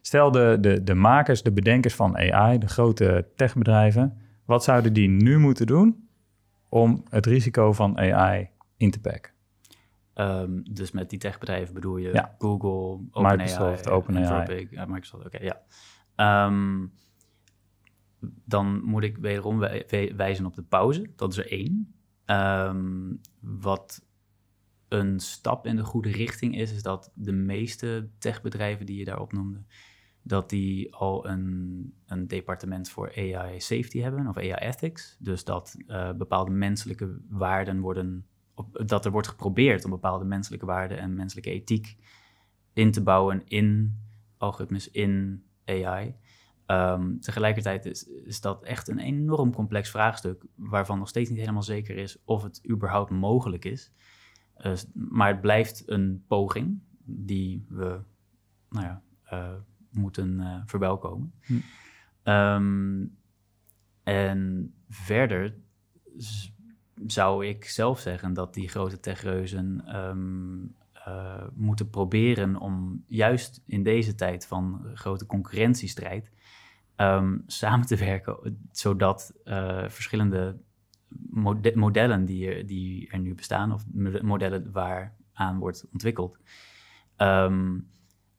Stel 0.00 0.30
de, 0.30 0.56
de, 0.60 0.82
de 0.82 0.94
makers, 0.94 1.42
de 1.42 1.52
bedenkers 1.52 1.94
van 1.94 2.16
AI, 2.16 2.58
de 2.58 2.68
grote 2.68 3.28
techbedrijven, 3.36 4.18
wat 4.44 4.64
zouden 4.64 4.92
die 4.92 5.08
nu 5.08 5.38
moeten 5.38 5.66
doen 5.66 6.08
om 6.68 7.04
het 7.08 7.26
risico 7.26 7.72
van 7.72 7.98
AI 7.98 8.48
in 8.76 8.90
te 8.90 9.00
pakken? 9.00 9.32
Um, 10.14 10.62
dus 10.72 10.90
met 10.90 11.10
die 11.10 11.18
techbedrijven 11.18 11.74
bedoel 11.74 11.96
je 11.96 12.12
ja. 12.12 12.34
Google, 12.38 12.98
Microsoft, 13.12 13.88
OpenAI, 13.88 14.26
Anthropic, 14.26 14.72
uh, 14.72 14.84
Microsoft, 14.84 15.26
oké, 15.26 15.36
okay, 15.36 15.52
ja. 16.16 16.46
Um, 16.46 16.92
dan 18.44 18.82
moet 18.84 19.02
ik 19.02 19.18
wederom 19.18 19.58
wijzen 20.16 20.46
op 20.46 20.54
de 20.54 20.62
pauze. 20.62 21.10
Dat 21.16 21.32
is 21.32 21.38
er 21.38 21.50
één. 21.50 21.94
Um, 22.26 23.20
wat 23.40 24.04
een 24.88 25.20
stap 25.20 25.66
in 25.66 25.76
de 25.76 25.84
goede 25.84 26.10
richting 26.10 26.56
is, 26.56 26.72
is 26.72 26.82
dat 26.82 27.12
de 27.14 27.32
meeste 27.32 28.08
techbedrijven 28.18 28.86
die 28.86 28.98
je 28.98 29.04
daar 29.04 29.20
opnoemde, 29.20 29.62
dat 30.22 30.50
die 30.50 30.94
al 30.94 31.28
een, 31.28 31.92
een 32.06 32.28
departement 32.28 32.90
voor 32.90 33.12
AI 33.16 33.60
safety 33.60 34.00
hebben 34.00 34.26
of 34.26 34.36
AI 34.36 34.52
ethics. 34.52 35.16
Dus 35.18 35.44
dat 35.44 35.76
uh, 35.86 36.12
bepaalde 36.12 36.50
menselijke 36.50 37.20
waarden 37.28 37.80
worden, 37.80 38.26
op, 38.54 38.82
dat 38.86 39.04
er 39.04 39.10
wordt 39.10 39.28
geprobeerd 39.28 39.84
om 39.84 39.90
bepaalde 39.90 40.24
menselijke 40.24 40.66
waarden 40.66 40.98
en 40.98 41.14
menselijke 41.14 41.50
ethiek 41.50 41.96
in 42.72 42.90
te 42.90 43.02
bouwen 43.02 43.42
in 43.46 43.98
algoritmes, 44.36 44.90
in 44.90 45.42
AI. 45.64 46.14
Um, 46.66 47.20
tegelijkertijd 47.20 47.86
is, 47.86 48.02
is 48.04 48.40
dat 48.40 48.62
echt 48.62 48.88
een 48.88 48.98
enorm 48.98 49.54
complex 49.54 49.90
vraagstuk, 49.90 50.44
waarvan 50.54 50.98
nog 50.98 51.08
steeds 51.08 51.30
niet 51.30 51.38
helemaal 51.38 51.62
zeker 51.62 51.96
is 51.96 52.22
of 52.24 52.42
het 52.42 52.60
überhaupt 52.70 53.10
mogelijk 53.10 53.64
is. 53.64 53.92
Eh, 54.58 54.72
maar 54.92 55.28
het 55.28 55.40
blijft 55.40 55.82
een 55.86 56.24
poging 56.26 56.80
die 57.04 57.64
we 57.68 58.00
nou 58.68 58.86
ja, 58.86 59.02
eh, 59.24 59.54
moeten 59.90 60.40
uh, 60.40 60.56
verwelkomen. 60.64 61.32
Hm. 61.40 61.54
Ehm, 62.22 63.04
en 64.02 64.72
verder 64.88 65.54
zou 67.06 67.46
ik 67.46 67.64
zelf 67.64 68.00
zeggen 68.00 68.32
dat 68.32 68.54
die 68.54 68.68
grote 68.68 69.00
techreuzen 69.00 69.96
um, 69.96 70.76
moeten 71.54 71.90
proberen 71.90 72.56
om 72.56 73.04
juist 73.06 73.62
in 73.66 73.82
deze 73.82 74.14
tijd 74.14 74.46
van 74.46 74.90
grote 74.94 75.26
concurrentiestrijd 75.26 76.30
um, 76.96 77.42
samen 77.46 77.86
te 77.86 77.96
werken, 77.96 78.66
zodat 78.72 79.32
verschillende 79.86 80.56
modellen 81.74 82.24
die 82.24 82.54
er, 82.54 82.66
die 82.66 83.10
er 83.10 83.18
nu 83.18 83.34
bestaan, 83.34 83.72
of 83.72 83.84
modellen 84.22 84.72
waaraan 84.72 85.58
wordt 85.58 85.86
ontwikkeld, 85.92 86.38
um, 87.16 87.88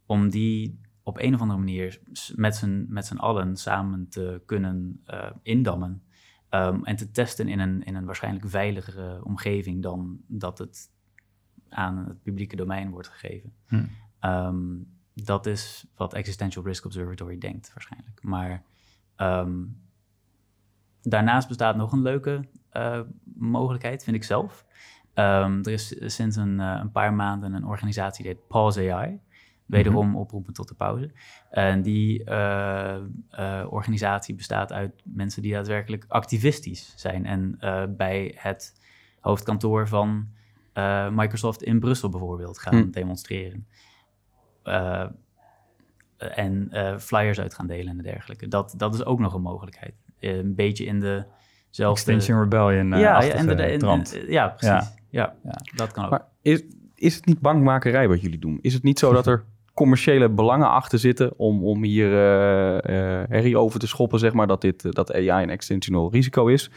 om 0.06 0.30
die 0.30 0.80
op 1.04 1.18
een 1.18 1.34
of 1.34 1.42
andere 1.42 1.60
manier 1.60 2.00
met 2.36 2.56
z'n, 2.56 2.86
met 2.90 3.06
z'n 3.06 3.18
allen 3.18 3.58
samen 3.58 4.08
te 4.10 4.42
kunnen 4.46 5.04
uh, 5.08 5.32
indammen. 5.42 6.04
Um, 6.50 6.86
en 6.86 6.96
te 6.96 7.12
testen 7.12 7.48
in 7.48 7.60
een, 7.60 7.84
in 7.84 7.96
een 7.96 8.06
waarschijnlijk 8.06 8.50
veiligere 8.50 9.24
omgeving 9.24 9.84
dan 9.84 10.20
dat 10.28 10.58
het 10.58 10.92
aan 11.70 11.98
het 11.98 12.24
publieke 12.24 12.56
domein 12.56 12.90
wordt 12.90 13.08
gegeven. 13.08 13.54
Hm. 13.68 13.86
Um, 14.22 14.88
dat 15.14 15.46
is 15.46 15.88
wat 15.96 16.14
Existential 16.14 16.66
Risk 16.66 16.86
Observatory 16.86 17.38
denkt 17.38 17.74
waarschijnlijk. 17.74 18.24
Maar 18.24 18.64
daarnaast 21.02 21.48
bestaat 21.48 21.76
nog 21.76 21.92
een 21.92 22.02
leuke 22.02 22.48
uh, 22.74 23.00
mogelijkheid, 23.36 24.04
vind 24.04 24.16
ik 24.16 24.24
zelf. 24.24 24.66
Um, 25.14 25.64
er 25.64 25.72
is 25.72 25.96
sinds 26.16 26.36
een, 26.36 26.60
uh, 26.60 26.78
een, 26.82 26.92
paar 26.92 27.14
maanden 27.14 27.54
een 27.54 27.66
organisatie 27.66 28.24
die 28.24 28.34
heet 28.34 28.48
Pause 28.48 28.94
AI. 28.94 29.20
Wederom 29.66 30.06
mm 30.06 30.12
-hmm. 30.12 30.22
oproepen 30.22 30.54
tot 30.54 30.68
de 30.68 30.74
pauze. 30.74 31.12
En 31.50 31.82
die 31.82 32.30
uh, 32.30 32.98
organisatie 33.70 34.36
bestaat 34.36 34.72
uit 34.72 35.02
mensen 35.04 35.42
die 35.42 35.54
daadwerkelijk 35.54 36.06
activistisch 36.08 36.94
zijn. 36.96 37.26
En 37.26 37.58
bij 37.98 38.36
het 38.36 38.82
hoofdkantoor 39.20 39.88
van 39.88 40.28
Microsoft 41.12 41.64
in 41.64 41.80
Brussel 41.80 42.10
bijvoorbeeld 42.10 42.60
gaan 42.60 42.76
Hm. 42.76 42.90
demonstreren. 42.90 43.68
en 46.18 46.70
flyers 47.00 47.40
uit 47.40 47.54
gaan 47.54 47.68
delen 47.68 47.98
en 47.98 48.04
dergelijke. 48.04 48.48
Dat, 48.48 48.74
dat 48.78 48.94
is 48.94 49.06
ook 49.06 49.20
nog 49.20 49.34
een 49.34 49.42
mogelijkheid. 49.42 49.94
Een 50.20 50.56
beetje 50.56 50.86
in 50.86 51.00
de 51.00 51.24
zelfde... 51.70 52.12
Extinction 52.12 52.42
Rebellion 52.42 52.94
uh, 52.94 53.00
ja, 53.00 53.22
ja, 53.22 53.34
en 53.34 53.48
de, 53.48 53.54
en, 53.54 53.80
trant. 53.80 54.14
en, 54.14 54.32
ja, 54.32 54.48
precies. 54.48 54.98
Ja. 55.10 55.36
Ja, 55.44 55.62
dat 55.76 55.92
kan 55.92 56.04
ook. 56.04 56.10
Maar 56.10 56.26
is, 56.42 56.64
is 56.96 57.16
het 57.16 57.26
niet 57.26 57.40
bankmakerij 57.40 58.08
wat 58.08 58.22
jullie 58.22 58.40
doen? 58.40 58.60
Is 58.62 58.74
het 58.74 58.84
niet 58.84 59.00
zo 59.00 59.14
dat 59.14 59.28
er 59.28 59.44
commerciële 59.74 60.30
belangen 60.30 60.70
achter 60.70 61.00
zitten 61.00 61.34
om, 61.38 61.64
om 61.64 61.84
hier 61.84 62.12
uh, 62.12 62.74
uh, 62.74 63.24
herrie 63.30 63.58
over 63.58 63.80
te 63.80 63.88
schoppen, 63.88 64.20
zeg 64.20 64.34
maar, 64.34 64.48
dat, 64.48 64.62
dit, 64.62 64.84
uh, 64.84 64.92
dat 64.92 65.14
AI 65.14 65.44
een 65.44 65.50
extensional 65.50 66.12
risico 66.12 66.48
is? 66.48 66.72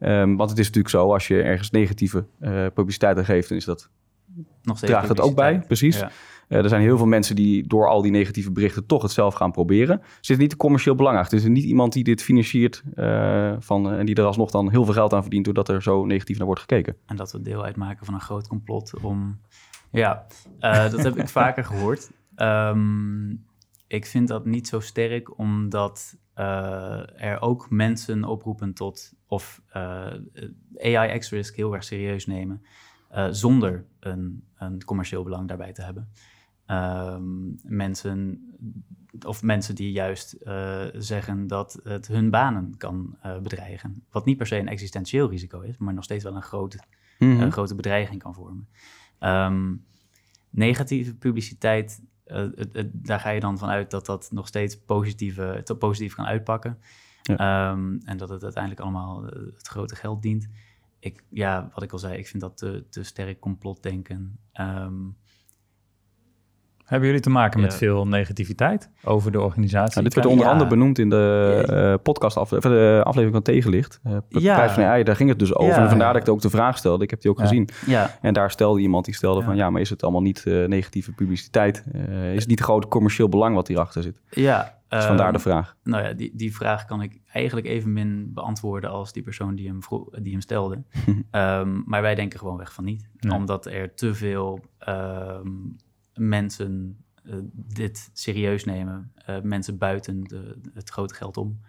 Um, 0.00 0.36
want 0.36 0.50
het 0.50 0.58
is 0.58 0.66
natuurlijk 0.66 0.94
zo, 0.94 1.12
als 1.12 1.28
je 1.28 1.42
ergens 1.42 1.70
negatieve 1.70 2.24
uh, 2.40 2.66
publiciteit 2.74 3.18
aan 3.18 3.24
geeft, 3.24 3.48
dan 3.48 3.58
is 3.58 3.64
dat, 3.64 3.90
Nog 4.62 4.76
steeds 4.76 4.92
draagt 4.92 5.08
dat 5.08 5.20
ook 5.20 5.34
bij, 5.34 5.60
precies. 5.60 5.98
Ja. 5.98 6.10
Uh, 6.50 6.58
er 6.58 6.68
zijn 6.68 6.82
heel 6.82 6.96
veel 6.96 7.06
mensen 7.06 7.36
die 7.36 7.66
door 7.66 7.88
al 7.88 8.02
die 8.02 8.10
negatieve 8.10 8.52
berichten 8.52 8.86
toch 8.86 9.02
het 9.02 9.10
zelf 9.10 9.34
gaan 9.34 9.52
proberen. 9.52 10.00
Er 10.00 10.06
zit 10.20 10.38
niet 10.38 10.56
commercieel 10.56 10.94
belang 10.94 11.18
achter. 11.18 11.38
Er 11.38 11.44
is 11.44 11.50
niet 11.50 11.64
iemand 11.64 11.92
die 11.92 12.04
dit 12.04 12.22
financiert 12.22 12.82
uh, 12.94 13.54
van, 13.58 13.92
en 13.92 14.06
die 14.06 14.14
er 14.14 14.24
alsnog 14.24 14.50
dan 14.50 14.70
heel 14.70 14.84
veel 14.84 14.94
geld 14.94 15.12
aan 15.12 15.22
verdient 15.22 15.44
doordat 15.44 15.68
er 15.68 15.82
zo 15.82 16.04
negatief 16.04 16.36
naar 16.36 16.46
wordt 16.46 16.60
gekeken. 16.60 16.96
En 17.06 17.16
dat 17.16 17.32
we 17.32 17.42
deel 17.42 17.64
uitmaken 17.64 18.04
van 18.06 18.14
een 18.14 18.20
groot 18.20 18.48
complot 18.48 18.92
om... 19.02 19.40
Ja, 19.90 20.26
uh, 20.60 20.90
dat 20.90 21.02
heb 21.02 21.16
ik 21.16 21.28
vaker 21.40 21.64
gehoord. 21.64 22.10
Um, 22.36 23.44
ik 23.86 24.06
vind 24.06 24.28
dat 24.28 24.44
niet 24.44 24.68
zo 24.68 24.80
sterk, 24.80 25.38
omdat 25.38 26.16
er 26.34 27.40
ook 27.40 27.70
mensen 27.70 28.24
oproepen 28.24 28.74
tot... 28.74 29.12
of 29.26 29.62
AI 30.76 31.18
X-Risk 31.18 31.56
heel 31.56 31.74
erg 31.74 31.84
serieus 31.84 32.26
nemen... 32.26 32.62
zonder 33.30 33.84
een, 34.00 34.44
een 34.56 34.84
commercieel 34.84 35.22
belang 35.22 35.48
daarbij 35.48 35.72
te 35.72 35.82
hebben. 35.82 36.08
Um, 36.66 37.54
mensen, 37.62 38.40
of 39.26 39.42
mensen 39.42 39.74
die 39.74 39.92
juist 39.92 40.36
uh, 40.42 40.84
zeggen 40.92 41.46
dat 41.46 41.80
het 41.82 42.06
hun 42.06 42.30
banen 42.30 42.76
kan 42.76 43.16
uh, 43.26 43.38
bedreigen. 43.38 44.04
Wat 44.10 44.24
niet 44.24 44.36
per 44.36 44.46
se 44.46 44.56
een 44.56 44.68
existentieel 44.68 45.30
risico 45.30 45.60
is, 45.60 45.78
maar 45.78 45.94
nog 45.94 46.04
steeds 46.04 46.24
wel 46.24 46.36
een 46.36 46.42
grote, 46.42 46.78
mm 47.18 47.32
-hmm. 47.32 47.46
uh, 47.46 47.52
grote 47.52 47.74
bedreiging 47.74 48.22
kan 48.22 48.34
vormen. 48.34 48.68
Um, 49.20 49.84
negatieve 50.50 51.14
publiciteit, 51.14 52.02
daar 52.92 53.20
ga 53.20 53.30
je 53.30 53.40
dan 53.40 53.58
vanuit 53.58 53.90
dat 53.90 54.06
dat 54.06 54.28
nog 54.32 54.46
steeds 54.46 54.80
positieve, 54.80 55.74
positief 55.78 56.14
kan 56.14 56.26
uitpakken. 56.26 56.78
Ja. 57.22 57.70
Um, 57.70 58.00
en 58.04 58.16
dat 58.16 58.28
het 58.28 58.42
uiteindelijk 58.42 58.82
allemaal 58.82 59.24
het 59.54 59.68
grote 59.68 59.96
geld 59.96 60.22
dient. 60.22 60.48
Ik, 61.00 61.24
ja, 61.28 61.70
wat 61.74 61.82
ik 61.82 61.92
al 61.92 61.98
zei, 61.98 62.18
ik 62.18 62.26
vind 62.26 62.42
dat 62.42 62.56
te, 62.56 62.84
te 62.90 63.02
sterk 63.02 63.40
complotdenken. 63.40 64.38
Um, 64.60 65.16
hebben 66.90 67.08
jullie 67.08 67.22
te 67.22 67.30
maken 67.30 67.60
met 67.60 67.72
ja. 67.72 67.78
veel 67.78 68.06
negativiteit 68.06 68.90
over 69.04 69.32
de 69.32 69.40
organisatie? 69.40 69.92
Nou, 69.92 70.04
dit 70.04 70.14
werd 70.14 70.26
onder 70.26 70.44
ja. 70.44 70.52
andere 70.52 70.70
benoemd 70.70 70.98
in 70.98 71.08
de 71.08 71.64
uh, 71.70 72.02
podcast 72.02 72.36
af, 72.36 72.48
de 72.48 73.00
aflevering 73.04 73.32
van 73.32 73.42
Tegenlicht. 73.42 74.00
Uh, 74.06 74.16
ja. 74.28 74.68
van 74.70 74.84
AI, 74.84 75.02
daar 75.02 75.16
ging 75.16 75.28
het 75.28 75.38
dus 75.38 75.54
over. 75.54 75.78
En 75.78 75.88
vandaar 75.88 76.12
dat 76.12 76.22
ik 76.22 76.28
ook 76.28 76.40
de 76.40 76.50
vraag 76.50 76.78
stelde. 76.78 77.04
Ik 77.04 77.10
heb 77.10 77.20
die 77.20 77.30
ook 77.30 77.40
gezien. 77.40 77.68
En 78.20 78.34
daar 78.34 78.50
stelde 78.50 78.80
iemand 78.80 79.04
die 79.04 79.14
stelde 79.14 79.42
van... 79.42 79.56
ja, 79.56 79.70
maar 79.70 79.80
is 79.80 79.90
het 79.90 80.02
allemaal 80.02 80.22
niet 80.22 80.44
uh, 80.46 80.66
negatieve 80.66 81.12
publiciteit? 81.12 81.84
is 82.32 82.40
het 82.40 82.48
niet 82.48 82.60
groot 82.60 82.88
commercieel 82.88 83.28
belang 83.28 83.54
wat 83.54 83.68
hierachter 83.68 84.02
zit? 84.02 84.20
Ja. 84.30 84.79
Dus 84.98 85.04
vandaar 85.04 85.32
de 85.32 85.38
vraag. 85.38 85.76
Nou 85.82 86.04
ja, 86.04 86.12
die, 86.12 86.30
die 86.34 86.54
vraag 86.54 86.84
kan 86.84 87.02
ik 87.02 87.20
eigenlijk 87.32 87.66
evenmin 87.66 88.32
beantwoorden... 88.32 88.90
als 88.90 89.12
die 89.12 89.22
persoon 89.22 89.54
die 89.54 89.68
hem, 89.68 89.80
die 90.22 90.32
hem 90.32 90.40
stelde. 90.40 90.82
um, 91.30 91.82
maar 91.90 92.02
wij 92.02 92.14
denken 92.14 92.38
gewoon 92.38 92.56
weg 92.56 92.72
van 92.72 92.84
niet. 92.84 93.08
Omdat 93.28 93.66
er 93.66 93.94
te 93.94 94.14
veel... 94.14 94.64
Um, 94.88 95.76
mensen 96.14 97.04
uh, 97.24 97.34
dit 97.52 98.10
serieus 98.12 98.64
nemen. 98.64 99.12
Uh, 99.28 99.40
mensen 99.40 99.78
buiten 99.78 100.24
de, 100.24 100.60
het 100.74 100.90
grote 100.90 101.14
geld 101.14 101.36
om. 101.36 101.60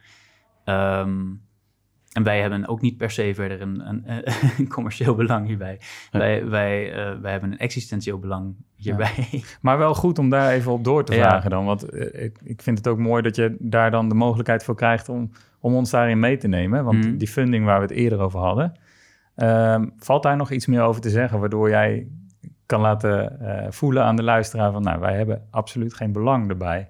En 2.11 2.23
wij 2.23 2.41
hebben 2.41 2.67
ook 2.67 2.81
niet 2.81 2.97
per 2.97 3.11
se 3.11 3.31
verder 3.35 3.61
een, 3.61 3.87
een, 3.87 4.03
een 4.57 4.67
commercieel 4.67 5.15
belang 5.15 5.47
hierbij. 5.47 5.79
Ja. 6.11 6.19
Wij, 6.19 6.47
wij, 6.47 6.89
uh, 6.89 7.19
wij 7.21 7.31
hebben 7.31 7.51
een 7.51 7.57
existentieel 7.57 8.19
belang 8.19 8.55
hierbij. 8.75 9.27
Ja. 9.31 9.39
Maar 9.61 9.77
wel 9.77 9.95
goed 9.95 10.19
om 10.19 10.29
daar 10.29 10.51
even 10.51 10.71
op 10.71 10.83
door 10.83 11.05
te 11.05 11.13
vragen 11.13 11.49
ja. 11.49 11.49
dan. 11.49 11.65
Want 11.65 11.95
ik, 12.13 12.39
ik 12.43 12.61
vind 12.61 12.77
het 12.77 12.87
ook 12.87 12.97
mooi 12.97 13.21
dat 13.21 13.35
je 13.35 13.55
daar 13.59 13.91
dan 13.91 14.09
de 14.09 14.15
mogelijkheid 14.15 14.63
voor 14.63 14.75
krijgt 14.75 15.09
om, 15.09 15.31
om 15.59 15.75
ons 15.75 15.89
daarin 15.89 16.19
mee 16.19 16.37
te 16.37 16.47
nemen. 16.47 16.83
Want 16.83 17.05
mm. 17.05 17.17
die 17.17 17.27
funding 17.27 17.65
waar 17.65 17.77
we 17.77 17.85
het 17.85 17.95
eerder 17.95 18.19
over 18.19 18.39
hadden. 18.39 18.73
Um, 19.35 19.93
valt 19.97 20.23
daar 20.23 20.37
nog 20.37 20.51
iets 20.51 20.65
meer 20.65 20.81
over 20.81 21.01
te 21.01 21.09
zeggen, 21.09 21.39
waardoor 21.39 21.69
jij 21.69 22.07
kan 22.65 22.81
laten 22.81 23.37
uh, 23.41 23.65
voelen 23.69 24.03
aan 24.03 24.15
de 24.15 24.23
luisteraar 24.23 24.71
van, 24.71 24.81
nou, 24.81 24.99
wij 24.99 25.15
hebben 25.15 25.47
absoluut 25.49 25.93
geen 25.93 26.11
belang 26.11 26.49
erbij. 26.49 26.89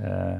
Uh, 0.00 0.32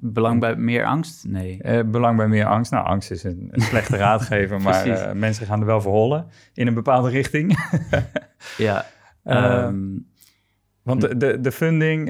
belang 0.00 0.40
bij 0.40 0.56
meer 0.56 0.84
angst? 0.84 1.24
Nee. 1.28 1.60
Uh, 1.62 1.80
belang 1.84 2.16
bij 2.16 2.28
meer 2.28 2.46
angst? 2.46 2.70
Nou, 2.70 2.86
angst 2.86 3.10
is 3.10 3.24
een, 3.24 3.48
een 3.50 3.60
slechte 3.60 3.96
raadgever, 4.06 4.60
maar 4.60 5.16
mensen 5.16 5.46
gaan 5.46 5.60
er 5.60 5.66
wel 5.66 5.80
voor 5.80 5.92
hollen 5.92 6.26
in 6.54 6.66
een 6.66 6.74
bepaalde 6.74 7.10
richting. 7.10 7.58
ja. 8.56 8.84
Um, 9.24 10.06
want 10.82 11.00
de, 11.00 11.16
de, 11.16 11.40
de 11.40 11.52
funding, 11.52 12.08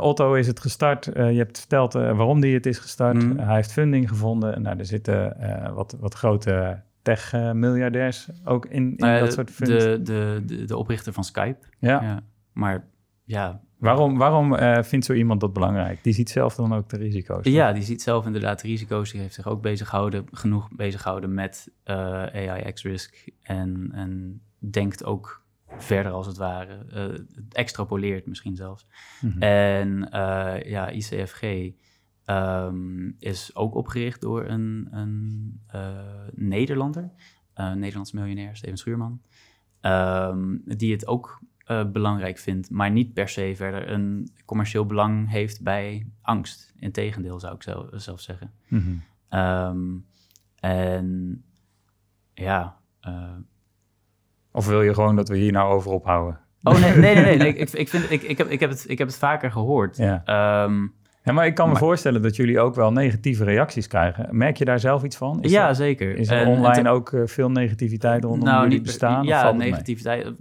Otto 0.00 0.34
is 0.34 0.46
het 0.46 0.60
gestart. 0.60 1.04
je 1.04 1.20
hebt 1.20 1.58
verteld 1.58 1.92
waarom 1.92 2.40
die 2.40 2.54
het 2.54 2.66
is 2.66 2.78
gestart. 2.78 3.22
Mm. 3.22 3.38
Hij 3.38 3.54
heeft 3.54 3.72
funding 3.72 4.08
gevonden. 4.08 4.62
Nou, 4.62 4.78
er 4.78 4.86
zitten 4.86 5.36
wat, 5.74 5.96
wat 6.00 6.14
grote 6.14 6.82
tech-miljardairs 7.02 8.28
ook 8.44 8.66
in, 8.66 8.72
in 8.72 8.94
nou 8.96 9.20
dat 9.20 9.32
soort 9.32 9.50
funds? 9.50 9.72
De, 9.72 10.02
de, 10.02 10.42
de, 10.46 10.64
de, 10.64 10.76
oprichter 10.76 11.12
van 11.12 11.24
Skype. 11.24 11.66
Ja. 11.78 12.02
ja. 12.02 12.20
Maar 12.52 12.84
ja... 13.24 13.60
Waarom, 13.78 14.18
waarom 14.18 14.54
uh, 14.54 14.82
vindt 14.82 15.06
zo 15.06 15.12
iemand 15.12 15.40
dat 15.40 15.52
belangrijk? 15.52 16.02
Die 16.02 16.12
ziet 16.12 16.30
zelf 16.30 16.54
dan 16.54 16.74
ook 16.74 16.88
de 16.88 16.96
risico's? 16.96 17.46
Ja, 17.46 17.72
die 17.72 17.82
ziet 17.82 18.02
zelf 18.02 18.26
inderdaad 18.26 18.60
de 18.60 18.68
risico's. 18.68 19.10
Die 19.10 19.20
heeft 19.20 19.34
zich 19.34 19.46
ook 19.46 19.62
bezig 19.62 19.88
gehouden, 19.88 20.24
genoeg 20.30 20.68
bezig 20.70 21.02
gehouden 21.02 21.34
met 21.34 21.72
uh, 21.84 21.96
AI 22.22 22.72
X-Risk. 22.72 23.28
En, 23.42 23.88
en 23.92 24.42
denkt 24.58 25.04
ook 25.04 25.44
verder 25.76 26.12
als 26.12 26.26
het 26.26 26.36
ware. 26.36 26.86
Uh, 26.94 27.18
extrapoleert 27.52 28.26
misschien 28.26 28.56
zelfs. 28.56 28.86
Mm 29.20 29.30
-hmm. 29.30 29.42
En 29.42 30.08
ja, 30.64 30.90
ICFG... 30.90 31.70
Um, 32.30 33.16
is 33.18 33.56
ook 33.56 33.74
opgericht 33.74 34.20
door 34.20 34.44
een, 34.44 34.88
een 34.90 35.60
Nederlander, 36.34 37.10
Nederlands 37.74 38.12
miljonair, 38.12 38.56
Steven 38.56 38.76
Schuurman, 38.76 39.20
um, 39.82 40.62
die 40.64 40.92
het 40.92 41.06
ook 41.06 41.40
uh, 41.70 41.84
belangrijk 41.84 42.38
vindt, 42.38 42.70
maar 42.70 42.90
niet 42.90 43.12
per 43.12 43.28
se 43.28 43.52
verder 43.56 43.90
een 43.90 44.30
commercieel 44.44 44.86
belang 44.86 45.30
heeft 45.30 45.62
bij 45.62 46.06
angst. 46.22 46.72
Integendeel 46.78 47.40
zou 47.40 47.54
ik 47.54 47.62
zelf, 47.62 47.86
zelf 47.92 48.20
zeggen. 48.20 48.52
Mm 48.68 49.02
-hmm. 49.30 49.40
um, 49.40 50.06
en 50.60 51.42
ja. 52.34 52.76
Of 54.50 54.66
wil 54.66 54.82
je 54.82 54.94
gewoon 54.94 55.16
dat 55.16 55.28
we 55.28 55.36
hier 55.36 55.52
nou 55.52 55.72
over 55.72 55.90
ophouden? 55.90 56.40
Oh 56.62 56.80
nee, 56.80 56.96
nee, 56.96 57.14
nee. 57.14 57.24
nee, 57.24 57.36
nee. 57.36 57.48
Ik, 57.54 57.72
ik, 57.72 57.88
vind, 57.88 58.10
ik, 58.10 58.22
ik, 58.22 58.38
heb, 58.38 58.48
ik, 58.48 58.60
heb 58.60 58.70
het, 58.70 58.84
ik 58.88 58.98
heb 58.98 59.06
het 59.06 59.18
vaker 59.18 59.52
gehoord. 59.52 59.96
Ja. 59.96 60.22
Ehm, 60.24 60.86
Ja, 61.24 61.32
maar 61.34 61.46
ik 61.46 61.54
kan 61.54 61.66
me 61.66 61.72
Maar- 61.72 61.80
voorstellen 61.82 62.22
dat 62.22 62.36
jullie 62.36 62.60
ook 62.60 62.74
wel 62.74 62.92
negatieve 62.92 63.44
reacties 63.44 63.86
krijgen. 63.86 64.28
Merk 64.36 64.56
je 64.56 64.64
daar 64.64 64.80
zelf 64.80 65.02
iets 65.04 65.16
van? 65.16 65.42
Is 65.42 65.50
ja, 65.50 65.68
er, 65.68 65.74
zeker. 65.74 66.16
is 66.16 66.30
er 66.30 66.46
online 66.46 66.74
en 66.78 66.86
ook 66.88 67.12
eh, 67.12 67.20
veel 67.26 67.50
negativiteit 67.50 68.24
rondom 68.24 68.44
nou, 68.48 68.62
jullie 68.62 68.76
niet 68.76 68.86
bestaan? 68.86 69.20
of 69.20 69.26
Ja, 69.26 69.52
negativiteit. 69.52 70.32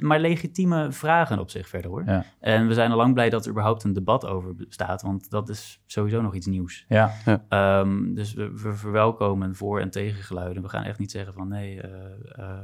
Maar 0.00 0.20
legitieme 0.20 0.92
vragen 0.92 1.38
op 1.38 1.50
zich 1.50 1.68
verder 1.68 1.90
hoor. 1.90 2.02
Ja. 2.06 2.24
En 2.40 2.66
we 2.68 2.74
zijn 2.74 2.90
al 2.90 2.96
lang 2.96 3.14
blij 3.14 3.30
dat 3.30 3.44
er 3.44 3.50
überhaupt 3.50 3.84
een 3.84 3.92
debat 3.92 4.26
over 4.26 4.54
bestaat, 4.54 5.02
want 5.02 5.30
dat 5.30 5.48
is 5.48 5.82
sowieso 5.86 6.20
nog 6.22 6.34
iets 6.34 6.46
nieuws. 6.46 6.84
Ja, 6.88 7.10
Ehm, 7.48 8.14
dus 8.14 8.34
we, 8.34 8.50
we 8.62 8.72
verwelkomen 8.72 9.54
voor- 9.54 9.80
en 9.80 9.90
tegengeluiden. 9.90 10.62
We 10.62 10.68
gaan 10.68 10.84
echt 10.84 10.98
niet 10.98 11.10
zeggen 11.10 11.34
van 11.34 11.48
nee, 11.48 11.80
eh, 11.80 11.90
eh, 12.36 12.58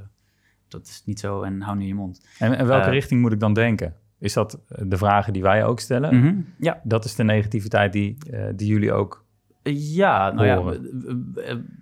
dat 0.69 0.87
is 0.87 1.03
niet 1.05 1.21
zo 1.21 1.43
en 1.43 1.61
hou 1.61 1.77
nu 1.77 1.85
je 1.87 1.95
mond. 1.95 2.27
en, 2.39 2.57
en 2.59 2.67
welke 2.67 2.91
richting 2.91 3.21
moet 3.21 3.33
ik 3.33 3.41
dan 3.41 3.53
denken? 3.55 3.95
Is 4.21 4.33
dat 4.33 4.61
eh, 4.69 4.85
de 4.89 4.97
vragen 4.97 5.33
die 5.33 5.43
wij 5.43 5.65
ook 5.65 5.81
stellen? 5.81 6.17
Mhm. 6.19 6.41
Ja, 6.59 6.81
Dat 6.85 7.05
is 7.05 7.15
de 7.15 7.25
negativiteit 7.25 7.93
die, 7.93 8.17
eh, 8.31 8.49
die 8.57 8.69
jullie 8.69 8.93
ook... 8.93 9.25
Ja, 9.73 10.31
nou 10.33 10.47
ja, 10.47 10.57
horen. 10.57 10.83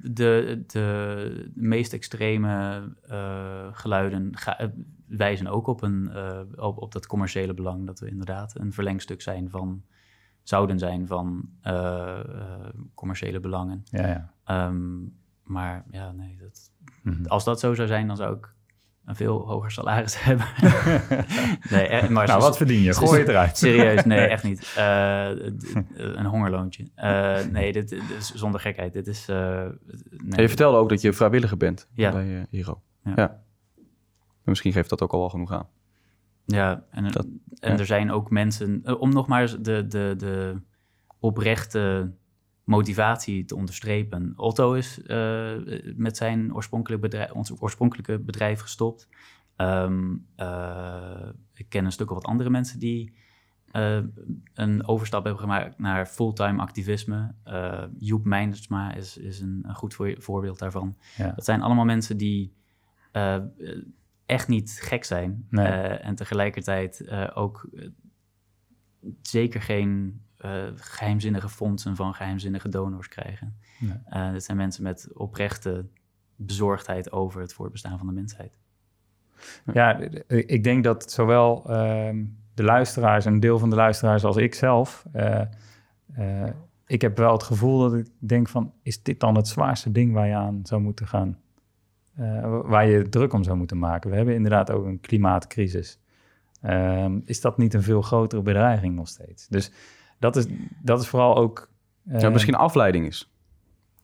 de, 0.03 0.63
de 0.67 1.51
meest 1.55 1.93
extreme 1.93 2.83
eh, 3.09 3.67
geluiden 3.73 4.37
ga- 4.37 4.59
eh, 4.59 4.69
wijzen 5.07 5.47
ook 5.47 5.67
op, 5.67 5.83
een, 5.83 6.11
eh, 6.11 6.41
op, 6.57 6.79
op 6.79 6.93
dat 6.93 7.07
commerciële 7.07 7.55
belang. 7.55 7.87
Dat 7.87 8.01
we 8.01 8.09
inderdaad 8.09 8.59
een 8.59 8.73
verlengstuk 8.73 9.23
zijn 9.23 9.51
van, 9.51 9.83
zouden 10.43 10.79
zijn 10.79 11.07
van 11.07 11.49
eh, 11.61 12.19
eh, 12.21 12.69
commerciële 12.95 13.41
belangen. 13.41 13.83
Ja, 13.85 14.07
ja. 14.07 14.33
Ehm, 14.45 14.97
maar 15.43 15.85
ja, 15.91 16.13
nee, 16.13 16.37
dat, 16.41 16.71
Mhm. 17.03 17.25
als 17.27 17.45
dat 17.45 17.61
zo 17.61 17.75
zou 17.75 17.89
zijn, 17.89 18.07
dan 18.07 18.17
zou 18.17 18.37
ik 18.37 18.55
een 19.09 19.17
veel 19.17 19.47
hoger 19.47 19.71
salaris 19.71 20.21
hebben. 20.25 20.47
nee, 21.71 21.87
eh, 21.89 22.09
maar 22.09 22.27
Nou, 22.27 22.41
wat 22.41 22.57
verdien 22.57 22.81
je? 22.81 22.95
Gooi 22.95 23.19
het 23.21 23.29
eruit. 23.29 23.57
Serieus, 23.59 24.05
nee, 24.05 24.19
echt 24.27 24.45
niet. 24.45 24.73
Eh, 24.77 25.29
d- 25.31 25.75
een 25.95 26.25
hongerloontje. 26.27 26.89
Eh, 26.95 27.39
nee, 27.51 27.73
dit, 27.73 27.89
dit 27.89 28.03
is 28.19 28.33
zonder 28.35 28.61
gekheid. 28.61 28.93
Dit 28.93 29.07
is... 29.07 29.29
eh, 29.29 29.67
nee. 30.11 30.41
je 30.41 30.49
vertelde 30.49 30.79
ook 30.79 30.89
dat 30.89 31.01
je 31.01 31.13
vrijwilliger 31.13 31.57
bent 31.57 31.89
Ja. 31.95 32.11
bij 32.13 32.37
eh, 32.39 32.43
Hero. 32.51 32.81
Ja. 33.05 33.13
Ja. 33.17 33.41
Misschien 34.45 34.73
geeft 34.73 34.91
dat 34.91 35.03
ook 35.03 35.13
al 35.13 35.19
wel 35.19 35.29
genoeg 35.31 35.53
aan. 35.53 35.67
Ja, 36.45 36.85
en, 36.91 37.11
Dat- 37.11 37.27
en 37.61 37.73
ja. 37.73 37.79
er 37.79 37.87
zijn 37.87 38.11
ook 38.11 38.31
mensen... 38.31 38.81
eh, 38.85 39.01
om 39.01 39.13
nog 39.13 39.27
maar 39.27 39.63
de, 39.63 39.87
de, 39.87 40.15
de 40.17 40.57
oprechte 41.19 42.13
motivatie 42.69 43.45
te 43.45 43.57
onderstrepen. 43.57 44.33
Otto 44.37 44.73
is 44.73 45.03
eh, 45.03 45.53
met 45.97 46.17
zijn 46.17 46.55
oorspronkelijke 46.55 47.09
bedrijf, 47.09 47.33
ons 47.33 47.61
oorspronkelijke 47.61 48.19
bedrijf 48.19 48.61
gestopt. 48.61 49.09
Ehm, 49.57 50.17
eh, 50.37 51.29
ik 51.55 51.69
ken 51.69 51.85
een 51.85 51.93
stuk 51.93 52.09
of 52.11 52.15
wat 52.15 52.25
andere 52.27 52.51
mensen 52.51 52.79
die 52.79 53.17
eh, 53.71 53.99
een 54.55 54.87
overstap 54.87 55.25
hebben 55.25 55.43
gemaakt 55.43 55.79
naar 55.79 56.07
fulltime 56.07 56.61
activisme. 56.61 57.35
Joep 57.99 58.25
Meinersma 58.25 58.95
is, 58.95 59.17
is 59.17 59.41
een, 59.41 59.65
een 59.67 59.75
goed 59.75 59.95
voor, 59.95 60.15
voorbeeld 60.19 60.59
daarvan. 60.59 60.97
Ja. 61.17 61.33
Dat 61.33 61.45
zijn 61.45 61.63
allemaal 61.63 61.85
mensen 61.85 62.17
die 62.17 62.53
echt 64.27 64.49
niet 64.49 64.79
gek 64.83 65.05
zijn. 65.05 65.47
Nee. 65.51 65.67
En 65.67 66.15
tegelijkertijd 66.15 67.11
ook 67.35 67.69
zeker 69.23 69.63
geen 69.63 70.21
eh, 70.39 70.63
geheimzinnige 70.75 71.49
fondsen 71.49 71.97
van 71.97 72.15
geheimzinnige 72.15 72.69
donors 72.69 73.09
krijgen. 73.09 73.57
Nee. 73.79 73.97
Eh, 74.05 74.33
dit 74.33 74.45
zijn 74.45 74.57
mensen 74.57 74.83
met 74.83 75.09
oprechte 75.15 75.85
bezorgdheid 76.37 77.13
over 77.13 77.41
het 77.41 77.53
voortbestaan 77.53 77.99
van 77.99 78.07
de 78.07 78.13
mensheid. 78.13 78.59
Ja, 79.73 79.99
ik 80.29 80.65
denk 80.65 80.85
dat 80.85 81.13
zowel 81.13 81.71
ehm, 81.71 82.25
de 82.55 82.63
luisteraars, 82.63 83.25
een 83.25 83.41
deel 83.41 83.59
van 83.59 83.71
de 83.71 83.77
luisteraars 83.77 84.25
als 84.25 84.37
ik 84.37 84.55
zelf, 84.55 85.05
eh, 85.13 86.45
ik 86.87 87.01
heb 87.01 87.17
wel 87.17 87.33
het 87.33 87.43
gevoel 87.43 87.79
dat 87.79 87.95
ik 87.95 88.09
denk 88.19 88.49
van, 88.49 88.73
is 88.83 89.03
dit 89.03 89.21
dan 89.21 89.37
het 89.37 89.49
zwaarste 89.49 89.93
ding 89.93 90.13
waar 90.13 90.27
je 90.27 90.35
aan 90.35 90.61
zou 90.63 90.81
moeten 90.81 91.07
gaan, 91.07 91.39
waar 92.63 92.87
je 92.87 93.09
druk 93.09 93.33
om 93.33 93.43
zou 93.43 93.57
moeten 93.57 93.79
maken? 93.79 94.11
We 94.11 94.17
hebben 94.17 94.35
inderdaad 94.35 94.71
ook 94.71 94.85
een 94.85 95.01
klimaatcrisis. 95.01 96.01
Ehm, 96.61 97.21
is 97.25 97.41
dat 97.41 97.59
niet 97.59 97.75
een 97.75 97.83
veel 97.83 98.03
grotere 98.03 98.43
bedreiging 98.43 98.95
nog 98.95 99.09
steeds? 99.09 99.49
Dus 99.49 99.73
dat 100.19 100.37
is, 100.37 100.47
dat 100.83 101.01
is 101.01 101.09
vooral 101.09 101.37
ook... 101.37 101.71
eh, 102.09 102.21
ja, 102.21 102.31
misschien 102.31 102.55
afleiding 102.55 103.07
is. 103.07 103.33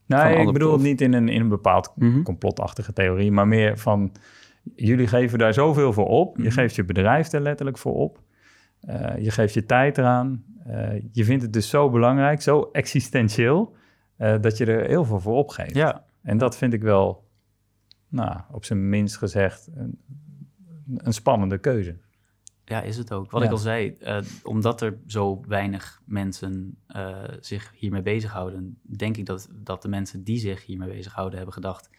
Nee, 0.06 0.36
ik 0.46 0.52
bedoel 0.52 0.72
het 0.72 0.82
niet 0.82 1.00
in 1.00 1.12
een, 1.12 1.28
in 1.28 1.40
een 1.40 1.48
bepaald 1.48 1.92
Mhm. 1.96 2.22
complotachtige 2.22 2.92
theorie, 2.92 3.32
maar 3.32 3.48
meer 3.48 3.78
van 3.78 4.12
jullie 4.74 5.06
geven 5.06 5.38
daar 5.38 5.54
zoveel 5.54 5.92
voor 5.92 6.06
op. 6.08 6.36
Je 6.36 6.42
Mhm. 6.42 6.52
geeft 6.52 6.74
je 6.74 6.84
bedrijf 6.84 7.32
er 7.32 7.40
letterlijk 7.40 7.78
voor 7.78 7.94
op. 7.94 8.20
Eh, 8.80 9.16
je 9.18 9.30
geeft 9.30 9.54
je 9.54 9.66
tijd 9.66 9.98
eraan. 9.98 10.44
Eh, 10.64 11.02
je 11.12 11.24
vindt 11.24 11.42
het 11.42 11.52
dus 11.52 11.68
zo 11.68 11.90
belangrijk, 11.90 12.42
zo 12.42 12.68
existentieel, 12.72 13.76
eh, 14.16 14.34
dat 14.40 14.56
je 14.56 14.64
er 14.66 14.86
heel 14.86 15.04
veel 15.04 15.20
voor 15.20 15.34
opgeeft. 15.36 15.74
Ja, 15.74 16.04
En 16.22 16.38
dat 16.38 16.56
vind 16.56 16.72
ik 16.72 16.82
wel, 16.82 17.24
nou, 18.08 18.40
op 18.52 18.64
zijn 18.64 18.88
minst 18.88 19.16
gezegd, 19.16 19.70
een, 19.74 19.98
een 20.96 21.12
spannende 21.12 21.58
keuze. 21.58 21.96
Ja 22.64 22.80
is 22.82 22.96
het 22.96 23.12
ook. 23.12 23.30
Wat 23.30 23.40
Ja. 23.40 23.46
ik 23.46 23.52
al 23.52 23.58
zei, 23.58 23.90
eh, 23.90 24.18
omdat 24.42 24.80
er 24.80 24.98
zo 25.06 25.40
weinig 25.46 26.02
mensen 26.04 26.78
eh, 26.86 27.22
zich 27.40 27.72
hiermee 27.76 28.02
bezighouden, 28.02 28.78
denk 28.82 29.16
ik 29.16 29.26
dat, 29.26 29.48
dat 29.52 29.82
de 29.82 29.88
mensen 29.88 30.24
die 30.24 30.38
zich 30.38 30.66
hiermee 30.66 30.88
bezighouden 30.88 31.36
hebben 31.36 31.54
gedacht, 31.54 31.90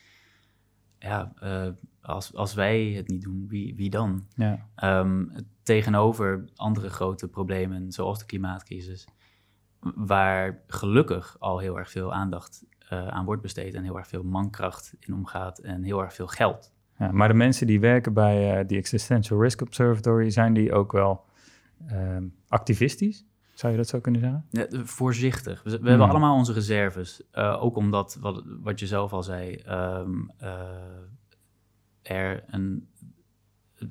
ja, 1.00 1.34
eh, 1.40 1.68
als, 2.02 2.34
als 2.34 2.54
wij 2.54 2.86
het 2.86 3.08
niet 3.08 3.22
doen, 3.22 3.46
wie, 3.48 3.76
wie 3.76 3.90
dan? 3.90 4.28
Ja, 4.36 4.70
Ehm, 4.76 5.26
tegenover 5.64 6.46
andere 6.56 6.90
grote 6.90 7.28
problemen, 7.28 7.92
zoals 7.92 8.20
de 8.20 8.26
klimaatcrisis, 8.26 9.08
waar 9.96 10.64
gelukkig 10.68 11.36
al 11.40 11.60
heel 11.60 11.78
erg 11.78 11.90
veel 11.90 12.14
aandacht 12.14 12.64
aan 12.90 13.26
wordt 13.26 13.42
besteed 13.42 13.74
en 13.74 13.84
heel 13.84 13.98
erg 13.98 14.08
veel 14.08 14.24
mankracht 14.24 14.94
in 15.00 15.14
omgaat 15.14 15.60
en 15.60 15.84
heel 15.84 16.02
erg 16.02 16.14
veel 16.14 16.28
geld. 16.28 16.74
Ja, 16.98 17.12
maar 17.12 17.28
de 17.28 17.34
mensen 17.34 17.68
die 17.68 17.80
werken 17.80 18.14
bij 18.14 18.66
die 18.66 18.78
Existential 18.78 19.42
Risk 19.42 19.62
Observatory, 19.62 20.30
zijn 20.30 20.54
die 20.54 20.74
ook 20.74 20.92
wel 20.92 21.26
ehm, 21.88 22.24
activistisch? 22.48 23.26
Zou 23.54 23.72
je 23.72 23.78
dat 23.78 23.88
zo 23.88 24.00
kunnen 24.00 24.22
zeggen? 24.22 24.46
Ja, 24.50 24.86
voorzichtig. 24.86 25.64
We, 25.64 25.70
we 25.70 25.78
Hmm. 25.78 25.88
hebben 25.88 26.10
allemaal 26.10 26.36
onze 26.36 26.54
reserves. 26.54 27.22
Eh, 27.32 27.64
ook 27.64 27.76
omdat, 27.76 28.18
wat, 28.20 28.44
wat 28.46 28.80
je 28.80 28.88
zelf 28.88 29.14
al 29.14 29.24
zei, 29.24 29.56
ehm, 29.56 30.12
eh, 30.38 30.60
er 32.02 32.44
een, 32.48 32.88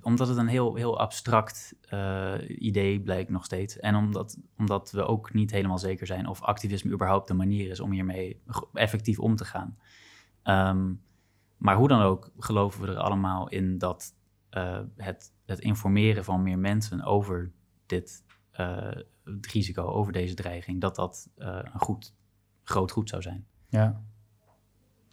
omdat 0.02 0.28
het 0.28 0.36
een 0.36 0.46
heel, 0.46 0.74
heel 0.74 0.98
abstract 1.00 1.74
idee 2.48 3.00
blijkt 3.00 3.30
nog 3.30 3.44
steeds. 3.44 3.78
En 3.78 3.94
omdat, 3.94 4.38
omdat 4.58 4.90
we 4.90 5.04
ook 5.06 5.32
niet 5.32 5.50
helemaal 5.50 5.78
zeker 5.78 6.06
zijn 6.06 6.26
of 6.26 6.42
activisme 6.42 6.92
überhaupt 6.92 7.28
de 7.28 7.34
manier 7.34 7.70
is 7.70 7.80
om 7.80 7.90
hiermee 7.92 8.40
effectief 8.72 9.18
om 9.18 9.36
te 9.36 9.44
gaan. 9.44 9.76
Ehm, 10.42 10.92
maar 11.56 11.76
hoe 11.76 11.88
dan 11.88 12.00
ook 12.02 12.30
geloven 12.38 12.80
we 12.80 12.86
er 12.88 12.96
allemaal 12.96 13.48
in 13.48 13.78
dat 13.78 14.14
eh, 14.50 14.80
het, 14.96 15.32
het 15.46 15.58
informeren 15.58 16.24
van 16.24 16.42
meer 16.42 16.58
mensen 16.58 17.02
over 17.02 17.52
dit 17.86 18.24
eh, 18.50 18.90
het 19.24 19.46
risico, 19.46 19.82
over 19.84 20.12
deze 20.12 20.34
dreiging, 20.34 20.80
dat 20.80 20.94
dat 20.96 21.28
eh, 21.36 21.58
een 21.72 21.80
goed, 21.80 22.14
groot 22.62 22.90
goed 22.90 23.08
zou 23.08 23.22
zijn. 23.22 23.46
Ja. 23.68 24.02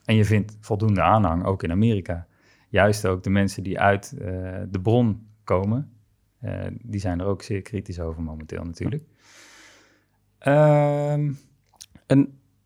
En 0.05 0.15
je 0.15 0.25
vindt 0.25 0.57
voldoende 0.59 1.01
aanhang, 1.01 1.45
ook 1.45 1.63
in 1.63 1.71
Amerika. 1.71 2.27
Juist 2.69 3.05
ook 3.05 3.23
de 3.23 3.29
mensen 3.29 3.63
die 3.63 3.79
uit 3.79 4.11
eh, 4.11 4.61
de 4.69 4.79
bron 4.81 5.27
komen, 5.43 5.93
eh, 6.39 6.67
die 6.81 6.99
zijn 6.99 7.19
er 7.19 7.25
ook 7.25 7.41
zeer 7.41 7.61
kritisch 7.61 7.99
over 7.99 8.21
momenteel 8.23 8.63
natuurlijk. 8.63 9.03
Ehm, 10.37 11.31
En 12.07 12.19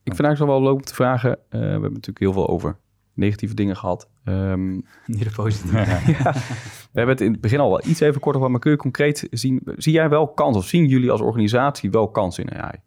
ik 0.04 0.14
vind 0.16 0.20
eigenlijk 0.26 0.38
zo 0.38 0.46
wel 0.46 0.62
leuk 0.62 0.74
om 0.74 0.82
te 0.86 0.94
vragen. 0.94 1.32
eh, 1.32 1.60
we 1.60 1.66
hebben 1.66 1.92
natuurlijk 1.92 2.20
heel 2.20 2.34
veel 2.34 2.48
over 2.48 2.78
negatieve 3.16 3.54
dingen 3.54 3.76
gehad. 3.78 4.10
Ehm, 4.24 4.74
Niet 5.06 5.24
de 5.24 5.32
positief. 5.36 5.72
ja, 6.18 6.34
we 6.34 7.00
hebben 7.00 7.16
het 7.16 7.22
in 7.22 7.32
het 7.32 7.42
begin 7.42 7.60
al 7.60 7.70
wel 7.70 7.86
iets 7.86 8.00
even 8.00 8.22
kort 8.22 8.36
over, 8.36 8.52
maar 8.52 8.60
kun 8.60 8.72
je 8.72 8.78
concreet 8.78 9.28
zien, 9.32 9.62
zie 9.78 9.94
jij 9.94 10.10
wel 10.10 10.28
kans 10.28 10.58
of 10.58 10.66
zien 10.66 10.86
jullie 10.86 11.12
als 11.12 11.22
organisatie 11.22 11.92
wel 11.92 12.12
kans 12.12 12.40
in 12.40 12.52
AI? 12.52 12.80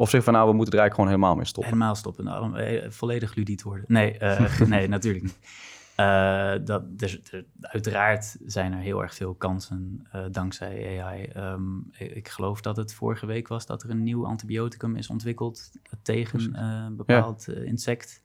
Of 0.00 0.10
zeg 0.10 0.24
van 0.24 0.32
nou, 0.32 0.48
we 0.48 0.54
moeten 0.54 0.74
er 0.74 0.80
eigenlijk 0.80 0.94
gewoon 0.94 1.10
helemaal 1.10 1.36
mee 1.36 1.50
stoppen. 1.50 1.72
Helemaal 1.72 1.94
stoppen. 1.94 2.24
Nou, 2.24 2.58
eh, 2.58 2.90
volledig 2.90 3.34
ludiet 3.34 3.62
worden. 3.62 3.84
Nee, 3.88 4.18
eh, 4.18 4.60
nee 4.68 4.88
natuurlijk 4.88 5.24
niet. 5.24 5.38
Eh, 5.96 6.52
dat, 6.64 6.98
dus, 6.98 7.20
er- 7.30 7.44
uiteraard 7.60 8.36
zijn 8.44 8.72
er 8.72 8.78
heel 8.78 9.02
erg 9.02 9.14
veel 9.14 9.34
kansen 9.34 10.06
dankzij 10.30 11.00
AI. 11.02 11.24
Ehm, 11.24 11.78
ik, 11.98 12.28
geloof 12.28 12.60
dat 12.60 12.76
het 12.76 12.94
vorige 12.94 13.26
week 13.26 13.48
was 13.48 13.66
dat 13.66 13.82
er 13.82 13.90
een 13.90 14.02
nieuw 14.02 14.26
antibioticum 14.26 14.96
is 14.96 15.08
ontwikkeld 15.08 15.70
tegen 16.02 16.62
een 16.62 16.96
bepaald 16.96 17.48
insect. 17.48 18.22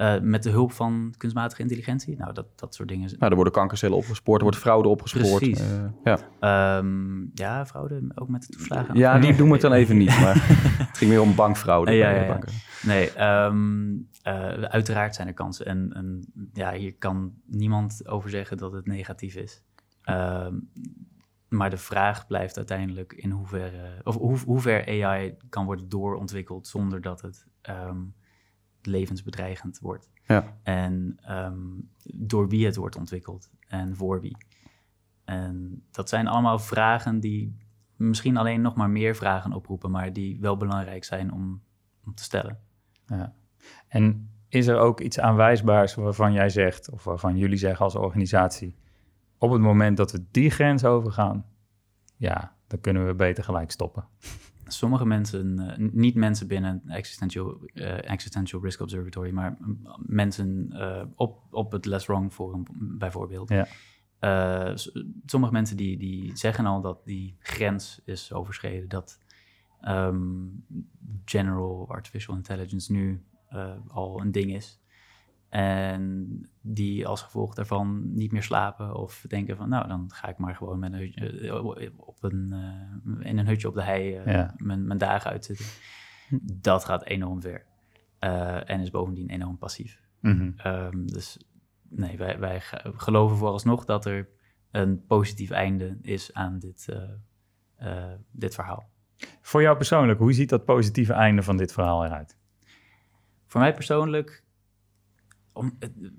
Eh, 0.00 0.20
met 0.20 0.42
de 0.42 0.50
hulp 0.50 0.72
van 0.72 1.14
kunstmatige 1.16 1.62
intelligentie. 1.62 2.16
Nou, 2.16 2.32
dat, 2.32 2.46
dat 2.58 2.74
soort 2.74 2.88
dingen. 2.88 3.08
Nou, 3.18 3.30
er 3.30 3.34
worden 3.34 3.52
kankercellen 3.52 3.96
opgespoord, 3.96 4.38
er 4.38 4.44
wordt 4.44 4.58
fraude 4.58 4.88
opgespoord. 4.88 5.42
Precies. 5.42 5.60
Eh, 5.60 5.84
ja. 6.04 6.18
Ehm, 6.40 7.20
ja, 7.34 7.66
fraude, 7.66 8.02
ook 8.14 8.28
met 8.28 8.46
de 8.46 8.56
toeslagen. 8.56 8.96
ja, 8.96 9.18
die 9.18 9.36
doen 9.36 9.46
we 9.46 9.52
het 9.52 9.62
dan 9.62 9.72
even 9.72 9.96
niet. 9.96 10.20
Maar 10.20 10.34
het 10.88 10.98
ging 10.98 11.10
meer 11.10 11.20
om 11.20 11.34
bankfraude. 11.34 11.92
Ja, 11.92 12.10
bij 12.10 12.14
ja, 12.14 12.22
ja. 12.22 12.28
banken. 12.28 12.52
Nee, 12.82 13.12
ehm, 13.12 13.96
eh, 14.22 14.62
uiteraard 14.62 15.14
zijn 15.14 15.28
er 15.28 15.34
kansen. 15.34 15.66
En, 15.66 15.92
en 15.92 16.32
ja, 16.52 16.72
hier 16.72 16.94
kan 16.94 17.32
niemand 17.46 18.08
over 18.08 18.30
zeggen 18.30 18.56
dat 18.56 18.72
het 18.72 18.86
negatief 18.86 19.34
is. 19.34 19.62
Ehm, 20.02 20.54
maar 21.48 21.70
de 21.70 21.78
vraag 21.78 22.26
blijft 22.26 22.56
uiteindelijk 22.56 23.12
in 23.12 23.30
hoeverre, 23.30 24.00
of 24.04 24.16
hoe, 24.16 24.38
hoe 24.38 24.60
ver 24.60 25.04
AI 25.04 25.36
kan 25.48 25.64
worden 25.64 25.88
doorontwikkeld 25.88 26.66
zonder 26.66 27.00
dat 27.00 27.20
het 27.20 27.46
levensbedreigend 28.86 29.78
wordt. 29.78 30.10
Ja. 30.26 30.56
En 30.62 31.16
ehm, 31.22 31.58
door 32.14 32.48
wie 32.48 32.66
het 32.66 32.76
wordt 32.76 32.96
ontwikkeld 32.96 33.50
en 33.66 33.96
voor 33.96 34.20
wie. 34.20 34.36
En 35.24 35.82
dat 35.90 36.08
zijn 36.08 36.26
allemaal 36.26 36.58
vragen 36.58 37.20
die 37.20 37.56
misschien 37.96 38.36
alleen 38.36 38.60
nog 38.60 38.74
maar 38.74 38.90
meer 38.90 39.16
vragen 39.16 39.52
oproepen, 39.52 39.90
maar 39.90 40.12
die 40.12 40.40
wel 40.40 40.56
belangrijk 40.56 41.04
zijn 41.04 41.32
om, 41.32 41.62
om 42.04 42.14
te 42.14 42.22
stellen. 42.22 42.58
Ja. 43.06 43.34
En 43.88 44.30
is 44.48 44.66
er 44.66 44.78
ook 44.78 45.00
iets 45.00 45.18
aanwijsbaars 45.18 45.94
waarvan 45.94 46.32
jij 46.32 46.48
zegt, 46.48 46.90
of 46.90 47.04
waarvan 47.04 47.36
jullie 47.36 47.58
zeggen 47.58 47.84
als 47.84 47.94
organisatie, 47.94 48.76
op 49.38 49.50
het 49.50 49.60
moment 49.60 49.96
dat 49.96 50.12
we 50.12 50.24
die 50.30 50.50
grens 50.50 50.84
overgaan, 50.84 51.44
ja, 52.16 52.56
dan 52.66 52.80
kunnen 52.80 53.06
we 53.06 53.14
beter 53.14 53.44
gelijk 53.44 53.70
stoppen. 53.70 54.04
Sommige 54.72 55.06
mensen, 55.06 55.58
eh, 55.58 55.88
niet 55.92 56.14
mensen 56.14 56.46
binnen 56.46 56.82
Existential, 56.86 57.60
eh, 57.64 58.10
Existential 58.10 58.62
Risk 58.62 58.80
Observatory, 58.80 59.30
maar 59.30 59.58
mensen 59.98 60.72
eh, 60.72 61.04
op, 61.14 61.42
op 61.50 61.72
het 61.72 61.84
Less 61.84 62.06
Wrong 62.06 62.32
Forum 62.32 62.64
bijvoorbeeld. 62.78 63.48
Ja. 63.48 63.66
Sommige 65.26 65.52
mensen 65.52 65.76
die, 65.76 65.98
die 65.98 66.36
zeggen 66.36 66.66
al 66.66 66.80
dat 66.80 67.04
die 67.04 67.36
grens 67.38 68.00
is 68.04 68.32
overschreden, 68.32 68.88
dat 68.88 69.18
ehm, 69.80 70.46
General 71.24 71.86
Artificial 71.88 72.36
Intelligence 72.36 72.92
nu 72.92 73.24
al 73.88 74.20
een 74.20 74.32
ding 74.32 74.54
is. 74.54 74.79
En 75.50 76.28
die 76.60 77.06
als 77.06 77.22
gevolg 77.22 77.54
daarvan 77.54 78.14
niet 78.14 78.32
meer 78.32 78.42
slapen 78.42 78.94
of 78.94 79.24
denken 79.28 79.56
van, 79.56 79.68
nou, 79.68 79.88
dan 79.88 80.10
ga 80.12 80.28
ik 80.28 80.38
maar 80.38 80.54
gewoon 80.54 80.78
met 80.78 80.92
een 80.92 80.98
hutje, 80.98 81.48
eh, 81.48 81.98
op 81.98 82.22
een, 82.22 82.52
eh, 82.52 83.26
in 83.30 83.38
een 83.38 83.46
hutje 83.46 83.68
op 83.68 83.74
de 83.74 83.82
hei 83.82 84.16
eh, 84.16 84.32
Ja. 84.34 84.54
mijn, 84.56 84.86
mijn 84.86 84.98
dagen 84.98 85.30
uitzitten. 85.30 85.66
Dat 86.42 86.84
gaat 86.84 87.04
enorm 87.04 87.40
ver. 87.40 87.66
En 88.66 88.80
is 88.80 88.90
bovendien 88.90 89.28
enorm 89.28 89.58
passief. 89.58 90.00
Mhm. 90.20 90.50
Ehm, 90.56 91.06
dus 91.06 91.38
nee, 91.88 92.16
wij, 92.18 92.38
wij 92.38 92.60
ge- 92.60 92.92
geloven 92.96 93.36
vooralsnog 93.36 93.84
dat 93.84 94.04
er 94.04 94.28
een 94.70 95.04
positief 95.06 95.50
einde 95.50 95.98
is 96.02 96.34
aan 96.34 96.58
dit, 96.58 96.88
dit 98.32 98.54
verhaal. 98.54 98.88
Voor 99.40 99.62
jou 99.62 99.76
persoonlijk, 99.76 100.18
hoe 100.18 100.32
ziet 100.32 100.48
dat 100.48 100.64
positieve 100.64 101.12
einde 101.12 101.42
van 101.42 101.56
dit 101.56 101.72
verhaal 101.72 102.04
eruit? 102.04 102.38
Voor 103.46 103.60
mij 103.60 103.74
persoonlijk, 103.74 104.44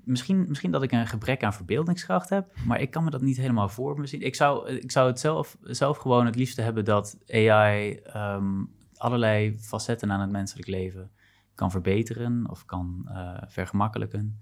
misschien, 0.04 0.44
misschien 0.48 0.70
dat 0.70 0.82
ik 0.82 0.92
een 0.92 1.06
gebrek 1.06 1.44
aan 1.44 1.54
verbeeldingskracht 1.54 2.28
heb, 2.28 2.56
maar 2.66 2.80
ik 2.80 2.90
kan 2.90 3.04
me 3.04 3.10
dat 3.10 3.20
niet 3.22 3.36
helemaal 3.36 3.68
voor 3.68 4.00
me 4.00 4.06
zien. 4.06 4.20
Ik 4.20 4.34
zou, 4.34 4.70
ik 4.70 4.90
zou 4.90 5.06
het 5.06 5.20
zelf, 5.20 5.56
zelf 5.62 5.96
gewoon 5.96 6.26
het 6.26 6.36
liefste 6.36 6.62
hebben 6.62 6.84
dat 6.84 7.18
AI 7.28 7.94
ehm, 7.94 8.64
allerlei 8.96 9.58
facetten 9.58 10.12
aan 10.12 10.20
het 10.20 10.30
menselijk 10.30 10.68
leven 10.68 11.10
kan 11.54 11.70
verbeteren 11.70 12.50
of 12.50 12.64
kan 12.64 13.08
eh, 13.08 13.42
vergemakkelijken. 13.46 14.40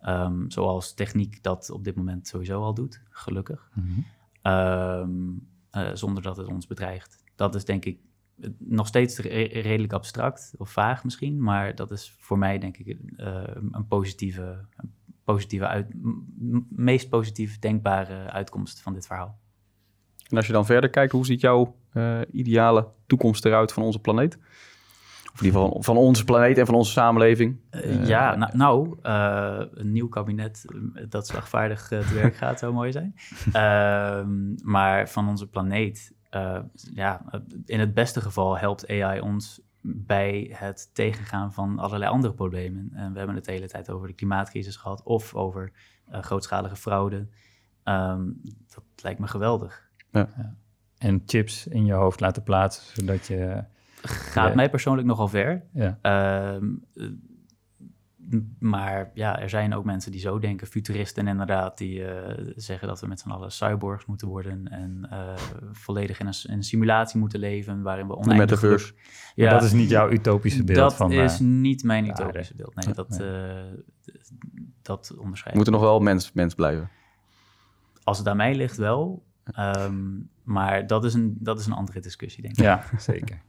Ehm, 0.00 0.48
zoals 0.48 0.94
techniek 0.94 1.42
dat 1.42 1.70
op 1.70 1.84
dit 1.84 1.94
moment 1.96 2.28
sowieso 2.28 2.62
al 2.62 2.74
doet, 2.74 3.02
gelukkig. 3.10 3.70
Ehm, 4.42 5.10
eh, 5.70 5.90
zonder 5.94 6.22
dat 6.22 6.36
het 6.36 6.46
ons 6.46 6.66
bedreigt. 6.66 7.24
Dat 7.34 7.54
is 7.54 7.64
denk 7.64 7.84
ik 7.84 7.98
nog 8.58 8.86
steeds 8.86 9.18
re- 9.18 9.60
redelijk 9.60 9.92
abstract 9.92 10.54
of 10.58 10.70
vaag 10.70 11.04
misschien, 11.04 11.42
maar 11.42 11.74
dat 11.74 11.90
is 11.90 12.14
voor 12.18 12.38
mij 12.38 12.58
denk 12.58 12.76
ik 12.76 12.96
eh, 13.16 13.42
een 13.70 13.86
positieve, 13.88 14.66
een 14.76 14.92
positieve 15.24 15.66
uit, 15.66 15.86
meest 16.68 17.08
positief 17.08 17.58
denkbare 17.58 18.30
uitkomst 18.30 18.80
van 18.80 18.92
dit 18.92 19.06
verhaal. 19.06 19.38
En 20.28 20.36
als 20.36 20.46
je 20.46 20.52
dan 20.52 20.66
verder 20.66 20.90
kijkt, 20.90 21.12
hoe 21.12 21.26
ziet 21.26 21.40
jouw 21.40 21.76
eh, 21.92 22.20
ideale 22.30 22.88
toekomst 23.06 23.44
eruit 23.44 23.72
van 23.72 23.82
onze 23.82 23.98
planeet? 23.98 24.38
Of 25.32 25.40
in 25.40 25.46
ieder 25.46 25.60
geval 25.60 25.82
van 25.82 25.96
onze 25.96 26.24
planeet 26.24 26.58
en 26.58 26.66
van 26.66 26.74
onze 26.74 26.92
samenleving? 26.92 27.60
Eh, 27.70 28.06
ja, 28.06 28.36
nou, 28.36 28.56
nou 28.56 28.96
een 29.74 29.92
nieuw 29.92 30.08
kabinet 30.08 30.64
dat 31.08 31.26
slagvaardig 31.26 31.88
te 31.88 32.12
werk 32.14 32.34
gaat, 32.34 32.58
zou 32.58 32.72
mooi 32.72 32.92
zijn. 32.92 33.14
Ehm, 33.52 34.54
maar 34.62 35.08
van 35.08 35.28
onze 35.28 35.48
planeet, 35.48 36.12
eh, 36.32 36.58
ja, 36.94 37.22
eh, 37.30 37.40
in 37.64 37.80
het 37.80 37.94
beste 37.94 38.20
geval 38.20 38.58
helpt 38.58 38.88
AI 38.88 39.20
ons 39.20 39.60
bij 39.84 40.50
het 40.54 40.90
tegengaan 40.94 41.52
van 41.52 41.78
allerlei 41.78 42.10
andere 42.10 42.34
problemen. 42.34 42.90
En 42.94 43.12
we 43.12 43.18
hebben 43.18 43.36
het 43.36 43.44
de 43.44 43.52
hele 43.52 43.68
tijd 43.68 43.90
over 43.90 44.06
de 44.08 44.14
klimaatcrisis 44.14 44.76
gehad 44.76 45.02
of 45.02 45.34
over 45.34 45.72
eh, 46.10 46.22
grootschalige 46.22 46.76
fraude. 46.76 47.26
Ehm, 47.82 48.24
dat 48.74 48.84
lijkt 49.02 49.20
me 49.20 49.26
geweldig. 49.26 49.90
En 50.98 51.22
chips 51.26 51.66
in 51.66 51.84
je 51.84 51.92
hoofd 51.92 52.20
laten 52.20 52.42
plaatsen, 52.42 52.94
zodat 52.94 53.26
je... 53.26 53.64
Gaat 54.02 54.48
Ja. 54.48 54.54
mij 54.54 54.70
persoonlijk 54.70 55.06
nogal 55.06 55.28
ver. 55.28 55.64
Ja, 55.72 55.98
Ehm, 56.02 56.64
eh, 56.94 57.06
maar 58.58 59.10
ja, 59.14 59.38
er 59.40 59.48
zijn 59.48 59.74
ook 59.74 59.84
mensen 59.84 60.12
die 60.12 60.20
zo 60.20 60.38
denken, 60.38 60.66
futuristen 60.66 61.26
inderdaad, 61.28 61.78
die 61.78 62.04
eh, 62.04 62.52
zeggen 62.56 62.88
dat 62.88 63.00
we 63.00 63.06
met 63.06 63.20
z'n 63.20 63.30
allen 63.30 63.52
cyborgs 63.52 64.04
moeten 64.06 64.28
worden 64.28 64.68
en 64.68 65.06
eh, 65.10 65.34
volledig 65.72 66.20
in 66.20 66.26
een, 66.26 66.34
s- 66.34 66.44
in 66.44 66.52
een 66.54 66.62
simulatie 66.62 67.20
moeten 67.20 67.38
leven 67.40 67.82
waarin 67.82 68.06
we 68.06 68.12
De 68.12 68.18
oneindig 68.18 68.50
metaverse. 68.62 68.86
geluk- 68.86 69.02
Maar 69.36 69.46
Ja, 69.46 69.52
dat 69.52 69.62
is 69.62 69.72
niet 69.72 69.90
jouw 69.90 70.10
utopische 70.10 70.64
beeld 70.64 70.78
dat 70.78 70.94
van... 70.94 71.12
is 71.12 71.34
eh, 71.34 71.40
niet 71.46 71.84
mijn 71.84 72.06
utopische 72.08 72.54
beeld. 72.56 72.74
Nee, 72.74 72.94
dat, 72.94 73.08
nee. 73.08 73.28
eh, 73.30 73.62
dat 74.82 75.14
onderscheid. 75.18 75.50
We 75.50 75.56
moeten 75.56 75.72
nog 75.74 75.82
wel 75.82 76.00
mens, 76.00 76.32
mens 76.32 76.54
blijven. 76.54 76.88
Als 78.04 78.18
het 78.18 78.28
aan 78.28 78.36
mij 78.36 78.54
ligt 78.54 78.76
wel, 78.76 79.24
Ehm, 79.44 80.04
maar 80.42 80.86
dat 80.86 81.04
is, 81.04 81.14
een, 81.14 81.36
dat 81.38 81.58
is 81.60 81.66
een 81.66 81.72
andere 81.72 82.00
discussie, 82.00 82.42
denk 82.42 82.56
ik. 82.56 82.62
ja, 82.64 82.84
zeker. 82.98 83.42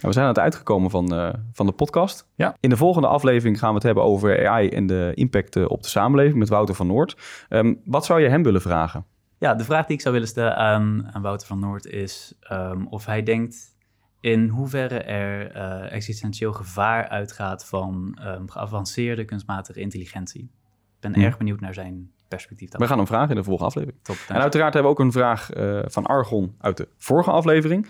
Nou, 0.00 0.06
we 0.06 0.12
zijn 0.12 0.24
aan 0.24 0.32
het 0.32 0.42
uitgekomen 0.42 0.90
van, 0.90 1.14
eh, 1.14 1.28
van 1.52 1.66
de 1.66 1.72
podcast. 1.72 2.28
Ja. 2.34 2.56
In 2.60 2.70
de 2.70 2.76
volgende 2.76 3.08
aflevering 3.08 3.58
gaan 3.58 3.68
we 3.68 3.74
het 3.74 3.82
hebben 3.82 4.02
over 4.04 4.48
AI 4.48 4.68
en 4.68 4.86
de 4.86 5.12
impact 5.14 5.56
eh, 5.56 5.64
op 5.68 5.82
de 5.82 5.88
samenleving 5.88 6.38
met 6.38 6.48
Wouter 6.48 6.74
van 6.74 6.86
Noord. 6.86 7.16
Ehm, 7.48 7.74
wat 7.84 8.04
zou 8.04 8.20
je 8.20 8.28
hem 8.28 8.42
willen 8.42 8.60
vragen? 8.60 9.04
Ja, 9.38 9.54
de 9.54 9.64
vraag 9.64 9.86
die 9.86 9.94
ik 9.96 10.00
zou 10.02 10.14
willen 10.14 10.28
stellen 10.28 10.56
aan, 10.56 11.08
aan 11.12 11.22
Wouter 11.22 11.46
van 11.46 11.58
Noord 11.58 11.86
is 11.86 12.34
ehm, 12.40 12.84
of 12.86 13.06
hij 13.06 13.22
denkt 13.22 13.76
in 14.20 14.48
hoeverre 14.48 14.98
er 14.98 15.50
eh, 15.50 15.92
existentieel 15.92 16.52
gevaar 16.52 17.08
uitgaat 17.08 17.66
van 17.66 18.18
ehm, 18.22 18.46
geavanceerde 18.46 19.24
kunstmatige 19.24 19.80
intelligentie. 19.80 20.42
Ik 20.42 21.00
ben 21.00 21.14
Hmm. 21.14 21.22
erg 21.24 21.36
benieuwd 21.38 21.60
naar 21.60 21.74
zijn 21.74 22.10
perspectief 22.28 22.64
We 22.66 22.70
daarop. 22.70 22.88
gaan 22.88 22.98
hem 22.98 23.06
vragen 23.06 23.30
in 23.30 23.36
de 23.36 23.42
volgende 23.44 23.68
aflevering. 23.70 24.02
Top, 24.02 24.16
En 24.28 24.40
uiteraard 24.40 24.74
hebben 24.74 24.92
we 24.92 24.98
ook 24.98 25.04
een 25.04 25.12
vraag 25.12 25.50
eh, 25.50 25.80
van 25.86 26.06
Argon 26.06 26.54
uit 26.58 26.76
de 26.76 26.88
vorige 26.96 27.30
aflevering. 27.30 27.86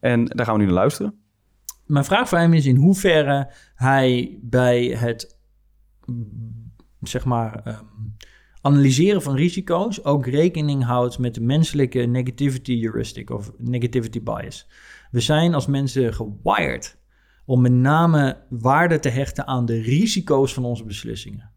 En 0.00 0.24
daar 0.24 0.46
gaan 0.46 0.54
we 0.54 0.60
nu 0.60 0.66
naar 0.66 0.74
luisteren. 0.74 1.20
Mijn 1.86 2.04
vraag 2.04 2.28
voor 2.28 2.38
hem 2.38 2.52
is 2.52 2.66
in 2.66 2.76
hoeverre 2.76 3.50
hij 3.74 4.38
bij 4.42 4.84
het 4.84 5.38
zeg 7.00 7.24
maar 7.24 7.60
ehm, 7.64 7.84
analyseren 8.60 9.22
van 9.22 9.36
risico's 9.36 10.04
ook 10.04 10.26
rekening 10.26 10.84
houdt 10.84 11.18
met 11.18 11.34
de 11.34 11.40
menselijke 11.40 11.98
negativity 11.98 12.80
heuristic 12.80 13.30
of 13.30 13.52
negativity 13.58 14.22
bias. 14.22 14.68
We 15.10 15.20
zijn 15.20 15.54
als 15.54 15.66
mensen 15.66 16.14
gewired 16.14 16.98
om 17.44 17.60
met 17.60 17.72
name 17.72 18.44
waarde 18.48 18.98
te 18.98 19.08
hechten 19.08 19.46
aan 19.46 19.66
de 19.66 19.80
risico's 19.80 20.54
van 20.54 20.64
onze 20.64 20.84
beslissingen. 20.84 21.50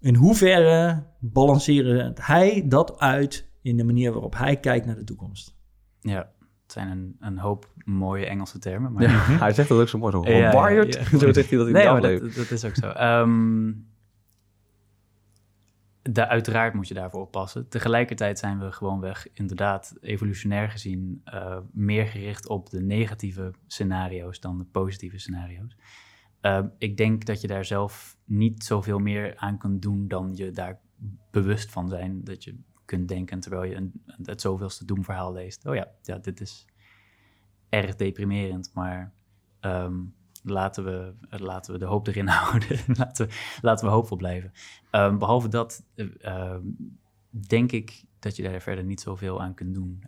In 0.00 0.14
hoeverre 0.14 1.06
balanceren 1.18 2.14
hij 2.20 2.64
dat 2.68 2.98
uit 2.98 3.48
in 3.62 3.76
de 3.76 3.84
manier 3.84 4.12
waarop 4.12 4.36
hij 4.36 4.56
kijkt 4.56 4.86
naar 4.86 4.96
de 4.96 5.04
toekomst? 5.04 5.56
Ja, 6.00 6.30
het 6.70 6.78
zijn 6.78 6.90
een, 6.90 7.16
een 7.20 7.38
hoop 7.38 7.68
mooie 7.84 8.26
Engelse 8.26 8.58
termen. 8.58 8.92
Maar 8.92 9.02
Ja, 9.02 9.08
hij 9.44 9.52
zegt 9.52 9.68
dat 9.68 9.80
ook 9.80 9.88
zo 9.88 9.98
mooi. 9.98 10.12
Zo, 10.12 10.30
Ja, 10.30 10.50
wired. 10.50 10.94
ja. 10.94 11.18
Zo 11.18 11.32
zegt 11.32 11.48
hij 11.50 11.58
dat 11.58 11.66
in 11.66 11.72
nee, 11.72 11.84
maar 11.84 12.00
dat, 12.00 12.34
dat 12.34 12.50
is 12.50 12.64
ook 12.64 12.74
zo. 12.74 12.88
Ehm, 12.88 13.72
de, 16.02 16.28
uiteraard 16.28 16.74
moet 16.74 16.88
je 16.88 16.94
daarvoor 16.94 17.20
oppassen. 17.20 17.68
Tegelijkertijd 17.68 18.38
zijn 18.38 18.58
we 18.58 18.72
gewoonweg 18.72 19.26
inderdaad 19.32 19.96
evolutionair 20.00 20.70
gezien 20.70 21.20
eh, 21.24 21.58
meer 21.72 22.06
gericht 22.06 22.48
op 22.48 22.70
de 22.70 22.80
negatieve 22.80 23.52
scenario's 23.66 24.40
dan 24.40 24.58
de 24.58 24.64
positieve 24.64 25.18
scenario's. 25.18 25.76
Ehm, 26.40 26.66
ik 26.78 26.96
denk 26.96 27.24
dat 27.24 27.40
je 27.40 27.46
daar 27.46 27.64
zelf 27.64 28.16
niet 28.24 28.64
zoveel 28.64 28.98
meer 28.98 29.36
aan 29.36 29.58
kunt 29.58 29.82
doen 29.82 30.08
dan 30.08 30.32
je 30.34 30.50
daar 30.50 30.80
bewust 31.30 31.70
van 31.70 31.88
zijn. 31.88 32.24
Dat 32.24 32.44
je 32.44 32.58
kunt 32.90 33.08
denken 33.08 33.40
terwijl 33.40 33.64
je 33.64 33.74
een, 33.74 34.02
het 34.22 34.40
zoveelste 34.40 34.84
doemverhaal 34.84 35.32
leest. 35.32 35.66
Oh 35.66 35.74
ja, 35.74 35.88
ja, 36.02 36.18
dit 36.18 36.40
is 36.40 36.66
erg 37.68 37.96
deprimerend, 37.96 38.70
maar 38.74 39.12
ehm, 39.60 39.98
laten, 40.42 40.84
we, 40.84 41.14
laten 41.38 41.72
we 41.72 41.78
de 41.78 41.84
hoop 41.84 42.06
erin 42.06 42.28
houden. 42.38 42.78
laten, 42.86 43.26
we, 43.26 43.58
laten 43.62 43.86
we 43.86 43.92
hoopvol 43.92 44.16
blijven. 44.16 44.52
Ehm, 44.90 45.18
behalve 45.18 45.48
dat 45.48 45.84
ehm, 46.20 46.62
denk 47.30 47.72
ik 47.72 48.04
dat 48.18 48.36
je 48.36 48.42
daar 48.42 48.60
verder 48.60 48.84
niet 48.84 49.00
zoveel 49.00 49.42
aan 49.42 49.54
kunt 49.54 49.74
doen. 49.74 50.02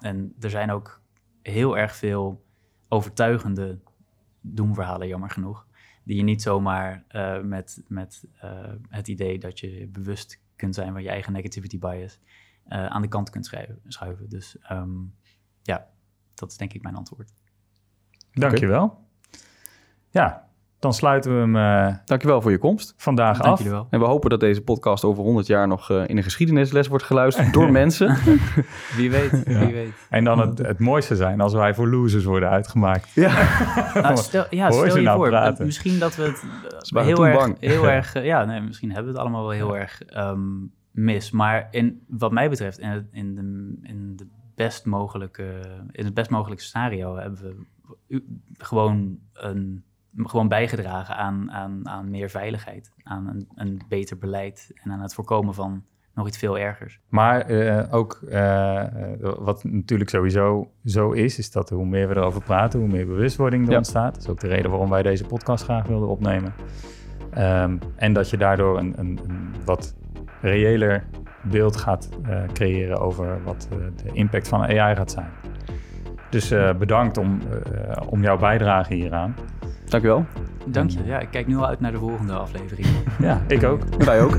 En 0.00 0.34
er 0.40 0.50
zijn 0.50 0.70
ook 0.70 1.00
heel 1.42 1.78
erg 1.78 1.96
veel 1.96 2.44
overtuigende 2.88 3.78
doemverhalen, 4.40 5.08
jammer 5.08 5.30
genoeg. 5.30 5.66
Die 6.04 6.16
je 6.16 6.22
niet 6.22 6.42
zomaar 6.42 7.04
uh, 7.10 7.40
met, 7.40 7.82
met 7.88 8.24
uh, 8.44 8.72
het 8.88 9.08
idee 9.08 9.38
dat 9.38 9.60
je 9.60 9.88
bewust 9.92 10.44
kunt 10.56 10.74
zijn 10.74 10.92
van 10.92 11.02
je 11.02 11.08
eigen 11.08 11.32
negativity 11.32 11.78
bias 11.78 12.20
uh, 12.68 12.86
aan 12.86 13.02
de 13.02 13.08
kant 13.08 13.30
kunt 13.30 13.46
schrijven, 13.46 13.80
schuiven. 13.86 14.28
Dus 14.28 14.56
um, 14.70 15.14
ja, 15.62 15.88
dat 16.34 16.50
is 16.50 16.56
denk 16.56 16.72
ik 16.72 16.82
mijn 16.82 16.94
antwoord. 16.96 17.32
Dankjewel. 18.32 18.84
Okay. 18.84 19.04
Ja, 20.10 20.45
dan 20.86 20.94
sluiten 20.94 21.32
we 21.34 21.38
hem. 21.38 21.56
Uh, 21.56 21.94
Dankjewel 22.04 22.40
voor 22.42 22.50
je 22.50 22.58
komst. 22.58 22.94
Vandaag 22.96 23.38
Dank 23.38 23.58
af. 23.58 23.62
wel. 23.64 23.86
En 23.90 24.00
we 24.00 24.06
hopen 24.06 24.30
dat 24.30 24.40
deze 24.40 24.60
podcast 24.62 25.04
over 25.04 25.22
100 25.22 25.46
jaar 25.46 25.68
nog 25.68 25.90
uh, 25.90 26.02
in 26.06 26.16
een 26.16 26.22
geschiedenisles 26.22 26.86
wordt 26.88 27.04
geluisterd 27.04 27.52
door 27.52 27.72
mensen. 27.82 28.16
Wie 28.96 29.10
weet, 29.10 29.44
wie 29.44 29.72
weet. 29.72 29.92
En 30.10 30.24
dan 30.24 30.38
het, 30.38 30.58
het 30.58 30.78
mooiste 30.78 31.16
zijn 31.16 31.40
als 31.40 31.52
wij 31.52 31.74
voor 31.74 31.88
losers 31.88 32.24
worden 32.24 32.48
uitgemaakt. 32.48 33.10
Ja. 33.14 33.34
Nou, 33.94 34.16
stel, 34.16 34.46
ja, 34.50 34.68
Hoor 34.68 34.78
stel 34.78 34.90
ze 34.90 34.98
je 34.98 35.04
nou 35.04 35.16
voor, 35.18 35.28
praten. 35.28 35.66
misschien 35.66 35.98
dat 35.98 36.16
we 36.16 36.22
het 36.22 36.42
eh, 36.94 37.04
heel 37.04 37.26
erg, 37.26 37.38
bang. 37.38 37.56
heel 37.60 37.88
erg 37.88 38.14
eh, 38.14 38.24
ja, 38.24 38.44
nee, 38.44 38.60
misschien 38.60 38.88
hebben 38.88 39.06
we 39.12 39.18
het 39.18 39.20
allemaal 39.28 39.42
wel 39.42 39.50
heel 39.56 39.76
erg 39.76 40.02
ehm, 40.02 40.40
mis. 40.90 41.30
Maar 41.30 41.68
in, 41.70 42.02
wat 42.08 42.32
mij 42.32 42.48
betreft, 42.50 42.78
in, 42.78 42.88
het, 42.88 43.06
in, 43.12 43.34
de, 43.34 43.88
in, 43.88 44.16
de 44.16 44.26
best 44.54 44.84
mogelijke, 44.86 45.44
in 45.92 46.04
het 46.04 46.14
best 46.14 46.30
mogelijke 46.30 46.62
scenario 46.62 47.16
hebben 47.16 47.40
we 47.42 47.56
u- 48.08 48.24
gewoon, 48.58 49.18
een, 49.32 49.84
gewoon 50.16 50.48
bijgedragen 50.48 51.16
aan, 51.16 51.52
aan, 51.52 51.88
aan 51.88 52.10
meer 52.10 52.30
veiligheid, 52.30 52.92
aan 53.02 53.28
een, 53.28 53.48
een 53.54 53.82
beter 53.88 54.18
beleid 54.18 54.70
en 54.82 54.90
aan 54.92 55.00
het 55.00 55.14
voorkomen 55.14 55.54
van 55.54 55.84
nog 56.16 56.26
iets 56.26 56.38
veel 56.38 56.58
ergers. 56.58 57.00
Maar 57.08 57.40
eh, 57.40 57.94
ook 57.94 58.20
eh, 58.30 58.80
eh, 58.80 58.88
wat 59.38 59.64
natuurlijk 59.64 60.10
sowieso 60.10 60.70
zo 60.84 61.12
is, 61.12 61.38
is 61.38 61.50
dat 61.50 61.70
hoe 61.70 61.86
meer 61.86 62.08
we 62.08 62.16
erover 62.16 62.42
praten, 62.42 62.80
hoe 62.80 62.88
meer 62.88 63.06
bewustwording 63.06 63.64
er 63.64 63.70
Ja. 63.70 63.76
ontstaat. 63.76 64.14
Dat 64.14 64.22
is 64.22 64.28
ook 64.28 64.40
de 64.40 64.48
reden 64.48 64.70
waarom 64.70 64.90
wij 64.90 65.02
deze 65.02 65.24
podcast 65.24 65.64
graag 65.64 65.86
wilden 65.86 66.08
opnemen. 66.08 66.54
Ehm, 67.30 67.76
en 67.96 68.12
dat 68.12 68.30
je 68.30 68.36
daardoor 68.36 68.78
een, 68.78 68.94
een, 68.98 69.18
een 69.28 69.54
wat 69.64 69.94
reëler 70.40 71.04
beeld 71.42 71.76
gaat 71.76 72.08
creëren 72.52 72.98
over 73.00 73.42
wat 73.44 73.68
de 73.70 74.12
impact 74.12 74.48
van 74.48 74.60
AI 74.60 74.96
gaat 74.96 75.10
zijn. 75.10 75.30
Dus 76.30 76.48
bedankt 76.78 77.18
om, 77.18 77.38
om 78.08 78.22
jouw 78.22 78.38
bijdrage 78.38 78.94
hieraan. 78.94 79.34
Dankjewel. 79.88 80.26
Dank 80.66 80.90
je. 80.90 80.98
Ja, 81.04 81.18
ik 81.20 81.28
kijk 81.30 81.46
nu 81.46 81.56
al 81.56 81.66
uit 81.66 81.80
naar 81.80 81.92
de 81.92 81.98
volgende 81.98 82.32
aflevering. 82.32 82.86
Ja, 83.18 83.42
ik 83.48 83.62
ook. 83.62 83.82
Wij 83.98 84.22
ook. 84.22 84.36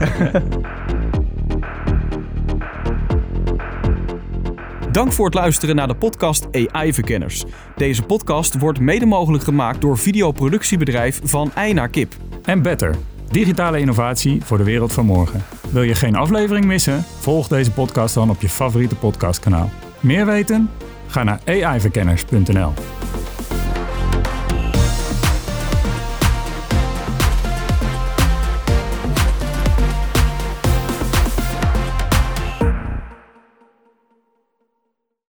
Dank 4.91 5.11
voor 5.11 5.25
het 5.25 5.33
luisteren 5.33 5.75
naar 5.75 5.87
de 5.87 5.95
podcast 5.95 6.47
AI-verkenners. 6.71 7.43
Deze 7.75 8.03
podcast 8.03 8.59
wordt 8.59 8.79
mede 8.79 9.05
mogelijk 9.05 9.43
gemaakt 9.43 9.81
door 9.81 9.97
videoproductiebedrijf 9.97 11.19
Van 11.23 11.51
Ei 11.55 11.73
naar 11.73 11.89
Kip. 11.89 12.13
En 12.43 12.61
Better, 12.61 12.95
digitale 13.29 13.79
innovatie 13.79 14.43
voor 14.43 14.57
de 14.57 14.63
wereld 14.63 14.93
van 14.93 15.05
morgen. 15.05 15.43
Wil 15.69 15.83
je 15.83 15.95
geen 15.95 16.15
aflevering 16.15 16.65
missen? 16.65 17.03
Volg 17.19 17.47
deze 17.47 17.71
podcast 17.71 18.13
dan 18.13 18.29
op 18.29 18.41
je 18.41 18.49
favoriete 18.49 18.95
podcastkanaal. 18.95 19.69
Meer 19.99 20.25
weten? 20.25 20.69
Ga 21.07 21.23
naar 21.23 21.39
aiverkenners.nl. 21.45 22.73